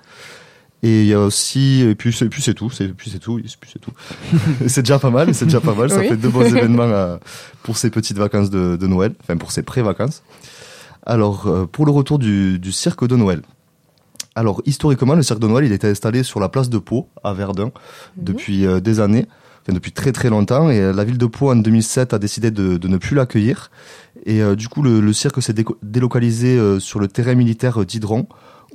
Et 0.83 1.01
il 1.01 1.07
y 1.07 1.13
a 1.13 1.19
aussi, 1.19 1.81
et 1.81 1.95
puis 1.95 2.13
c'est, 2.13 2.29
puis 2.29 2.41
c'est 2.43 2.53
tout, 2.53 2.69
c'est, 2.69 2.89
puis 2.89 3.09
c'est 3.09 3.17
tout, 3.19 3.37
puis 3.59 3.69
c'est 3.73 3.79
tout. 3.79 3.91
C'est 4.67 4.81
déjà 4.83 4.99
pas 4.99 5.09
mal, 5.09 5.33
c'est 5.33 5.45
déjà 5.45 5.59
pas 5.59 5.73
mal. 5.73 5.89
Ça 5.89 5.99
Oui. 5.99 6.07
fait 6.09 6.17
deux 6.17 6.29
bons 6.29 6.41
événements 6.55 6.83
euh, 6.83 7.17
pour 7.63 7.77
ces 7.77 7.89
petites 7.89 8.17
vacances 8.17 8.51
de, 8.51 8.75
de 8.75 8.87
Noël, 8.87 9.13
enfin 9.21 9.37
pour 9.37 9.51
ces 9.51 9.63
pré-vacances. 9.63 10.21
Alors, 11.03 11.47
euh, 11.47 11.65
pour 11.65 11.85
le 11.87 11.91
retour 11.91 12.19
du, 12.19 12.59
du 12.59 12.71
cirque 12.71 13.07
de 13.07 13.15
Noël. 13.15 13.41
Alors, 14.35 14.61
historiquement, 14.67 15.15
le 15.15 15.23
cirque 15.23 15.39
de 15.39 15.47
Noël, 15.47 15.65
il 15.65 15.71
était 15.71 15.87
installé 15.89 16.21
sur 16.21 16.39
la 16.39 16.47
place 16.49 16.69
de 16.69 16.77
Pau, 16.77 17.09
à 17.23 17.33
Verdun, 17.33 17.71
depuis 18.15 18.67
euh, 18.67 18.79
des 18.79 18.99
années, 18.99 19.25
enfin 19.63 19.73
depuis 19.73 19.91
très 19.93 20.11
très 20.11 20.29
longtemps. 20.29 20.69
Et 20.69 20.93
la 20.93 21.03
ville 21.03 21.17
de 21.17 21.25
Pau, 21.25 21.49
en 21.51 21.55
2007, 21.55 22.13
a 22.13 22.19
décidé 22.19 22.51
de, 22.51 22.77
de 22.77 22.87
ne 22.87 22.97
plus 22.97 23.15
l'accueillir. 23.15 23.71
Et 24.27 24.43
euh, 24.43 24.55
du 24.55 24.67
coup, 24.67 24.83
le, 24.83 24.99
le 24.99 25.13
cirque 25.13 25.41
s'est 25.41 25.55
délocalisé 25.81 26.79
sur 26.79 26.99
le 26.99 27.07
terrain 27.07 27.33
militaire 27.33 27.83
d'Hydron, 27.83 28.27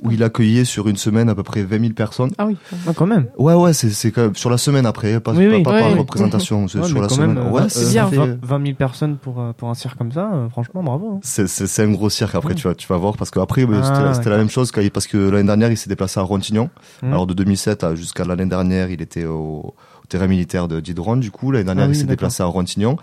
où 0.03 0.11
il 0.11 0.21
accueillait 0.23 0.65
sur 0.65 0.87
une 0.87 0.97
semaine 0.97 1.29
à 1.29 1.35
peu 1.35 1.43
près 1.43 1.63
20 1.63 1.79
000 1.79 1.93
personnes. 1.93 2.31
Ah 2.37 2.45
oui. 2.45 2.57
Ah, 2.87 2.91
quand 2.95 3.05
même. 3.07 3.27
Ouais, 3.37 3.53
ouais, 3.53 3.73
c'est, 3.73 3.89
c'est 3.89 4.11
quand 4.11 4.21
même 4.23 4.35
sur 4.35 4.49
la 4.49 4.57
semaine 4.57 4.85
après, 4.85 5.19
pas, 5.19 5.31
Oui, 5.33 5.47
pas, 5.47 5.55
oui. 5.55 5.63
pas 5.63 5.71
Ouais, 5.73 5.79
par 5.79 5.97
représentation, 5.97 6.67
c'est 6.67 6.79
Ouais, 6.79 6.87
sur 6.87 7.01
la 7.01 7.09
semaine. 7.09 7.33
même, 7.35 7.45
euh, 7.47 7.49
ouais, 7.49 7.69
c'est 7.69 7.89
bien. 7.91 8.07
fait- 8.07 8.15
20, 8.17 8.37
20 8.41 8.63
000 8.65 8.75
personnes 8.77 9.17
pour, 9.17 9.39
euh, 9.39 9.53
pour 9.53 9.69
un 9.69 9.73
cirque 9.73 9.97
comme 9.97 10.11
ça, 10.11 10.29
euh, 10.33 10.49
franchement, 10.49 10.83
bravo. 10.83 11.13
hein. 11.15 11.19
C'est, 11.23 11.47
c'est, 11.47 11.67
c'est 11.67 11.83
un 11.83 11.91
gros 11.91 12.09
cirque 12.09 12.35
après, 12.35 12.49
Ouais. 12.49 12.55
tu, 12.55 12.67
vas, 12.67 12.75
tu 12.75 12.87
vas 12.87 12.97
voir, 12.97 13.15
parce 13.17 13.31
qu'après, 13.31 13.65
Ah, 13.71 14.13
c'était, 14.13 14.29
la 14.29 14.37
même 14.37 14.49
chose, 14.49 14.71
parce 14.93 15.07
que 15.07 15.17
l'année 15.17 15.47
dernière, 15.47 15.71
il 15.71 15.77
s'est 15.77 15.89
déplacé 15.89 16.19
à 16.19 16.23
Rontignan. 16.23 16.69
Mhm. 17.01 17.09
Alors 17.11 17.25
de 17.27 17.33
2007 17.33 17.83
à- 17.83 17.95
jusqu'à 17.95 18.25
l'année 18.25 18.45
dernière, 18.45 18.89
il 18.89 19.01
était 19.01 19.25
au, 19.25 19.73
au 20.03 20.05
terrain 20.09 20.27
militaire 20.27 20.67
de 20.67 20.79
d'Hydron, 20.79 21.17
du 21.17 21.31
coup. 21.31 21.51
L'année 21.51 21.63
dernière, 21.65 21.85
Ah 21.85 21.87
oui, 21.89 21.95
il 21.95 21.99
s'est 21.99 22.05
déplacé 22.05 22.43
à 22.43 22.45
Rontignan. 22.47 22.97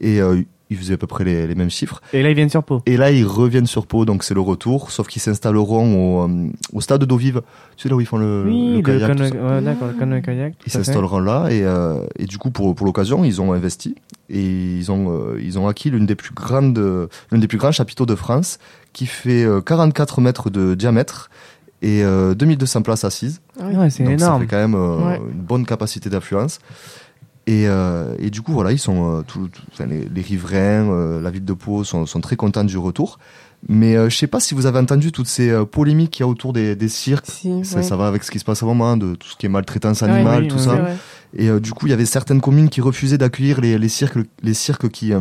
Et 0.00 0.20
euh, 0.20 0.42
il 0.70 0.76
faisait 0.76 0.94
à 0.94 0.96
peu 0.96 1.06
près 1.06 1.24
les, 1.24 1.46
les 1.46 1.54
mêmes 1.54 1.68
chiffres. 1.70 2.00
Et 2.12 2.22
là, 2.22 2.30
ils 2.30 2.34
viennent 2.36 2.48
sur 2.48 2.62
Pau. 2.64 2.80
Et 2.86 2.96
là, 2.96 3.10
ils 3.10 3.24
reviennent 3.26 3.66
sur 3.66 3.86
Pau, 3.86 4.04
donc 4.04 4.22
c'est 4.24 4.34
le 4.34 4.40
retour, 4.40 4.90
sauf 4.90 5.06
qu'ils 5.08 5.20
s'installeront 5.22 6.22
au, 6.24 6.28
euh, 6.28 6.48
au 6.72 6.80
stade 6.80 7.04
d'eau 7.04 7.16
vive. 7.16 7.42
Tu 7.76 7.82
sais 7.82 7.88
là 7.88 7.96
où 7.96 8.00
ils 8.00 8.06
font 8.06 8.18
le, 8.18 8.44
Oui, 8.46 8.70
le 8.70 8.76
le 8.76 8.82
kayak, 8.82 9.18
ça. 9.18 9.24
ouais, 9.24 9.62
d'accord, 9.62 9.88
le 9.88 9.94
canoë 9.98 10.22
kayak. 10.22 10.54
Ils 10.66 10.72
s'installeront 10.72 11.20
là 11.20 11.48
et, 11.50 11.62
euh, 11.64 12.04
et 12.18 12.26
du 12.26 12.38
coup 12.38 12.50
pour, 12.50 12.74
pour 12.74 12.86
l'occasion 12.86 13.24
ils 13.24 13.40
ont 13.40 13.52
investi 13.52 13.94
et 14.28 14.42
ils 14.42 14.92
ont 14.92 15.10
euh, 15.10 15.40
ils 15.42 15.58
ont 15.58 15.66
acquis 15.66 15.90
l'une 15.90 16.06
des 16.06 16.14
plus 16.14 16.32
grandes 16.34 16.78
l'une 17.32 17.40
des 17.40 17.48
plus 17.48 17.58
grands 17.58 17.72
chapiteaux 17.72 18.06
de 18.06 18.14
France 18.14 18.58
qui 18.92 19.06
fait 19.06 19.44
euh, 19.44 19.60
44 19.60 20.20
mètres 20.20 20.50
de 20.50 20.74
diamètre 20.74 21.30
et 21.82 22.02
euh, 22.04 22.34
2200 22.34 22.82
places 22.82 23.04
assises 23.04 23.40
Ah 23.58 23.64
oui. 23.68 23.76
Ouais, 23.76 23.88
c'est 23.90 24.04
donc 24.04 24.20
ça 24.20 24.26
énorme. 24.26 24.42
fait 24.42 24.48
quand 24.48 24.56
même 24.58 24.74
euh, 24.74 24.96
Ouais. 24.98 25.16
une 25.32 25.40
bonne 25.40 25.64
capacité 25.64 26.10
d'affluence 26.10 26.58
et, 27.50 27.66
euh, 27.66 28.14
et 28.18 28.30
du 28.30 28.40
coup 28.42 28.52
voilà 28.52 28.70
ils 28.72 28.78
sont 28.78 29.18
euh, 29.18 29.22
tout- 29.22 29.48
tout- 29.48 29.62
enfin, 29.72 29.86
les, 29.86 30.08
les 30.14 30.20
riverains 30.22 30.88
euh, 30.90 31.20
la 31.20 31.30
ville 31.30 31.44
de 31.44 31.52
Pau 31.52 31.84
sont, 31.84 32.06
sont 32.06 32.20
très 32.20 32.36
contents 32.36 32.64
du 32.64 32.78
retour 32.78 33.18
mais 33.68 33.94
je 34.08 34.16
sais 34.16 34.26
pas 34.26 34.40
si 34.40 34.54
vous 34.54 34.64
avez 34.64 34.78
entendu 34.78 35.12
toutes 35.12 35.26
ces 35.26 35.52
polémiques 35.70 36.12
qu'il 36.12 36.24
y 36.24 36.26
a 36.26 36.28
autour 36.28 36.52
des, 36.54 36.74
des 36.76 36.88
cirques 36.88 37.26
Si, 37.26 37.62
ça, 37.64 37.76
ouais. 37.76 37.82
ça 37.82 37.94
va 37.96 38.06
avec 38.08 38.24
ce 38.24 38.30
qui 38.30 38.38
se 38.38 38.44
passe 38.44 38.62
à 38.62 38.66
un 38.66 38.68
moment 38.68 38.96
de 38.96 39.14
tout 39.14 39.28
ce 39.28 39.36
qui 39.36 39.44
est 39.46 39.50
maltraitance 39.50 40.00
Ouais, 40.00 40.08
animale 40.10 40.42
oui, 40.44 40.48
tout 40.48 40.56
oui, 40.56 40.64
ça 40.64 40.78
et 41.36 41.48
du 41.60 41.72
coup, 41.72 41.86
il 41.86 41.90
y 41.90 41.92
avait 41.92 42.06
certaines 42.06 42.40
communes 42.40 42.70
qui 42.70 42.80
refusaient 42.80 43.18
d'accueillir 43.18 43.60
les, 43.60 43.78
les 43.78 43.88
cirques, 43.90 44.18
les 44.42 44.54
cirques 44.54 44.88
qui, 44.88 45.12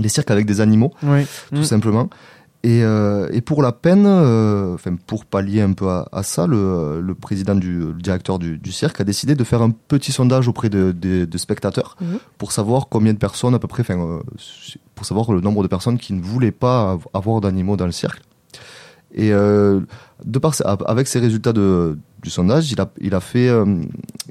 les 0.00 0.08
cirques 0.08 0.30
avec 0.30 0.44
des 0.46 0.60
animaux, 0.60 0.92
tout 1.00 1.60
Mm. 1.60 1.64
simplement. 1.64 2.10
Et, 2.70 2.82
euh, 2.82 3.28
et 3.32 3.42
pour 3.42 3.62
la 3.62 3.70
peine, 3.70 4.06
euh, 4.06 4.74
enfin 4.74 4.96
pour 5.06 5.24
pallier 5.24 5.60
un 5.60 5.72
peu 5.72 5.88
à, 5.88 6.08
à 6.10 6.22
ça, 6.24 6.46
le, 6.48 7.00
le 7.00 7.14
président 7.14 7.54
du 7.54 7.72
le 7.78 7.92
directeur 8.08 8.38
du, 8.40 8.58
du 8.58 8.72
cirque 8.72 9.00
a 9.00 9.04
décidé 9.04 9.34
de 9.36 9.44
faire 9.44 9.62
un 9.62 9.70
petit 9.70 10.10
sondage 10.10 10.48
auprès 10.48 10.68
de, 10.68 10.90
de- 10.90 11.26
de 11.26 11.38
spectateurs 11.38 11.96
Mhm. 12.00 12.18
pour 12.38 12.50
savoir 12.50 12.88
combien 12.88 13.12
de 13.12 13.18
personnes 13.18 13.54
à 13.54 13.60
peu 13.60 13.68
près, 13.68 13.82
enfin 13.82 13.98
euh, 14.00 14.20
pour 14.96 15.06
savoir 15.06 15.30
le 15.32 15.40
nombre 15.46 15.62
de 15.62 15.68
personnes 15.68 15.98
qui 15.98 16.12
ne 16.12 16.20
voulaient 16.20 16.50
pas 16.66 16.78
av- 16.94 17.06
avoir 17.14 17.40
d'animaux 17.40 17.76
dans 17.76 17.86
le 17.86 17.92
cirque. 17.92 18.20
Et 19.14 19.30
de 19.30 20.38
par 20.44 20.52
avec 20.86 21.06
ces 21.06 21.20
résultats 21.20 21.52
de, 21.54 21.96
du 22.22 22.30
sondage, 22.30 22.70
il 22.72 22.80
a, 22.80 22.90
il 23.00 23.14
a 23.14 23.20
fait, 23.20 23.48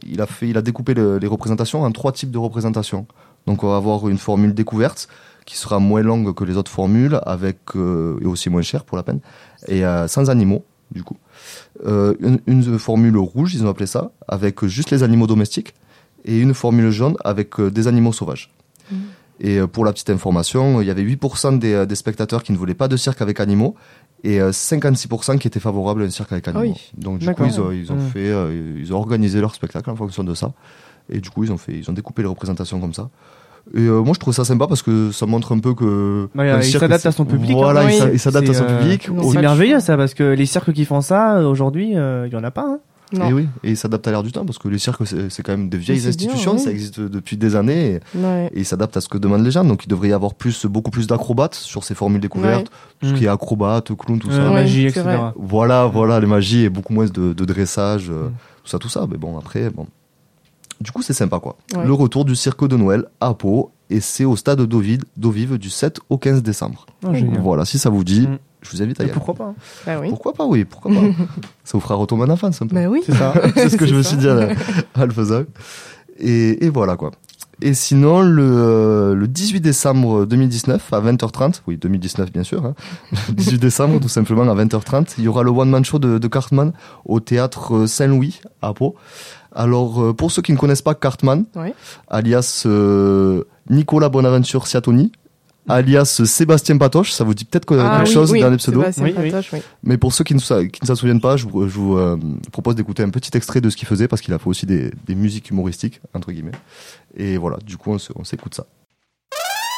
il 0.05 0.19
a 0.21 0.25
fait, 0.27 0.47
il 0.49 0.57
a 0.57 0.61
découpé 0.61 0.93
le- 0.93 1.17
les 1.17 1.27
représentations 1.27 1.81
en 1.83 1.91
trois 1.91 2.11
types 2.11 2.29
de 2.31 2.37
représentations. 2.37 3.07
Donc 3.47 3.63
on 3.63 3.69
va 3.69 3.77
avoir 3.77 4.07
une 4.09 4.17
formule 4.19 4.53
découverte 4.53 5.07
qui 5.45 5.57
sera 5.57 5.79
moins 5.79 6.01
longue 6.01 6.33
que 6.33 6.43
les 6.43 6.57
autres 6.57 6.71
formules, 6.71 7.19
avec 7.23 7.59
euh, 7.75 8.17
et 8.21 8.25
aussi 8.25 8.49
moins 8.49 8.61
chère 8.63 8.83
pour 8.83 8.97
la 8.97 9.03
peine, 9.03 9.19
et 9.67 9.85
euh, 9.85 10.07
sans 10.07 10.29
animaux 10.29 10.63
du 10.91 11.03
coup. 11.03 11.17
Euh, 11.85 12.13
une, 12.19 12.39
une 12.47 12.77
formule 12.79 13.17
rouge, 13.17 13.53
ils 13.55 13.65
ont 13.65 13.69
appelé 13.69 13.85
ça, 13.87 14.11
avec 14.27 14.63
juste 14.65 14.91
les 14.91 15.03
animaux 15.03 15.27
domestiques, 15.27 15.73
et 16.23 16.39
une 16.39 16.53
formule 16.53 16.89
jaune 16.91 17.15
avec 17.23 17.59
des 17.61 17.87
animaux 17.87 18.13
sauvages. 18.13 18.51
Et 19.41 19.57
euh, 19.59 19.67
pour 19.67 19.83
la 19.83 19.91
petite 19.91 20.09
information, 20.11 20.79
il 20.81 20.87
y 20.87 20.91
avait 20.91 21.03
8% 21.03 21.59
des, 21.59 21.85
des 21.85 21.95
spectateurs 21.95 22.41
qui 22.43 22.51
ne 22.53 22.57
voulaient 22.57 22.73
pas 22.75 22.87
de 22.87 22.95
cirque 22.97 23.21
avec 23.21 23.39
animaux 23.39 23.75
et 24.23 24.39
euh, 24.39 24.51
56% 24.51 25.37
qui 25.39 25.47
étaient 25.47 25.59
favorables 25.59 26.03
à 26.03 26.05
un 26.05 26.09
cirque 26.09 26.31
avec 26.31 26.47
animaux. 26.47 26.63
oui. 26.73 26.91
Donc 26.97 27.19
du 27.19 27.25
coup, 27.33 27.43
ils 27.45 27.59
ont, 27.59 27.71
ils 27.71 27.91
ont 27.91 27.95
Mm. 27.97 28.09
fait, 28.11 28.31
ils 28.79 28.93
ont 28.93 28.97
organisé 28.97 29.41
leur 29.41 29.53
spectacle 29.53 29.89
en 29.89 29.95
fonction 29.95 30.23
de 30.23 30.33
ça. 30.33 30.53
Et 31.09 31.19
du 31.19 31.29
coup, 31.29 31.43
ils 31.43 31.51
ont 31.51 31.57
fait, 31.57 31.77
ils 31.77 31.89
ont 31.89 31.93
découpé 31.93 32.21
les 32.21 32.27
représentations 32.29 32.79
comme 32.79 32.93
ça. 32.93 33.09
Et 33.73 33.79
euh, 33.81 34.01
moi, 34.01 34.13
je 34.13 34.19
trouve 34.19 34.33
ça 34.33 34.45
sympa 34.45 34.67
parce 34.67 34.81
que 34.83 35.11
ça 35.11 35.25
montre 35.25 35.51
un 35.53 35.59
peu 35.59 35.73
que 35.73 36.27
Ouais, 36.35 36.49
un 36.51 36.59
il 36.61 36.71
s'adapte 36.71 37.05
à 37.05 37.11
son 37.11 37.25
public, 37.25 37.55
Voilà, 37.57 37.81
hein. 37.81 37.89
il 37.89 37.93
s'a- 37.97 38.05
Oui. 38.05 38.11
il 38.13 38.19
s'adapte 38.19 38.49
à 38.49 38.53
C'est, 38.53 38.59
son 38.59 38.65
euh, 38.65 38.79
public. 38.79 39.09
C'est 39.31 39.41
merveilleux 39.41 39.79
ça, 39.79 39.97
parce 39.97 40.13
que 40.13 40.23
les 40.23 40.45
cirques 40.45 40.71
qui 40.71 40.85
font 40.85 41.01
ça, 41.01 41.37
euh, 41.37 41.47
aujourd'hui, 41.47 41.97
euh, 41.97 42.27
il 42.27 42.33
y 42.33 42.35
en 42.35 42.43
a 42.43 42.51
pas. 42.51 42.65
hein. 42.67 42.79
Non. 43.13 43.29
Et 43.29 43.33
oui, 43.33 43.47
et 43.63 43.69
il 43.71 43.77
s'adapte 43.77 44.07
à 44.07 44.11
l'air 44.11 44.23
du 44.23 44.31
temps 44.31 44.45
parce 44.45 44.57
que 44.57 44.67
les 44.67 44.79
cirques, 44.79 45.03
c'est 45.05 45.43
quand 45.43 45.51
même 45.51 45.69
des 45.69 45.77
vieilles 45.77 45.99
bien, 45.99 46.09
institutions, 46.09 46.53
oui. 46.53 46.59
ça 46.59 46.71
existe 46.71 46.99
depuis 46.99 47.37
des 47.37 47.55
années 47.55 47.99
et, 48.15 48.17
Ouais. 48.17 48.47
et 48.51 48.59
il 48.61 48.65
s'adapte 48.65 48.97
à 48.97 49.01
ce 49.01 49.07
que 49.07 49.19
demandent 49.19 49.43
les 49.45 49.51
gens. 49.51 49.63
Donc 49.63 49.85
il 49.85 49.87
devrait 49.87 50.09
y 50.09 50.13
avoir 50.13 50.33
plus, 50.33 50.65
beaucoup 50.65 50.89
plus 50.89 51.05
d'acrobates 51.05 51.53
sur 51.53 51.83
ces 51.83 51.93
formules 51.93 52.19
découvertes, 52.19 52.67
tout 52.99 53.07
ce 53.07 53.13
Mm. 53.13 53.15
qui 53.15 53.25
est 53.25 53.27
acrobate, 53.29 53.95
clown, 53.95 54.17
tout 54.19 54.29
Euh, 54.31 54.35
ça. 54.35 54.47
Ouais, 54.49 54.53
magie, 54.55 54.87
etc. 54.87 55.03
Voilà, 55.37 55.85
voilà, 55.85 56.19
les 56.19 56.25
magies 56.25 56.63
et 56.63 56.69
beaucoup 56.69 56.93
moins 56.93 57.05
de, 57.05 57.33
de 57.33 57.45
dressage, 57.45 58.09
euh, 58.09 58.29
Mm. 58.29 58.31
tout 58.63 58.69
ça, 58.69 58.79
tout 58.79 58.89
ça. 58.89 59.05
Mais 59.09 59.17
bon, 59.17 59.37
après, 59.37 59.69
bon. 59.69 59.85
Du 60.81 60.91
coup, 60.91 61.01
c'est 61.01 61.13
sympa, 61.13 61.39
quoi. 61.39 61.55
Ouais. 61.75 61.85
Le 61.85 61.93
retour 61.93 62.25
du 62.25 62.35
cirque 62.35 62.67
de 62.67 62.75
Noël 62.77 63.05
à 63.21 63.33
Pau, 63.33 63.71
et 63.89 63.99
c'est 64.01 64.25
au 64.25 64.35
stade 64.35 64.61
d'Ovide, 64.61 65.03
d'Ovive 65.15 65.57
du 65.57 65.69
7 65.69 65.99
au 66.09 66.17
15 66.17 66.43
décembre. 66.43 66.85
Génial. 67.13 67.39
Voilà, 67.41 67.65
si 67.65 67.77
ça 67.79 67.89
vous 67.89 68.03
dit, 68.03 68.27
Mm. 68.27 68.37
je 68.61 68.71
vous 68.71 68.81
invite 68.81 68.99
à 68.99 69.03
y 69.03 69.05
aller. 69.05 69.13
Pourquoi 69.13 69.35
pas 69.35 69.45
hein. 69.45 69.55
Bah 69.85 69.99
oui. 70.01 70.09
Pourquoi 70.09 70.33
pas, 70.33 70.45
oui, 70.45 70.65
pourquoi 70.65 70.91
pas. 70.91 71.01
ça 71.63 71.71
vous 71.77 71.79
fera 71.79 71.95
retomber 71.95 72.23
en 72.23 72.29
enfance 72.29 72.61
un 72.61 72.67
peu. 72.67 72.75
Bah 72.75 72.87
oui. 72.89 73.03
C'est 73.05 73.13
ça. 73.15 73.33
c'est 73.55 73.69
ce 73.69 73.77
que 73.77 73.85
je 73.85 73.95
me 73.95 74.01
suis 74.01 74.17
dit 74.17 74.27
à, 74.27 74.49
à 74.95 75.05
le 75.05 75.13
faisant. 75.13 75.43
Et, 76.19 76.65
et 76.65 76.69
voilà, 76.69 76.95
quoi. 76.97 77.11
Et 77.61 77.73
sinon, 77.73 78.21
le, 78.21 78.43
euh, 78.43 79.15
le 79.15 79.27
18 79.29 79.61
décembre 79.61 80.25
2019, 80.25 80.91
à 80.91 80.99
20h30, 80.99 81.61
oui, 81.67 81.77
2019 81.77 82.29
bien 82.29 82.43
sûr, 82.43 82.65
hein, 82.65 82.73
le 83.29 83.33
18 83.33 83.59
décembre, 83.59 83.99
tout 84.01 84.09
simplement 84.09 84.41
à 84.43 84.55
20h30, 84.55 85.13
il 85.19 85.23
y 85.23 85.27
aura 85.29 85.41
le 85.41 85.51
one-man 85.51 85.85
show 85.85 85.97
de, 85.97 86.17
de 86.17 86.27
Cartman 86.27 86.73
au 87.05 87.21
théâtre 87.21 87.85
Saint-Louis 87.85 88.41
à 88.61 88.73
Pau. 88.73 88.95
Alors, 89.55 90.01
euh, 90.03 90.13
pour 90.13 90.31
ceux 90.31 90.41
qui 90.41 90.51
ne 90.51 90.57
connaissent 90.57 90.81
pas 90.81 90.93
Cartman, 90.95 91.45
Ouais. 91.55 91.73
alias 92.09 92.63
euh, 92.65 93.43
Nicolas 93.69 94.09
Bonaventure 94.09 94.67
Siatoni, 94.67 95.11
alias 95.69 96.21
Sébastien 96.25 96.77
Patoche, 96.77 97.11
ça 97.13 97.23
vous 97.23 97.33
dit 97.33 97.45
peut-être 97.45 97.65
que- 97.65 97.73
Ah 97.75 97.97
quelque 97.97 98.09
oui, 98.09 98.13
chose 98.13 98.31
oui, 98.33 98.41
dans 98.41 98.49
les 98.49 98.57
pseudos. 98.57 98.83
Patoche, 98.83 99.49
oui. 99.53 99.61
mais 99.81 99.97
pour 99.97 100.13
ceux 100.13 100.23
qui 100.25 100.35
ne, 100.35 100.39
sa- 100.39 100.65
qui 100.67 100.79
ne 100.83 100.87
s'en 100.87 100.95
souviennent 100.95 101.21
pas, 101.21 101.37
je 101.37 101.45
vous, 101.47 101.67
je 101.67 101.73
vous, 101.73 101.97
euh, 101.97 102.17
propose 102.51 102.75
d'écouter 102.75 103.01
un 103.01 103.09
petit 103.09 103.35
extrait 103.35 103.61
de 103.61 103.69
ce 103.69 103.77
qu'il 103.77 103.87
faisait 103.87 104.07
parce 104.09 104.21
qu'il 104.21 104.33
a 104.33 104.39
fait 104.39 104.47
aussi 104.49 104.65
des, 104.65 104.91
des 105.07 105.15
musiques 105.15 105.49
humoristiques, 105.49 106.01
entre 106.13 106.31
guillemets. 106.33 106.51
Et 107.15 107.37
voilà, 107.37 107.57
du 107.65 107.77
coup, 107.77 107.91
on 108.15 108.23
s'écoute 108.25 108.53
ça. 108.55 108.65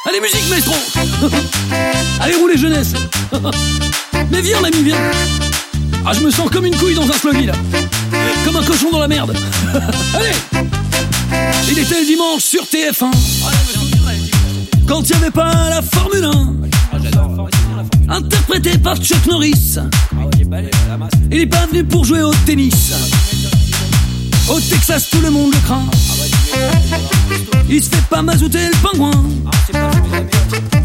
Allez, 0.08 0.20
musique, 0.20 0.50
maestro 0.50 0.74
Allez, 2.20 2.34
roulez, 2.34 2.56
jeunesse 2.56 2.94
Mais 4.30 4.40
viens, 4.40 4.60
l'ami, 4.60 4.82
viens 4.82 4.96
Ah, 6.04 6.12
je 6.12 6.20
me 6.20 6.30
sens 6.30 6.50
comme 6.50 6.64
une 6.66 6.74
couille 6.76 6.94
dans 6.94 7.08
un 7.08 7.12
sluggy, 7.12 7.46
là 7.46 7.54
Comme 8.44 8.56
un 8.56 8.62
cochon 8.62 8.90
dans 8.90 9.00
la 9.00 9.08
merde. 9.08 9.34
Allez. 10.14 10.32
Il 11.70 11.78
était 11.78 12.00
le 12.00 12.06
dimanche 12.06 12.42
sur 12.42 12.62
TF1 12.64 13.10
Quand 14.86 15.02
il 15.08 15.16
n'y 15.16 15.22
avait 15.22 15.30
pas 15.30 15.68
la 15.68 15.82
Formule 15.82 16.24
1 16.24 16.54
Interprété 18.08 18.78
par 18.78 18.96
Chuck 18.96 19.26
Norris. 19.26 19.76
Il 21.30 21.40
est 21.40 21.46
pas 21.46 21.66
venu 21.66 21.84
pour 21.84 22.04
jouer 22.04 22.22
au 22.22 22.32
tennis. 22.46 22.92
Au 24.48 24.58
Texas, 24.60 25.10
tout 25.10 25.20
le 25.20 25.30
monde 25.30 25.52
le 25.52 25.60
craint. 25.60 25.84
Il 27.68 27.82
se 27.82 27.90
fait 27.90 28.06
pas 28.08 28.22
mazouter 28.22 28.66
le 28.68 28.76
pingouin. 28.82 29.10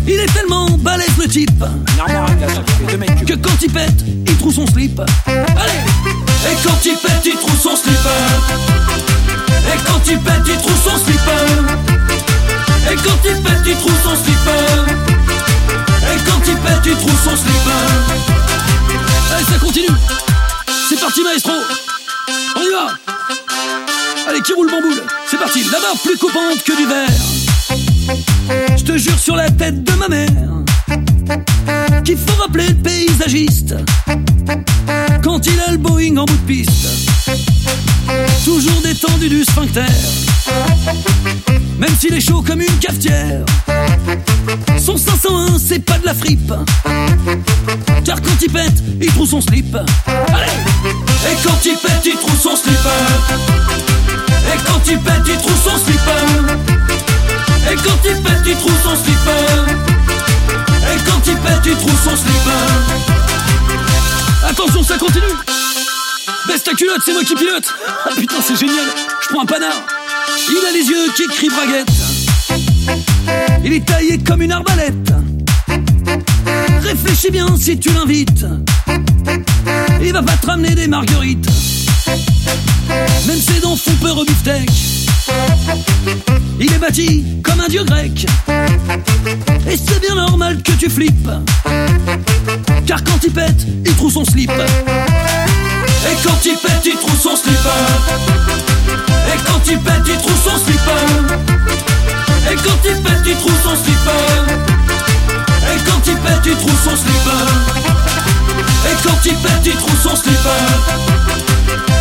Il 0.06 0.20
est 0.20 0.34
tellement 0.34 0.70
balèze 0.80 1.18
le 1.18 1.28
type 1.28 1.64
que 3.26 3.34
quand 3.36 3.62
il 3.62 3.72
pète, 3.72 4.04
il 4.28 4.38
trouve 4.38 4.54
son 4.54 4.68
slip. 4.68 5.02
Allez 5.26 5.80
Et 6.46 6.56
quand 6.64 6.86
il 6.86 6.98
pète, 6.98 7.26
il 7.26 7.36
trouve 7.36 7.60
son 7.60 7.76
slip. 7.76 7.98
Et 9.68 9.78
quand 9.86 10.02
il 10.08 10.20
pète, 10.20 10.42
il 10.48 10.58
trouve 10.58 10.84
son 10.84 10.98
slip. 11.04 11.22
Et 12.92 12.96
quand 12.96 13.30
il 13.30 13.42
pète, 13.42 13.62
il 13.66 13.76
trouve 13.78 14.04
son 14.04 14.16
slip. 14.16 14.50
Et 16.02 16.30
quand 16.30 16.42
il 16.48 16.58
pète, 16.58 16.86
il 16.86 16.96
trouve 16.98 17.24
son 17.24 17.36
slip. 17.38 17.56
Allez, 19.34 19.46
ça 19.46 19.60
continue. 19.60 19.96
C'est 20.90 21.00
parti, 21.00 21.24
maestro. 21.24 21.54
On 22.56 22.62
y 22.62 22.72
va. 22.72 22.94
Allez, 24.30 24.42
qui 24.42 24.54
roule 24.54 24.70
bamboule 24.70 25.04
C'est 25.30 25.38
parti, 25.38 25.64
la 25.72 25.80
barre 25.80 25.98
plus 26.04 26.18
coupante 26.18 26.64
que 26.64 26.76
du 26.76 26.86
verre. 26.86 28.78
Je 28.78 28.84
te 28.84 28.98
jure 28.98 29.18
sur 29.18 29.36
la 29.36 29.50
tête 29.50 29.84
de 29.84 29.94
ma 29.94 30.08
mère 30.08 30.63
qu'il 32.04 32.18
faut 32.18 32.42
rappeler 32.42 32.68
le 32.68 32.76
paysagiste 32.76 33.76
quand 35.24 35.46
il 35.46 35.60
a 35.60 35.72
le 35.72 35.78
Boeing 35.78 36.18
en 36.18 36.26
bout 36.26 36.36
de 36.36 36.48
piste. 36.48 36.88
Toujours 38.44 38.82
détendu 38.82 39.30
du 39.30 39.44
sphincter, 39.44 39.82
même 41.80 41.96
s'il 41.98 42.14
est 42.14 42.22
chaud 42.22 42.44
comme 42.46 42.62
une 42.62 42.78
cafetière. 42.80 43.46
Son 44.78 44.98
501, 44.98 45.58
c'est 45.58 45.80
pas 45.80 45.98
de 45.98 46.06
la 46.06 46.14
fripe, 46.14 46.54
car 48.04 48.22
quand 48.22 48.42
il 48.42 48.52
pète, 48.52 48.84
il 49.02 49.08
trouve 49.08 49.30
son 49.30 49.42
slip. 49.42 49.76
Allez 49.76 51.32
Et 51.32 51.36
quand 51.44 51.66
il 51.66 51.78
pète, 51.78 52.06
il 52.06 52.16
trouve 52.16 52.40
son 52.40 52.56
slip. 52.56 52.80
Et 54.54 54.58
quand 54.66 54.82
il 54.88 55.00
pète, 55.00 55.24
il 55.28 55.38
trouve 55.38 55.64
son 55.64 55.78
slipper. 55.78 56.12
Et 57.72 57.76
quand 57.76 58.10
il 58.10 58.22
pète, 58.22 58.42
il 58.46 58.56
trouve 58.56 58.82
son 58.84 58.96
slipper. 58.96 59.93
Quand 61.24 61.32
il 61.32 61.38
pète, 61.38 61.66
il 61.66 61.76
trouve 61.78 62.04
son 62.04 62.18
slipper. 62.18 62.50
Attention, 64.50 64.84
ça 64.84 64.98
continue. 64.98 65.24
Baisse 66.48 66.64
ta 66.64 66.74
culotte, 66.74 67.02
c'est 67.06 67.14
moi 67.14 67.24
qui 67.24 67.36
pilote. 67.36 67.74
Ah 68.06 68.10
putain, 68.18 68.36
c'est 68.46 68.58
génial. 68.58 68.86
Je 69.22 69.30
prends 69.30 69.44
un 69.44 69.46
panard. 69.46 69.86
Il 70.50 70.66
a 70.68 70.72
les 70.74 70.86
yeux 70.86 71.14
qui 71.16 71.28
crient 71.28 71.50
braguette. 71.50 71.88
Il 73.64 73.74
est 73.74 73.86
taillé 73.86 74.18
comme 74.18 74.42
une 74.42 74.52
arbalète. 74.52 75.14
Réfléchis 76.82 77.32
bien 77.32 77.48
si 77.58 77.80
tu 77.80 77.90
l'invites. 77.94 78.46
Il 80.02 80.12
va 80.12 80.24
pas 80.24 80.36
te 80.36 80.48
ramener 80.48 80.76
des 80.76 80.88
marguerites. 80.88 81.48
Même 83.28 83.40
ses 83.40 83.62
dents 83.62 83.78
font 83.78 83.96
peur 84.02 84.18
au 84.18 84.26
beefsteak. 84.26 84.70
Il 86.60 86.72
est 86.72 86.78
bâti 86.78 87.24
comme 87.44 87.60
un 87.60 87.68
dieu 87.68 87.84
grec. 87.84 88.26
Et 89.70 89.78
c'est 89.78 90.00
bien 90.02 90.16
normal 90.16 90.62
que 90.64 90.72
tu 90.74 90.90
flippes. 90.90 91.30
Car 92.86 93.04
quand 93.04 93.20
il 93.24 93.32
pète, 93.32 93.66
il 93.86 93.96
trouve 93.96 94.12
son 94.12 94.26
slip. 94.26 94.52
Et 94.52 96.16
quand 96.24 96.46
il 96.46 96.58
pète, 96.58 96.86
il 96.86 96.96
trouve 96.98 97.20
son 97.20 97.36
slip. 97.36 97.60
Et 99.28 99.38
quand 99.46 99.62
il 99.68 99.80
pète, 99.80 100.08
il 100.08 100.18
trouve 100.18 100.44
son 100.44 100.58
slip. 100.64 100.82
Et 102.52 102.56
quand 102.56 102.90
il 102.90 102.98
pète, 103.02 103.22
il 103.26 103.36
trouve 103.36 103.62
son 103.64 103.76
slip. 103.76 104.10
Et 105.72 105.78
quand 105.86 106.08
il 106.08 106.18
pète, 106.18 106.46
il 106.46 106.56
trouve 106.56 106.84
son 106.84 106.96
slip. 106.96 107.28
Et 108.86 108.96
quand 109.04 109.26
il 109.26 109.36
pète, 109.36 109.66
il 109.66 109.76
trouve 109.76 110.02
son 110.02 110.16
slip. 110.16 110.48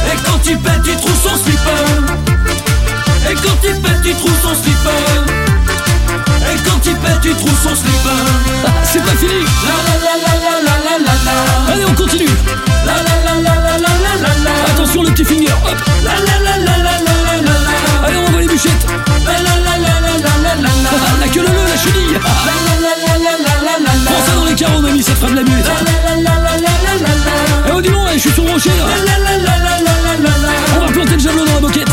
Et 0.07 0.17
quand 0.25 0.41
il 0.47 0.59
pète, 0.59 0.87
il 0.87 0.97
trouve 0.97 1.23
son 1.23 1.37
slipper. 1.43 2.62
Et 3.31 3.35
quand 3.35 3.57
il 3.65 3.81
pète, 3.81 4.03
tu 4.03 4.15
trouves 4.15 4.41
son 4.43 4.55
slipper. 4.55 4.91
Et 6.53 6.57
quand 6.69 6.81
il 6.85 6.97
pète, 6.97 7.21
tu 7.23 7.35
trouves 7.35 7.59
son 7.63 7.75
slipper. 7.75 8.11
Ah, 8.67 8.71
c'est 8.85 9.03
pas 9.03 9.13
fini. 9.13 9.45
La 9.65 9.77
la 9.87 9.95
la 10.05 10.15
la 10.23 10.33
la 10.61 10.75
la 10.85 10.99
la 10.99 11.15
la 11.25 11.73
Allez, 11.73 11.85
on 11.89 11.95
continue. 11.95 12.27
La 12.85 12.95
la 12.95 13.15
la 13.25 13.41
la 13.41 13.55
la 13.55 13.79
la 13.79 13.93
la 14.23 14.33
la 14.45 14.73
Attention 14.73 15.03
le 15.03 15.11
petit 15.11 15.25
finger. 15.25 15.53
Hop. 15.65 15.79
La 16.05 16.11
la 16.11 16.37
la 16.45 16.57
la 16.59 16.77
la 16.79 16.95
la 16.99 17.15
la 17.23 17.53
la 17.57 18.07
Allez, 18.07 18.19
on 18.19 18.33
va 18.33 18.41
les 18.41 18.49
bûchettes. 18.49 18.87
La 19.25 19.33
la 19.33 19.55
la 19.57 19.79
la 19.79 19.95
la 20.01 20.13
la 20.19 20.55
la 20.55 20.65
la 20.65 21.21
La 21.21 21.29
queue 21.29 21.43
le 21.43 21.49
le, 21.49 21.65
la 21.71 21.77
chenille. 21.77 22.13
La 22.13 22.55
la 22.67 22.75
la 22.83 22.93
la 23.05 23.15
la 23.19 23.33
la 23.39 23.55
la 23.63 23.75
la 23.79 24.11
Prends 24.11 24.27
ça 24.27 24.35
dans 24.35 24.45
les 24.45 24.55
carreaux, 24.55 24.81
mamie, 24.81 25.03
ça 25.03 25.15
fera 25.15 25.31
de 25.31 25.37
la 25.37 25.43
muette. 25.43 25.65
La 25.65 25.73
la 25.73 26.17
la 26.17 26.35
la 26.41 26.57
la 26.57 26.73
la 26.85 26.93
la 26.99 27.15
la 27.25 27.69
Eh, 27.69 27.73
oh, 27.73 27.81
dis 27.81 27.89
donc, 27.89 28.09
je 28.15 28.19
suis 28.19 28.33
sur 28.33 28.45
le 28.45 28.51
rocher 28.51 28.71
là. 28.71 28.85
La 28.85 28.97
la 28.99 29.19
la 29.19 29.37
la 29.39 29.55
la 29.59 29.75
la 29.79 30.13
la 30.19 30.39
la 30.39 30.53
On 30.77 30.87
va 30.87 30.93
planter 30.93 31.13
le 31.15 31.19
javelot 31.21 31.45
dans 31.47 31.55
la 31.55 31.61
boquette 31.61 31.92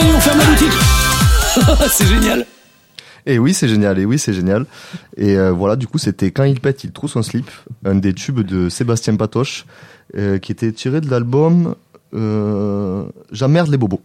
on 0.00 0.20
ferme 0.20 0.38
la 0.38 0.44
boutique. 0.46 1.88
C'est 1.90 2.06
génial. 2.06 2.46
Et 3.28 3.40
oui, 3.40 3.52
c'est 3.52 3.66
génial, 3.66 3.98
et 3.98 4.04
oui, 4.04 4.20
c'est 4.20 4.32
génial. 4.32 4.66
Et 5.16 5.36
euh, 5.36 5.50
voilà, 5.50 5.74
du 5.74 5.88
coup, 5.88 5.98
c'était 5.98 6.30
Quand 6.30 6.44
il 6.44 6.60
pète, 6.60 6.84
il 6.84 6.92
trouve 6.92 7.10
son 7.10 7.22
slip, 7.22 7.50
un 7.84 7.96
des 7.96 8.14
tubes 8.14 8.40
de 8.40 8.68
Sébastien 8.68 9.16
Patoche, 9.16 9.66
euh, 10.16 10.38
qui 10.38 10.52
était 10.52 10.70
tiré 10.70 11.00
de 11.00 11.10
l'album 11.10 11.74
euh, 12.14 13.04
J'emmerde 13.32 13.68
les 13.68 13.78
bobos. 13.78 14.00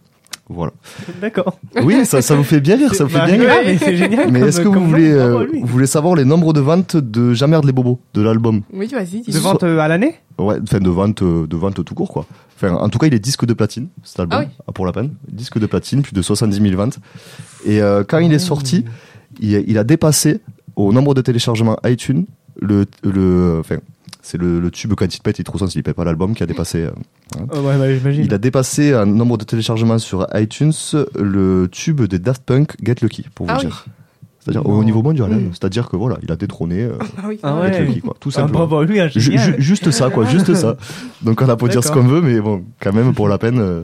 Voilà. 0.54 0.72
D'accord. 1.20 1.58
Oui, 1.82 2.04
ça, 2.04 2.20
ça 2.22 2.34
vous 2.34 2.44
fait 2.44 2.60
bien 2.60 2.76
rire, 2.76 2.94
ça 2.94 3.04
vous 3.04 3.10
fait 3.10 3.18
Bah, 3.18 3.26
bien 3.26 3.36
rire. 3.36 3.48
ouais, 3.48 3.62
mais 3.64 3.78
c'est 3.78 3.96
génial. 3.96 4.30
Mais 4.30 4.40
comme- 4.40 4.48
est-ce 4.48 4.60
que 4.60 4.68
vous 4.68 4.84
voulez, 4.86 5.10
euh, 5.10 5.46
vous 5.60 5.66
voulez 5.66 5.86
savoir 5.86 6.14
les 6.14 6.24
nombres 6.24 6.52
de 6.52 6.60
ventes 6.60 6.96
de 6.96 7.32
J'emmerde 7.34 7.64
les 7.64 7.72
bobos, 7.72 8.00
de 8.14 8.22
l'album 8.22 8.62
Oui, 8.72 8.88
vas-y, 8.88 9.22
De 9.22 9.38
vente 9.38 9.62
euh, 9.62 9.78
à 9.78 9.88
l'année 9.88 10.14
Ouais, 10.38 10.56
enfin 10.62 10.78
de 10.80 10.90
vente, 10.90 11.22
euh, 11.22 11.46
de 11.46 11.56
vente 11.56 11.84
tout 11.84 11.94
court 11.94 12.08
quoi. 12.08 12.26
Enfin, 12.56 12.74
en 12.74 12.88
tout 12.88 12.98
cas, 12.98 13.06
il 13.06 13.14
est 13.14 13.18
disque 13.18 13.44
de 13.44 13.54
platine, 13.54 13.88
cet 14.04 14.20
album, 14.20 14.38
Ah 14.40 14.44
oui. 14.46 14.54
ah, 14.68 14.72
pour 14.72 14.86
la 14.86 14.92
peine. 14.92 15.10
Disque 15.28 15.58
de 15.58 15.66
platine, 15.66 16.02
plus 16.02 16.12
de 16.14 16.22
70 16.22 16.60
000 16.60 16.76
ventes. 16.76 16.98
Et 17.64 17.80
euh, 17.82 18.04
quand 18.06 18.18
il 18.18 18.32
est 18.32 18.38
sorti, 18.38 18.84
il, 19.40 19.64
il 19.66 19.78
a 19.78 19.84
dépassé 19.84 20.40
au 20.76 20.92
nombre 20.92 21.14
de 21.14 21.20
téléchargements 21.22 21.76
iTunes 21.84 22.24
le, 22.60 22.84
le, 23.02 23.58
enfin, 23.60 23.76
c'est 24.24 24.38
le, 24.38 24.60
le 24.60 24.70
tube 24.70 24.94
quand 24.94 25.12
il 25.14 25.20
pète, 25.20 25.38
il 25.40 25.44
trouve 25.44 25.58
son 25.60 25.66
slip, 25.66 25.88
et 25.88 25.92
pas 25.92 26.04
l'album 26.04 26.34
qui 26.34 26.42
a 26.42 26.46
dépassé. 26.46 26.82
euh, 26.82 26.90
Oh, 27.52 27.58
Ouais, 27.60 27.76
bah, 27.78 27.92
j'imagine. 27.92 28.24
il 28.24 28.32
a 28.34 28.38
dépassé 28.38 28.92
un 28.94 29.04
nombre 29.06 29.36
de 29.36 29.44
téléchargements 29.44 29.98
sur 29.98 30.26
iTunes 30.34 30.72
le 31.18 31.66
tube 31.70 32.02
des 32.02 32.18
Daft 32.18 32.42
Punk 32.44 32.76
Get 32.82 32.96
Lucky, 33.02 33.26
pour 33.34 33.46
vous 33.46 33.52
Ah 33.52 33.58
oui. 33.58 33.66
dire. 33.66 33.84
C'est-à-dire 34.40 34.66
au 34.66 34.82
niveau 34.82 35.02
mondial. 35.02 35.32
hein. 35.32 35.38
C'est-à-dire 35.52 35.88
que 35.88 35.96
voilà, 35.96 36.18
il 36.22 36.30
a 36.32 36.36
détrôné 36.36 36.82
euh, 36.82 36.94
Ah 37.18 37.22
oui. 37.28 37.38
Ah 37.44 37.60
ouais. 37.60 37.84
Lucky, 37.84 38.00
quoi, 38.00 38.14
tout 38.18 38.30
Ah, 38.34 38.40
simplement. 38.40 38.80
lui, 38.82 38.98
hein, 39.00 39.08
Ju- 39.08 39.20
génial. 39.20 39.54
ju- 39.56 39.62
juste 39.62 39.90
ça, 39.92 40.10
quoi, 40.10 40.24
juste 40.26 40.52
ça. 40.54 40.76
Donc 41.22 41.40
on 41.42 41.48
a 41.48 41.54
beau 41.56 41.68
dire 41.68 41.82
ce 41.84 41.90
qu'on 41.92 42.02
veut, 42.02 42.20
mais 42.20 42.40
bon, 42.40 42.64
quand 42.80 42.92
même 42.92 43.14
pour 43.14 43.28
la 43.28 43.38
peine, 43.38 43.60
euh, 43.60 43.82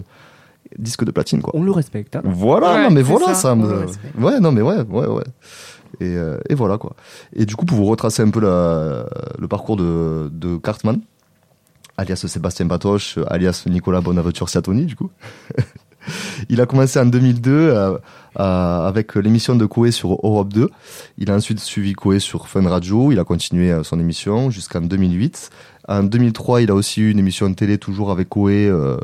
disque 0.76 1.04
de 1.04 1.10
platine, 1.12 1.40
quoi. 1.42 1.52
On 1.56 1.62
le 1.62 1.70
respecte. 1.70 2.16
hein. 2.16 2.22
Voilà, 2.24 2.74
Ouais, 2.74 2.82
non 2.84 2.90
mais 2.90 3.02
voilà, 3.02 3.26
ça, 3.28 3.34
ça, 3.34 3.54
me... 3.54 3.86
ouais, 4.18 4.40
non 4.40 4.50
mais 4.52 4.60
ouais, 4.62 4.82
ouais, 4.82 5.06
ouais. 5.06 5.24
Et, 6.00 6.16
euh, 6.16 6.38
et 6.48 6.54
voilà 6.54 6.78
quoi. 6.78 6.94
Et 7.34 7.46
du 7.46 7.56
coup, 7.56 7.64
pour 7.66 7.76
vous 7.78 7.84
retracer 7.86 8.22
un 8.22 8.30
peu 8.30 8.40
le 8.40 9.48
parcours 9.48 9.76
de, 9.76 10.56
Cartman, 10.62 11.00
alias 11.96 12.24
Sébastien 12.26 12.66
Patoche, 12.68 13.18
alias 13.28 13.64
Nicolas 13.68 14.00
Bonaventure 14.00 14.48
Siatoni, 14.48 14.86
du 14.86 14.96
coup. 14.96 15.10
Il 16.48 16.60
a 16.60 16.66
commencé 16.66 16.98
en 16.98 17.04
2002 17.06 17.74
à- 17.74 18.00
à- 18.36 18.86
avec 18.86 19.14
l'émission 19.16 19.56
de 19.56 19.66
Coé 19.66 19.90
sur 19.90 20.12
Europe 20.22 20.52
2. 20.52 20.70
Il 21.18 21.30
a 21.30 21.34
ensuite 21.34 21.60
suivi 21.60 21.92
Coé 21.92 22.18
sur 22.18 22.48
Fun 22.48 22.66
Radio. 22.66 23.12
Il 23.12 23.18
a 23.18 23.24
continué 23.24 23.70
euh, 23.72 23.82
son 23.82 23.98
émission 24.00 24.48
jusqu'en 24.50 24.80
2008. 24.80 25.50
En 25.88 26.02
2003, 26.04 26.62
il 26.62 26.70
a 26.70 26.74
aussi 26.74 27.02
eu 27.02 27.10
une 27.10 27.18
émission 27.18 27.50
de 27.50 27.54
télé 27.54 27.78
toujours 27.78 28.10
avec 28.10 28.28
Coé, 28.28 28.68
euh, 28.68 28.96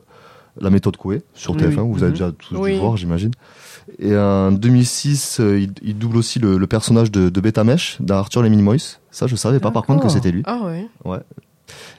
la 0.60 0.70
méthode 0.70 0.96
Coé 0.96 1.22
sur 1.34 1.52
Oui, 1.54 1.62
TF1. 1.62 1.80
oui. 1.82 1.88
Vous 1.92 2.02
avez 2.02 2.12
Mhm. 2.12 2.12
déjà 2.12 2.32
tous 2.32 2.54
Oui. 2.56 2.72
dû 2.74 2.78
voir, 2.80 2.96
j'imagine. 2.96 3.32
Et 3.98 4.16
en 4.16 4.52
2006, 4.52 5.40
euh, 5.40 5.58
il, 5.60 5.72
il 5.82 5.98
double 5.98 6.16
aussi 6.16 6.38
le, 6.38 6.56
le 6.58 6.66
personnage 6.66 7.10
de, 7.10 7.28
de 7.28 7.40
Betamesh 7.40 7.98
dans 8.00 8.16
Arthur 8.16 8.42
les 8.42 8.50
Minimoys. 8.50 8.98
Ça, 9.10 9.26
je 9.26 9.36
savais 9.36 9.60
pas 9.60 9.70
par 9.70 9.84
contre 9.84 10.02
que 10.04 10.08
c'était 10.08 10.30
lui. 10.30 10.42
Ah 10.46 10.60
ouais. 10.64 10.88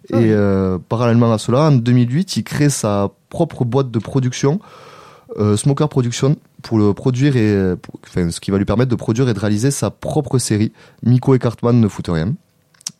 Et 0.09 0.31
euh, 0.31 0.77
parallèlement 0.89 1.31
à 1.33 1.37
cela, 1.37 1.61
en 1.63 1.71
2008, 1.71 2.37
il 2.37 2.43
crée 2.43 2.69
sa 2.69 3.09
propre 3.29 3.65
boîte 3.65 3.91
de 3.91 3.99
production, 3.99 4.59
euh, 5.37 5.57
Smoker 5.57 5.89
Production, 5.89 6.37
pour 6.61 6.77
le 6.77 6.93
produire 6.93 7.35
et 7.35 7.75
pour- 7.81 7.99
enfin, 8.07 8.29
ce 8.31 8.39
qui 8.39 8.51
va 8.51 8.57
lui 8.57 8.65
permettre 8.65 8.89
de 8.91 8.95
produire 8.95 9.27
et 9.29 9.33
de 9.33 9.39
réaliser 9.39 9.71
sa 9.71 9.89
propre 9.89 10.37
série. 10.37 10.71
Miko 11.03 11.33
et 11.35 11.39
Cartman 11.39 11.79
ne 11.79 11.87
foutent 11.87 12.09
rien. 12.09 12.33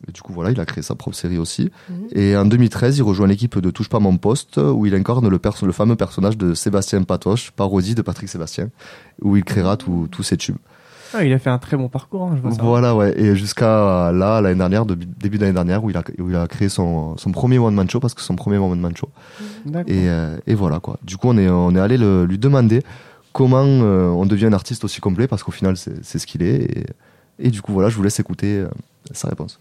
Et 0.08 0.12
du 0.12 0.20
coup, 0.20 0.32
voilà, 0.32 0.50
il 0.50 0.60
a 0.60 0.66
créé 0.66 0.82
sa 0.82 0.94
propre 0.94 1.16
série 1.16 1.38
aussi. 1.38 1.70
Mhm. 1.88 1.96
Et 2.12 2.36
en 2.36 2.44
2013, 2.44 2.98
il 2.98 3.02
rejoint 3.02 3.26
l'équipe 3.26 3.58
de 3.58 3.70
Touche 3.70 3.88
pas 3.88 3.98
mon 4.00 4.16
poste, 4.18 4.58
où 4.58 4.84
il 4.86 4.94
incarne 4.94 5.28
le, 5.28 5.38
perso- 5.38 5.66
le 5.66 5.72
fameux 5.72 5.96
personnage 5.96 6.36
de 6.36 6.54
Sébastien 6.54 7.02
Patoche, 7.02 7.50
parodie 7.52 7.94
de 7.94 8.02
Patrick 8.02 8.28
Sébastien, 8.28 8.68
où 9.22 9.36
il 9.36 9.44
créera 9.44 9.76
tous 9.76 10.08
tous 10.10 10.22
ses 10.22 10.36
tubes. 10.36 10.56
Ah, 11.14 11.24
il 11.24 11.32
a 11.32 11.38
fait 11.38 11.50
un 11.50 11.58
très 11.58 11.76
bon 11.76 11.88
parcours. 11.88 12.24
hein, 12.24 12.32
je 12.36 12.42
vois 12.42 12.50
ça. 12.52 12.62
Voilà, 12.62 12.94
ouais. 12.94 13.18
Et 13.18 13.36
jusqu'à 13.36 14.10
là, 14.12 14.40
l'année 14.40 14.58
dernière, 14.58 14.84
de- 14.86 14.94
début 14.96 15.38
d'année 15.38 15.52
dernière, 15.52 15.82
où 15.82 15.88
il 15.90 15.96
a, 15.96 16.02
où 16.18 16.28
il 16.30 16.36
a 16.36 16.46
créé 16.48 16.68
son, 16.68 17.16
son 17.16 17.30
premier 17.32 17.58
one-man 17.58 17.88
show, 17.88 18.00
parce 18.00 18.12
que 18.12 18.20
son 18.22 18.34
premier 18.36 18.58
one-man 18.58 18.94
show. 18.96 19.08
D'accord. 19.64 19.90
Et, 19.94 20.08
euh, 20.10 20.36
et 20.46 20.54
voilà, 20.54 20.80
quoi. 20.80 20.98
Du 21.04 21.16
coup, 21.16 21.28
on 21.28 21.38
est, 21.38 21.48
on 21.48 21.74
est 21.74 21.80
allé 21.80 21.96
le- 21.96 22.24
lui 22.26 22.38
demander 22.38 22.82
comment 23.32 23.62
euh, 23.64 24.08
on 24.08 24.26
devient 24.26 24.46
un 24.46 24.52
artiste 24.52 24.84
aussi 24.84 25.00
complet, 25.00 25.26
parce 25.28 25.42
qu'au 25.42 25.52
final, 25.52 25.76
c'est 25.76 26.04
c'est 26.04 26.18
ce 26.18 26.26
qu'il 26.26 26.42
est. 26.42 26.64
Et, 26.64 26.86
et 27.38 27.50
du 27.50 27.62
coup, 27.62 27.72
voilà, 27.72 27.88
je 27.88 27.96
vous 27.96 28.02
laisse 28.02 28.18
écouter 28.20 28.58
euh, 28.58 28.68
sa 29.12 29.28
réponse. 29.28 29.58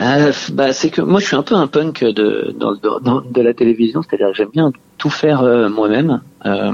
Euh, 0.00 0.32
bah, 0.52 0.72
c'est 0.72 0.90
que 0.90 1.02
moi, 1.02 1.20
je 1.20 1.26
suis 1.26 1.36
un 1.36 1.42
peu 1.42 1.54
un 1.54 1.66
punk 1.66 2.02
de, 2.02 2.54
dans, 2.58 2.74
dans- 3.00 3.20
de 3.20 3.40
la 3.42 3.54
télévision, 3.54 4.02
c'est-à-dire 4.02 4.28
que 4.28 4.34
j'aime 4.36 4.50
bien 4.50 4.72
tout 4.98 5.10
faire 5.10 5.42
euh, 5.42 5.68
moi-même. 5.68 6.22
Euh, 6.46 6.72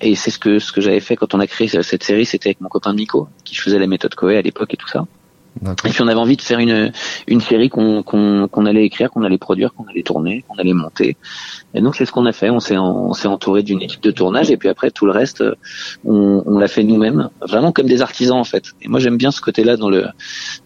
et 0.00 0.14
c'est 0.14 0.30
ce 0.30 0.38
que 0.38 0.58
ce 0.58 0.72
que 0.72 0.80
j'avais 0.80 1.00
fait 1.00 1.16
quand 1.16 1.34
on 1.34 1.40
a 1.40 1.46
créé 1.46 1.68
cette 1.68 2.02
série, 2.02 2.26
c'était 2.26 2.48
avec 2.50 2.60
mon 2.60 2.68
copain 2.68 2.92
Miko, 2.92 3.28
qui 3.44 3.54
faisait 3.56 3.78
la 3.78 3.86
méthode 3.86 4.14
Coé 4.14 4.36
à 4.36 4.42
l'époque 4.42 4.74
et 4.74 4.76
tout 4.76 4.88
ça. 4.88 5.06
Et 5.84 5.90
puis 5.90 6.00
on 6.00 6.08
avait 6.08 6.18
envie 6.18 6.36
de 6.36 6.42
faire 6.42 6.58
une 6.58 6.92
une 7.26 7.40
série 7.40 7.68
qu'on 7.68 8.02
qu'on 8.02 8.48
qu'on 8.48 8.66
allait 8.66 8.84
écrire, 8.84 9.10
qu'on 9.10 9.24
allait 9.24 9.38
produire, 9.38 9.74
qu'on 9.74 9.84
allait 9.84 10.02
tourner, 10.02 10.44
qu'on 10.48 10.56
allait 10.56 10.72
monter. 10.72 11.16
Et 11.74 11.80
donc 11.80 11.96
c'est 11.96 12.06
ce 12.06 12.12
qu'on 12.12 12.26
a 12.26 12.32
fait. 12.32 12.50
On 12.50 12.60
s'est 12.60 12.78
on 12.78 13.12
s'est 13.12 13.28
entouré 13.28 13.62
d'une 13.62 13.82
équipe 13.82 14.02
de 14.02 14.10
tournage 14.10 14.50
et 14.50 14.56
puis 14.56 14.68
après 14.68 14.90
tout 14.90 15.06
le 15.06 15.12
reste, 15.12 15.40
euh, 15.40 15.54
on, 16.04 16.42
on 16.46 16.58
l'a 16.58 16.68
fait 16.68 16.84
nous-mêmes, 16.84 17.28
vraiment 17.42 17.72
comme 17.72 17.86
des 17.86 18.00
artisans 18.00 18.38
en 18.38 18.44
fait. 18.44 18.64
Et 18.82 18.88
moi 18.88 19.00
j'aime 19.00 19.16
bien 19.16 19.30
ce 19.30 19.40
côté-là 19.40 19.76
dans 19.76 19.90
le 19.90 20.06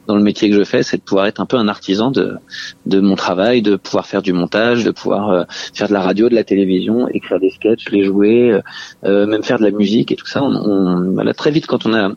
dans 0.07 0.17
le 0.17 0.23
métier 0.23 0.51
que 0.51 0.57
je 0.57 0.65
fais, 0.65 0.83
c'est 0.83 0.99
de 0.99 1.03
pouvoir 1.03 1.27
être 1.27 1.41
un 1.41 1.47
peu 1.47 1.57
un 1.57 1.69
artisan 1.69 2.11
de 2.11 2.37
de 2.87 3.01
mon 3.01 3.17
travail, 3.17 3.63
de 3.63 3.77
pouvoir 3.77 4.07
faire 4.07 4.23
du 4.23 4.33
montage, 4.33 4.85
de 4.85 4.91
pouvoir 4.91 5.31
euh, 5.31 5.45
faire 5.75 5.89
de 5.89 5.95
la 5.95 6.03
radio, 6.03 6.29
de 6.29 6.35
la 6.35 6.45
télévision, 6.45 7.09
écrire 7.09 7.41
des 7.41 7.51
sketchs, 7.51 7.89
les 7.91 8.05
jouer, 8.05 8.53
euh, 8.53 8.61
euh, 9.05 9.27
même 9.27 9.43
faire 9.43 9.59
de 9.59 9.65
la 9.65 9.71
musique 9.71 10.13
et 10.13 10.17
tout 10.17 10.27
ça. 10.27 10.43
On, 10.43 10.55
on 10.55 11.13
voilà, 11.13 11.33
très 11.33 11.51
vite 11.51 11.67
quand 11.67 11.87
on 11.87 11.95
a 11.95 12.11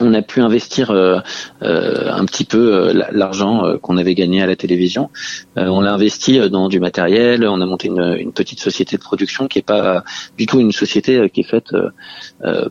on 0.00 0.12
a 0.14 0.22
pu 0.22 0.40
investir 0.40 0.90
euh, 0.90 1.20
euh, 1.62 2.10
un 2.12 2.24
petit 2.24 2.44
peu 2.44 2.74
euh, 2.74 2.92
la- 2.92 3.10
l'argent 3.12 3.64
euh, 3.64 3.78
qu'on 3.78 3.96
avait 3.96 4.14
gagné 4.14 4.42
à 4.42 4.46
la 4.46 4.56
télévision. 4.56 5.10
On 5.56 5.80
l'a 5.80 5.92
investi 5.92 6.38
dans 6.50 6.68
du 6.68 6.80
matériel. 6.80 7.46
On 7.46 7.60
a 7.60 7.66
monté 7.66 7.88
une, 7.88 8.32
petite 8.32 8.60
société 8.60 8.96
de 8.96 9.02
production 9.02 9.46
qui 9.46 9.60
est 9.60 9.62
pas 9.62 10.02
du 10.36 10.46
tout 10.46 10.58
une 10.58 10.72
société 10.72 11.30
qui 11.30 11.40
est 11.40 11.48
faite 11.48 11.70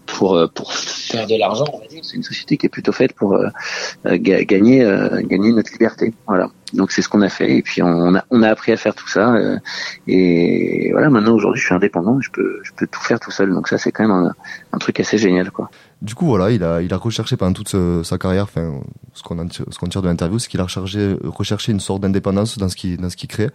pour 0.06 0.48
faire 0.74 1.28
de 1.28 1.38
l'argent. 1.40 1.66
C'est 2.02 2.16
une 2.18 2.24
société 2.24 2.58
qui 2.58 2.66
est 2.66 2.70
plutôt 2.70 2.92
faite 2.92 3.14
pour 3.14 3.38
ga- 4.06 4.44
gagner 4.44 4.80
gagner 5.24 5.54
notre 5.54 5.72
liberté. 5.72 6.14
Voilà. 6.28 6.50
Donc 6.74 6.92
c'est 6.92 7.02
ce 7.02 7.08
qu'on 7.10 7.22
a 7.22 7.30
fait 7.30 7.58
et 7.58 7.62
puis 7.62 7.82
on 7.84 8.16
a 8.16 8.26
on 8.32 8.42
a 8.42 8.50
appris 8.50 8.72
à 8.72 8.78
faire 8.78 8.96
tout 8.96 9.08
ça 9.08 9.36
et 10.08 10.90
voilà 10.92 11.10
maintenant 11.12 11.34
aujourd'hui 11.36 11.62
je 11.62 11.66
suis 11.68 11.76
indépendant 11.76 12.20
je 12.20 12.32
peux 12.32 12.60
je 12.64 12.72
peux 12.76 12.88
tout 12.88 13.00
faire 13.00 13.20
tout 13.20 13.30
seul 13.30 13.54
donc 13.54 13.68
ça 13.68 13.78
c'est 13.78 13.92
quand 13.92 14.08
même 14.08 14.12
un, 14.12 14.34
un 14.72 14.78
truc 14.80 15.00
assez 15.00 15.20
génial 15.20 15.52
quoi. 15.52 15.70
Du 16.04 16.16
coup, 16.16 16.26
voilà, 16.28 16.52
il 16.52 16.64
a, 16.64 16.82
il 16.82 16.94
a 16.94 16.98
recherché 16.98 17.38
pendant 17.38 17.54
toute 17.54 17.70
ce- 17.70 18.02
sa 18.04 18.18
carrière, 18.18 18.44
enfin, 18.44 18.82
ce 19.14 19.24
qu'on 19.24 19.48
tire- 19.48 19.66
ce 19.72 19.80
qu'on 19.80 19.88
tire 19.88 20.02
de 20.02 20.08
l'interview, 20.10 20.38
c'est 20.38 20.50
qu'il 20.50 20.60
a 20.60 20.64
recherché, 20.64 21.16
recherché 21.24 21.72
une 21.72 21.80
sorte 21.80 22.02
d'indépendance 22.02 22.58
dans 22.58 22.68
ce 22.70 22.76
qu'il, 22.76 22.98
dans 22.98 23.10
ce 23.10 23.16
qu'il 23.16 23.30
crée. 23.30 23.50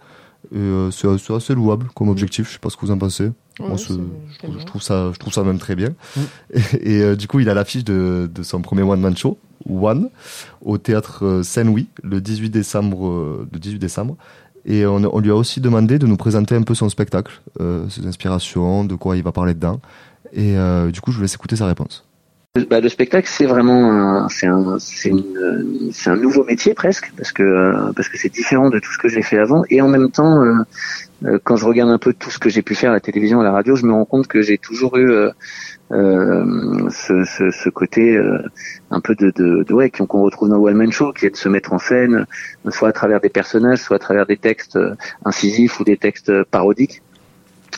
Euh, 0.55 0.89
c'est, 0.89 1.07
c'est 1.19 1.33
assez 1.33 1.53
louable 1.53 1.87
comme 1.95 2.09
objectif. 2.09 2.47
Je 2.47 2.53
sais 2.53 2.59
pas 2.59 2.69
ce 2.69 2.75
que 2.77 2.81
vous 2.81 2.91
en 2.91 2.97
pensez. 2.97 3.25
Ouais, 3.59 3.77
je, 3.77 3.83
trouve, 3.83 3.97
bien. 4.51 4.59
je 4.59 4.65
trouve 4.65 4.81
ça, 4.81 5.11
je 5.13 5.19
trouve 5.19 5.33
ça 5.33 5.43
même 5.43 5.59
très 5.59 5.75
bien. 5.75 5.89
Et, 6.53 6.61
et, 6.97 7.03
euh, 7.03 7.15
du 7.15 7.27
coup, 7.27 7.39
il 7.39 7.49
a 7.49 7.53
l'affiche 7.53 7.83
de, 7.83 8.29
de 8.33 8.41
son 8.43 8.61
premier 8.61 8.81
one 8.83 8.99
man 9.01 9.15
show, 9.15 9.37
One, 9.69 10.09
au 10.63 10.77
théâtre 10.77 11.25
euh, 11.25 11.43
Saint-Louis, 11.43 11.87
le 12.01 12.21
18 12.21 12.49
décembre, 12.49 13.45
le 13.51 13.59
18 13.59 13.77
décembre. 13.77 14.15
Et 14.65 14.85
on, 14.85 14.95
on 15.13 15.19
lui 15.19 15.29
a 15.29 15.35
aussi 15.35 15.59
demandé 15.61 15.99
de 15.99 16.07
nous 16.07 16.17
présenter 16.17 16.55
un 16.55 16.63
peu 16.63 16.73
son 16.73 16.89
spectacle, 16.89 17.41
euh, 17.59 17.87
ses 17.89 18.07
inspirations, 18.07 18.85
de 18.85 18.95
quoi 18.95 19.17
il 19.17 19.23
va 19.23 19.31
parler 19.33 19.53
dedans. 19.53 19.79
Et 20.33 20.57
euh, 20.57 20.89
du 20.91 21.01
coup, 21.01 21.11
je 21.11 21.17
vous 21.17 21.21
laisse 21.23 21.33
écouter 21.35 21.57
sa 21.57 21.65
réponse. 21.67 22.05
Bah, 22.55 22.79
le 22.81 22.89
spectacle, 22.89 23.29
c'est 23.31 23.45
vraiment 23.45 23.91
un, 23.91 24.27
c'est 24.27 24.47
un, 24.47 24.79
une, 25.05 25.91
un 26.07 26.15
nouveau 26.15 26.43
métier 26.43 26.73
presque 26.73 27.13
parce 27.15 27.31
que 27.31 27.43
euh, 27.43 27.93
parce 27.95 28.09
que 28.09 28.17
c'est 28.17 28.33
différent 28.33 28.71
de 28.71 28.79
tout 28.79 28.91
ce 28.91 28.97
que 28.97 29.07
j'ai 29.07 29.21
fait 29.21 29.37
avant 29.37 29.61
et 29.69 29.81
en 29.81 29.87
même 29.87 30.09
temps, 30.09 30.41
euh, 30.41 30.55
euh, 31.25 31.37
quand 31.43 31.57
je 31.57 31.65
regarde 31.65 31.91
un 31.91 31.99
peu 31.99 32.11
tout 32.11 32.31
ce 32.31 32.39
que 32.39 32.49
j'ai 32.49 32.63
pu 32.63 32.73
faire 32.73 32.89
à 32.89 32.95
la 32.95 33.01
télévision, 33.01 33.39
à 33.39 33.43
la 33.43 33.51
radio, 33.51 33.75
je 33.75 33.85
me 33.85 33.93
rends 33.93 34.05
compte 34.05 34.25
que 34.25 34.41
j'ai 34.41 34.57
toujours 34.57 34.97
eu 34.97 35.11
euh, 35.11 36.89
ce, 36.89 37.23
ce, 37.23 37.51
ce 37.51 37.69
côté 37.69 38.17
euh, 38.17 38.39
un 38.89 38.99
peu 38.99 39.13
de, 39.13 39.29
de, 39.29 39.61
de 39.61 39.73
ouais 39.75 39.91
qu'on 39.91 40.23
retrouve 40.23 40.49
dans 40.49 40.57
One 40.57 40.73
Man 40.73 40.91
Show, 40.91 41.13
qui 41.13 41.27
est 41.27 41.29
de 41.29 41.37
se 41.37 41.49
mettre 41.49 41.71
en 41.71 41.77
scène, 41.77 42.25
soit 42.69 42.89
à 42.89 42.93
travers 42.93 43.19
des 43.21 43.29
personnages, 43.29 43.77
soit 43.77 43.97
à 43.97 43.99
travers 43.99 44.25
des 44.25 44.37
textes 44.37 44.79
incisifs 45.23 45.79
ou 45.79 45.83
des 45.83 45.97
textes 45.97 46.43
parodiques. 46.45 47.03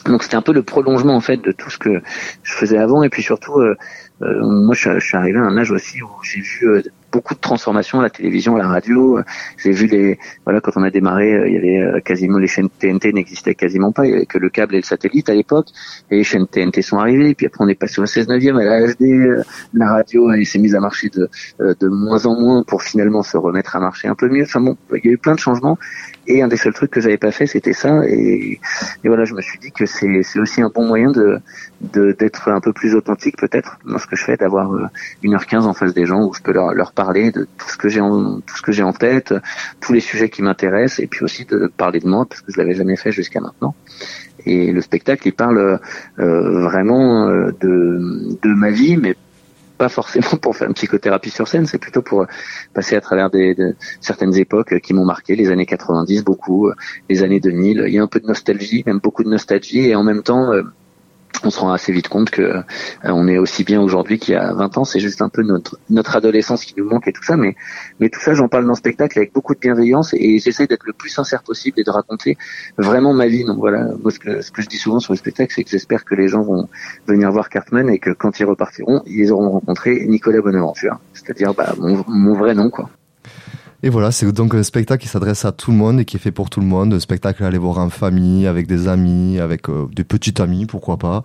Donc 0.06 0.24
c'était 0.24 0.36
un 0.36 0.42
peu 0.42 0.54
le 0.54 0.64
prolongement 0.64 1.16
en 1.16 1.22
fait 1.22 1.38
de 1.38 1.52
tout 1.52 1.70
ce 1.70 1.78
que 1.78 2.02
je 2.44 2.54
faisais 2.54 2.78
avant. 2.78 3.04
Et 3.04 3.10
puis 3.10 3.22
surtout 3.24 3.60
euh, 3.60 3.76
euh, 4.22 4.40
moi, 4.44 4.76
je, 4.76 4.82
suis- 4.90 5.00
je 5.00 5.06
suis 5.06 5.18
arrivé 5.18 5.40
à 5.40 5.44
un 5.44 5.58
âge 5.58 5.72
aussi 5.72 6.02
où 6.02 6.10
j'ai 6.24 6.42
vu 6.42 6.68
euh, 6.68 6.82
beaucoup 7.12 7.36
de 7.36 7.40
transformations 7.40 8.00
à 8.00 8.04
la 8.04 8.10
télévision, 8.10 8.56
à 8.56 8.60
la 8.60 8.68
radio. 8.68 9.20
J'ai 9.58 9.72
vu 9.72 9.88
les, 9.88 10.18
voilà, 10.46 10.62
quand 10.62 10.72
on 10.76 10.84
a 10.84 10.90
démarré, 10.90 11.34
euh, 11.34 11.48
il 11.48 11.54
y 11.54 11.58
avait 11.58 11.82
euh, 11.82 12.00
quasiment 12.00 12.38
les 12.38 12.48
chaînes 12.48 12.70
TNT 12.70 13.14
n'existaient 13.14 13.56
quasiment 13.56 13.92
pas. 13.92 14.06
Il 14.06 14.12
y 14.12 14.16
avait 14.16 14.26
que 14.26 14.38
le 14.38 14.50
câble 14.50 14.76
et 14.76 14.78
le 14.78 14.84
satellite 14.84 15.30
à 15.30 15.34
l'époque. 15.34 15.68
Et 16.10 16.18
les 16.18 16.24
chaînes 16.24 16.48
TNT 16.48 16.82
sont 16.82 16.98
arrivées. 16.98 17.36
Puis 17.36 17.46
après, 17.48 17.64
on 17.64 17.68
est 17.68 17.76
passé 17.76 18.02
au 18.02 18.06
16 18.06 18.28
neuvième 18.30 18.58
à 18.58 18.64
la 18.64 18.88
HD. 18.88 19.02
euh, 19.02 19.44
La 19.74 19.92
radio, 19.92 20.32
elle 20.32 20.46
s'est 20.46 20.60
mise 20.60 20.76
à 20.76 20.80
marcher 20.80 21.10
de, 21.10 21.30
de 21.60 21.88
moins 21.88 22.26
en 22.26 22.40
moins 22.40 22.64
pour 22.64 22.82
finalement 22.84 23.24
se 23.24 23.38
remettre 23.38 23.76
à 23.76 23.80
marcher 23.80 24.08
un 24.08 24.16
peu 24.16 24.30
mieux. 24.30 24.44
Enfin 24.44 24.62
bon, 24.62 24.78
il 24.94 25.06
y 25.06 25.10
a 25.10 25.12
eu 25.12 25.18
plein 25.18 25.34
de 25.34 25.40
changements. 25.40 25.78
Et 26.28 26.42
un 26.42 26.48
des 26.48 26.58
seuls 26.58 26.74
trucs 26.74 26.92
que 26.92 27.02
j'avais 27.02 27.18
pas 27.18 27.32
fait, 27.32 27.48
c'était 27.48 27.74
ça. 27.74 28.02
Et, 28.08 28.60
voilà, 29.04 29.26
je 29.26 29.34
me 29.34 29.42
suis 29.42 29.60
dit 29.60 29.72
que 29.72 29.86
c'est 29.86 30.22
c'est 30.24 30.40
aussi 30.40 30.62
un 30.62 30.70
bon 30.70 30.86
moyen 30.86 31.12
de 31.12 31.40
d'être 31.82 32.50
un 32.50 32.62
peu 32.62 32.74
plus 32.74 32.96
authentique 32.96 33.38
peut-être 33.38 33.80
dans 33.86 33.98
ce 33.98 34.06
que 34.06 34.16
je 34.16 34.24
fais, 34.24 34.38
d'avoir 34.38 34.72
euh, 34.72 34.86
1h15 35.24 35.64
en 35.64 35.74
face 35.74 35.94
des 35.96 36.06
gens 36.06 36.22
où 36.28 36.34
je 36.34 36.42
peux 36.42 36.54
leur, 36.54 36.74
leur 36.74 36.92
parler 36.92 37.01
de 37.04 37.48
tout 37.58 37.68
ce 37.70 37.78
que 37.78 37.90
j'ai 37.90 38.02
en 38.02 38.40
tout 38.42 38.56
ce 38.56 38.62
que 38.62 38.72
j'ai 38.72 38.84
en 38.84 38.94
tête, 38.94 39.34
tous 39.80 39.94
les 39.94 40.00
sujets 40.00 40.30
qui 40.30 40.42
m'intéressent 40.42 41.00
et 41.00 41.08
puis 41.08 41.24
aussi 41.24 41.46
de 41.46 41.72
parler 41.76 42.00
de 42.00 42.08
moi 42.08 42.26
parce 42.28 42.42
que 42.42 42.52
je 42.52 42.58
l'avais 42.58 42.74
jamais 42.76 42.96
fait 42.96 43.12
jusqu'à 43.12 43.40
maintenant. 43.42 43.76
Et 44.46 44.72
le 44.72 44.82
spectacle, 44.82 45.28
il 45.28 45.34
parle 45.34 45.80
euh, 46.20 46.62
vraiment 46.62 47.28
euh, 47.28 47.52
de 47.60 48.38
de 48.42 48.54
ma 48.54 48.70
vie, 48.72 48.98
mais 48.98 49.16
pas 49.78 49.90
forcément 49.90 50.38
pour 50.42 50.56
faire 50.56 50.68
une 50.68 50.74
psychothérapie 50.76 51.32
sur 51.32 51.48
scène, 51.48 51.66
c'est 51.66 51.80
plutôt 51.80 52.02
pour 52.04 52.26
passer 52.74 52.96
à 52.96 53.02
travers 53.02 53.30
des, 53.32 53.56
de- 53.56 53.76
certaines 54.00 54.36
époques 54.38 54.80
qui 54.80 54.94
m'ont 54.94 55.06
marqué, 55.06 55.36
les 55.36 55.50
années 55.50 55.66
90 55.66 56.24
beaucoup, 56.24 56.68
euh, 56.68 56.76
les 57.10 57.24
années 57.24 57.40
2000. 57.40 57.86
Il 57.88 57.94
y 57.94 58.00
a 58.00 58.04
un 58.04 58.08
peu 58.08 58.20
de 58.20 58.28
nostalgie, 58.28 58.84
même 58.86 59.00
beaucoup 59.00 59.24
de 59.24 59.30
nostalgie, 59.30 59.88
et 59.90 59.96
en 59.96 60.04
même 60.04 60.22
temps, 60.22 60.54
euh, 60.54 60.62
on 61.44 61.50
se 61.50 61.60
rend 61.60 61.72
assez 61.72 61.92
vite 61.92 62.08
compte 62.08 62.30
que 62.30 62.42
euh, 62.42 62.62
on 63.04 63.28
est 63.28 63.38
aussi 63.38 63.64
bien 63.64 63.82
aujourd'hui 63.82 64.20
qu'il 64.20 64.34
y 64.34 64.38
a 64.38 64.54
20 64.54 64.78
ans. 64.78 64.86
C'est 64.86 65.00
juste 65.00 65.22
un 65.22 65.30
peu 65.30 65.44
notre 65.44 65.80
notre 65.90 66.16
adolescence 66.16 66.66
qui 66.66 66.74
nous 66.78 66.86
manque 66.86 67.08
et 67.08 67.14
tout 67.14 67.24
ça. 67.24 67.38
Mais 67.38 67.56
tout 68.10 68.20
ça, 68.20 68.34
j'en 68.34 68.48
parle 68.48 68.66
dans 68.66 68.72
le 68.72 68.76
spectacle 68.76 69.18
avec 69.18 69.34
beaucoup 69.34 69.54
de 69.54 69.60
bienveillance 69.60 70.14
et 70.14 70.40
j'essaie 70.40 70.68
d'être 70.68 70.86
le 70.86 70.94
plus 70.94 71.10
sincère 71.10 71.44
possible 71.44 71.80
et 71.80 71.84
de 71.84 71.92
raconter 71.92 72.38
vraiment 72.78 73.14
ma 73.14 73.28
vie. 73.28 73.46
Donc 73.46 73.58
voilà, 73.58 73.88
ce 74.10 74.20
que 74.20 74.42
ce 74.42 74.52
je 74.58 74.68
dis 74.68 74.78
souvent 74.78 75.00
sur 75.00 75.14
le 75.14 75.18
spectacle, 75.18 75.54
c'est 75.56 75.64
que 75.64 75.70
j'espère 75.70 76.06
que 76.06 76.16
les 76.16 76.28
gens 76.28 76.44
vont 76.44 76.70
venir 77.08 77.32
voir 77.32 77.50
Cartman 77.50 77.90
et 77.90 78.00
que 78.00 78.12
quand 78.12 78.40
ils 78.40 78.46
repartiront, 78.46 79.02
ils 79.06 79.32
auront 79.32 79.50
rencontré 79.50 80.06
Nicolas 80.08 80.42
Bonaventure, 80.42 81.00
c'est-à-dire 81.14 81.54
bah, 81.54 81.74
mon, 81.80 82.04
mon 82.08 82.34
vrai 82.34 82.54
nom 82.54 82.70
quoi. 82.70 82.90
Et 83.84 83.90
voilà, 83.90 84.12
c'est 84.12 84.32
donc 84.32 84.54
un 84.54 84.62
spectacle 84.62 85.02
qui 85.02 85.10
s'adresse 85.10 85.44
à 85.44 85.52
tout 85.52 85.72
le 85.72 85.78
monde 85.78 86.00
et 86.00 86.06
qui 86.06 86.18
est 86.18 86.20
fait 86.20 86.32
pour 86.32 86.52
tout 86.52 86.60
le 86.60 86.68
monde. 86.68 86.94
Un 86.94 87.00
spectacle 87.00 87.44
à 87.44 87.48
aller 87.48 87.58
voir 87.58 87.80
en 87.80 87.90
famille, 87.90 88.46
avec 88.46 88.68
des 88.68 88.88
amis, 88.88 89.40
avec 89.40 89.70
euh, 89.70 89.88
des 89.92 90.04
petits 90.04 90.40
amis, 90.40 90.68
pourquoi 90.68 90.98
pas. 90.98 91.24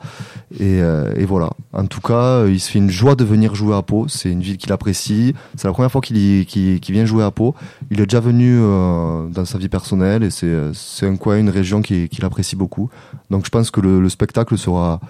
Et, 0.59 0.81
euh, 0.81 1.13
et, 1.17 1.27
voilà. 1.27 1.51
En 1.75 1.85
tout 1.85 2.01
cas, 2.01 2.47
il 2.47 2.59
se 2.59 2.71
fait 2.71 2.79
une 2.79 2.89
joie 2.89 3.15
de 3.15 3.25
venir 3.25 3.55
jouer 3.55 3.77
à 3.77 3.83
Pau. 3.83 4.09
C'est 4.09 4.31
une 4.31 4.41
ville 4.41 4.57
qu'il 4.57 4.73
apprécie. 4.73 5.35
C'est 5.57 5.69
la 5.69 5.75
première 5.75 5.93
fois 5.93 6.01
qu'il 6.01 6.47
qu 6.47 6.93
vient 6.93 7.05
jouer 7.05 7.25
à 7.25 7.31
Pau. 7.31 7.55
Il 7.91 8.01
est 8.01 8.07
déjà 8.07 8.21
venu 8.21 8.59
euh, 8.59 9.29
dans 9.29 9.45
sa 9.45 9.59
vie 9.59 9.69
personnelle 9.69 10.23
et 10.23 10.31
c'est 10.31 11.07
un 11.07 11.17
coin, 11.17 11.37
une 11.37 11.51
région 11.51 11.83
qu'il 11.83 12.09
qui 12.09 12.25
apprécie 12.25 12.57
beaucoup. 12.57 12.89
Donc 13.31 13.45
je 13.45 13.51
pense 13.51 13.71
que 13.71 13.83
le, 13.83 14.01
le 14.01 14.09
spectacle 14.09 14.57
sera, 14.57 15.01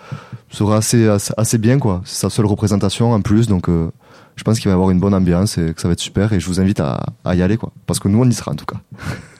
sera 0.50 0.78
assez, 0.78 1.06
assez, 1.06 1.32
assez 1.36 1.58
bien, 1.58 1.78
quoi. 1.78 2.02
C'est 2.04 2.22
sa 2.22 2.30
seule 2.30 2.46
représentation 2.46 3.12
en 3.12 3.20
plus. 3.20 3.46
Donc 3.46 3.68
je 4.36 4.42
pense 4.44 4.58
qu'il 4.60 4.66
va 4.68 4.72
y 4.72 4.74
avoir 4.74 4.90
une 4.90 5.00
bonne 5.00 5.14
ambiance 5.14 5.58
et 5.58 5.72
que 5.74 5.80
ça 5.80 5.88
va 5.88 5.92
être 5.92 6.00
super 6.00 6.32
et 6.32 6.40
je 6.40 6.46
vous 6.46 6.60
invite 6.60 6.80
à, 6.80 7.04
à 7.24 7.34
y 7.34 7.42
aller 7.42 7.56
quoi 7.56 7.72
parce 7.86 7.98
que 7.98 8.08
nous 8.08 8.20
on 8.22 8.28
y 8.28 8.32
sera 8.34 8.52
en 8.52 8.54
tout 8.54 8.66
cas. 8.66 8.76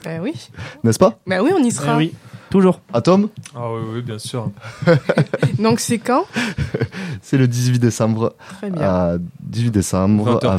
Ben 0.03 0.19
oui. 0.21 0.33
N'est-ce 0.83 0.99
pas? 0.99 1.19
Ben 1.27 1.41
oui, 1.41 1.51
on 1.57 1.63
y 1.63 1.71
sera. 1.71 1.93
Eh 1.95 1.97
oui, 1.97 2.13
toujours. 2.49 2.81
Atom 2.93 3.29
Ah 3.55 3.71
oui, 3.73 3.81
oui, 3.95 4.01
bien 4.01 4.17
sûr. 4.19 4.51
Donc 5.59 5.79
c'est 5.79 5.97
quand? 5.99 6.25
C'est 7.21 7.37
le 7.37 7.47
18 7.47 7.79
décembre. 7.79 8.35
Très 8.59 8.69
bien. 8.69 8.81
À 8.81 9.17
18 9.41 9.71
décembre 9.71 10.39
20h30. 10.39 10.47
à 10.47 10.57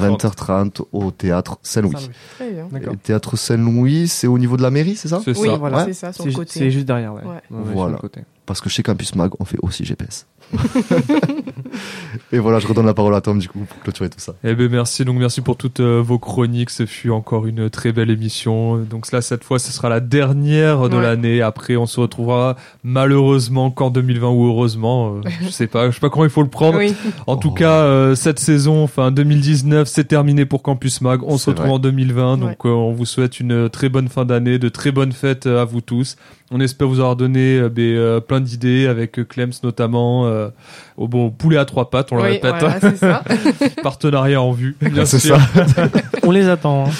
20h30 0.64 0.82
au 0.92 1.10
théâtre 1.10 1.58
Saint-Louis. 1.62 2.10
Très 2.36 2.50
bien. 2.50 2.68
Le 2.72 2.96
théâtre 2.96 3.36
Saint-Louis, 3.36 4.08
c'est 4.08 4.26
au 4.26 4.38
niveau 4.38 4.56
de 4.56 4.62
la 4.62 4.70
mairie, 4.70 4.96
c'est 4.96 5.08
ça? 5.08 5.20
C'est 5.24 5.38
Oui, 5.38 5.48
ça. 5.48 5.56
voilà, 5.56 5.78
Ouais. 5.78 5.84
c'est 5.86 5.92
ça, 5.94 6.12
sur 6.12 6.24
C'est 6.24 6.28
le 6.28 6.30
ju- 6.32 6.36
côté. 6.36 6.50
c'est 6.58 6.70
juste 6.70 6.84
derrière, 6.86 7.14
ouais. 7.14 7.22
Ouais. 7.22 7.28
Ouais, 7.28 7.58
ouais, 7.58 7.64
sur 7.64 7.72
Voilà. 7.74 7.92
le 7.92 7.98
côté. 7.98 8.20
Parce 8.44 8.60
que 8.60 8.68
chez 8.68 8.82
Campus 8.82 9.14
Mag, 9.14 9.30
on 9.38 9.44
fait 9.44 9.58
aussi 9.62 9.84
GPS. 9.84 10.26
et 12.32 12.38
voilà, 12.38 12.58
je 12.58 12.66
redonne 12.66 12.86
la 12.86 12.94
parole 12.94 13.14
à 13.14 13.20
Tom 13.20 13.38
du 13.38 13.48
coup 13.48 13.60
pour 13.60 13.80
clôturer 13.80 14.08
tout 14.10 14.18
ça. 14.18 14.34
Eh 14.44 14.54
ben 14.54 14.70
merci 14.70 15.04
donc 15.04 15.16
merci 15.18 15.40
pour 15.40 15.56
toutes 15.56 15.80
euh, 15.80 16.00
vos 16.04 16.18
chroniques. 16.18 16.70
Ce 16.70 16.86
fut 16.86 17.10
encore 17.10 17.46
une 17.46 17.70
très 17.70 17.92
belle 17.92 18.10
émission. 18.10 18.76
Donc 18.78 19.10
là 19.12 19.20
cette 19.20 19.44
fois 19.44 19.58
ce 19.58 19.72
sera 19.72 19.88
la 19.88 20.00
dernière 20.00 20.88
de 20.88 20.96
Ouais. 20.96 21.02
l'année. 21.02 21.42
Après 21.42 21.76
on 21.76 21.86
se 21.86 22.00
retrouvera 22.00 22.56
malheureusement 22.82 23.70
qu'en 23.70 23.90
2020 23.90 24.28
ou 24.30 24.46
heureusement. 24.48 25.16
euh, 25.16 25.20
je 25.42 25.48
sais 25.50 25.66
pas. 25.66 25.88
Je 25.90 25.94
sais 25.94 26.00
pas 26.00 26.10
comment 26.10 26.24
il 26.24 26.30
faut 26.30 26.42
le 26.42 26.48
prendre. 26.48 26.78
Oui. 26.78 26.94
En 27.26 27.36
tout 27.36 27.48
Oh. 27.50 27.54
cas 27.54 27.82
euh, 27.84 28.14
cette 28.14 28.38
saison, 28.40 28.82
enfin 28.84 29.10
2019, 29.10 29.88
c'est 29.88 30.04
terminé 30.04 30.44
pour 30.44 30.62
Campus 30.62 31.00
Mag. 31.00 31.22
On 31.22 31.38
se 31.38 31.48
retrouve 31.50 31.66
vrai. 31.66 31.74
en 31.76 31.78
2020. 31.78 32.36
Donc 32.38 32.64
euh, 32.66 32.68
on 32.68 32.92
vous 32.92 33.06
souhaite 33.06 33.40
une 33.40 33.68
très 33.70 33.88
bonne 33.88 34.08
fin 34.08 34.24
d'année, 34.24 34.58
de 34.58 34.68
très 34.68 34.92
bonnes 34.92 35.12
fêtes 35.12 35.46
à 35.46 35.64
vous 35.64 35.80
tous. 35.80 36.16
On 36.50 36.60
espère 36.60 36.88
vous 36.88 37.00
avoir 37.00 37.16
donné 37.16 37.58
euh, 37.58 37.68
ben, 37.68 37.82
euh, 37.82 38.20
plein 38.20 38.40
d'idées 38.40 38.86
avec 38.86 39.26
Clems 39.28 39.52
notamment. 39.62 40.24
Euh, 40.38 40.50
au 40.96 41.08
bon 41.08 41.30
poulet 41.30 41.56
à 41.58 41.64
trois 41.64 41.90
pattes, 41.90 42.08
on 42.12 42.16
le 42.16 42.22
Oui, 42.22 42.28
répète. 42.32 42.54
voilà, 42.60 42.80
c'est 42.80 42.96
ça. 42.96 43.22
Partenariat 43.82 44.40
en 44.40 44.52
vue. 44.52 44.76
Bien 44.80 45.04
sûr. 45.06 45.18
ça. 45.38 45.38
On 46.24 46.30
les 46.30 46.48
attend. 46.48 46.86
hein. 46.86 46.90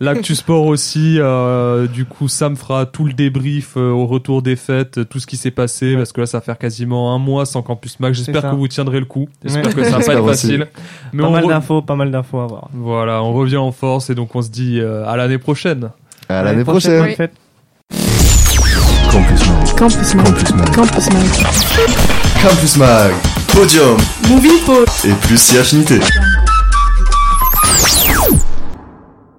L'actu 0.00 0.34
sport 0.34 0.66
aussi. 0.66 1.16
euh, 1.18 1.86
du 1.88 2.04
coup, 2.04 2.28
Sam 2.28 2.56
fera 2.56 2.86
tout 2.86 3.04
le 3.04 3.12
débrief 3.12 3.76
euh, 3.76 3.90
au 3.90 4.06
retour 4.06 4.42
des 4.42 4.54
fêtes, 4.56 5.08
tout 5.08 5.18
ce 5.18 5.26
qui 5.26 5.36
s'est 5.36 5.50
passé, 5.50 5.96
parce 5.96 6.12
que 6.12 6.20
là, 6.20 6.26
ça 6.26 6.38
va 6.38 6.42
faire 6.42 6.58
quasiment 6.58 7.14
un 7.14 7.18
mois 7.18 7.46
sans 7.46 7.62
Campus 7.62 7.98
Mag. 8.00 8.14
J'espère 8.14 8.42
que 8.50 8.54
vous 8.56 8.68
tiendrez 8.68 9.00
le 9.00 9.06
coup. 9.06 9.28
J'espère 9.44 9.66
Ouais. 9.66 9.72
que 9.74 9.84
ça 9.90 9.98
va 9.98 10.04
pas 10.04 10.12
être 10.14 10.26
facile. 10.26 10.66
Mais 11.12 11.22
Pas 11.22 11.28
on 11.28 11.32
mal 11.32 11.44
re- 11.44 11.48
d'infos, 11.48 11.82
pas 11.82 11.96
mal 11.96 12.10
d'infos 12.10 12.40
à 12.40 12.46
voir. 12.46 12.68
Voilà, 12.74 13.22
on 13.22 13.32
revient 13.32 13.56
en 13.56 13.72
force 13.72 14.10
et 14.10 14.14
donc 14.14 14.34
on 14.36 14.42
se 14.42 14.50
dit 14.50 14.78
euh, 14.80 15.04
à 15.06 15.16
l'année 15.16 15.38
prochaine. 15.38 15.90
À 16.28 16.42
l'année 16.42 16.64
prochaine. 16.64 17.02
bonne 17.02 17.14
fête. 17.14 17.32
Campus 19.10 19.48
Mag. 19.48 19.76
Campus 19.76 20.14
Mag. 20.14 20.26
Campus 20.26 20.54
Mag. 20.54 20.74
Campus 20.74 21.10
Mag. 21.12 22.25
Campus 22.48 22.76
Mag. 22.76 23.12
Podium. 23.48 23.96
Moving 24.28 24.60
Pole. 24.64 24.84
Et 25.04 25.12
plus 25.26 25.36
si 25.36 25.58
affinité. 25.58 25.98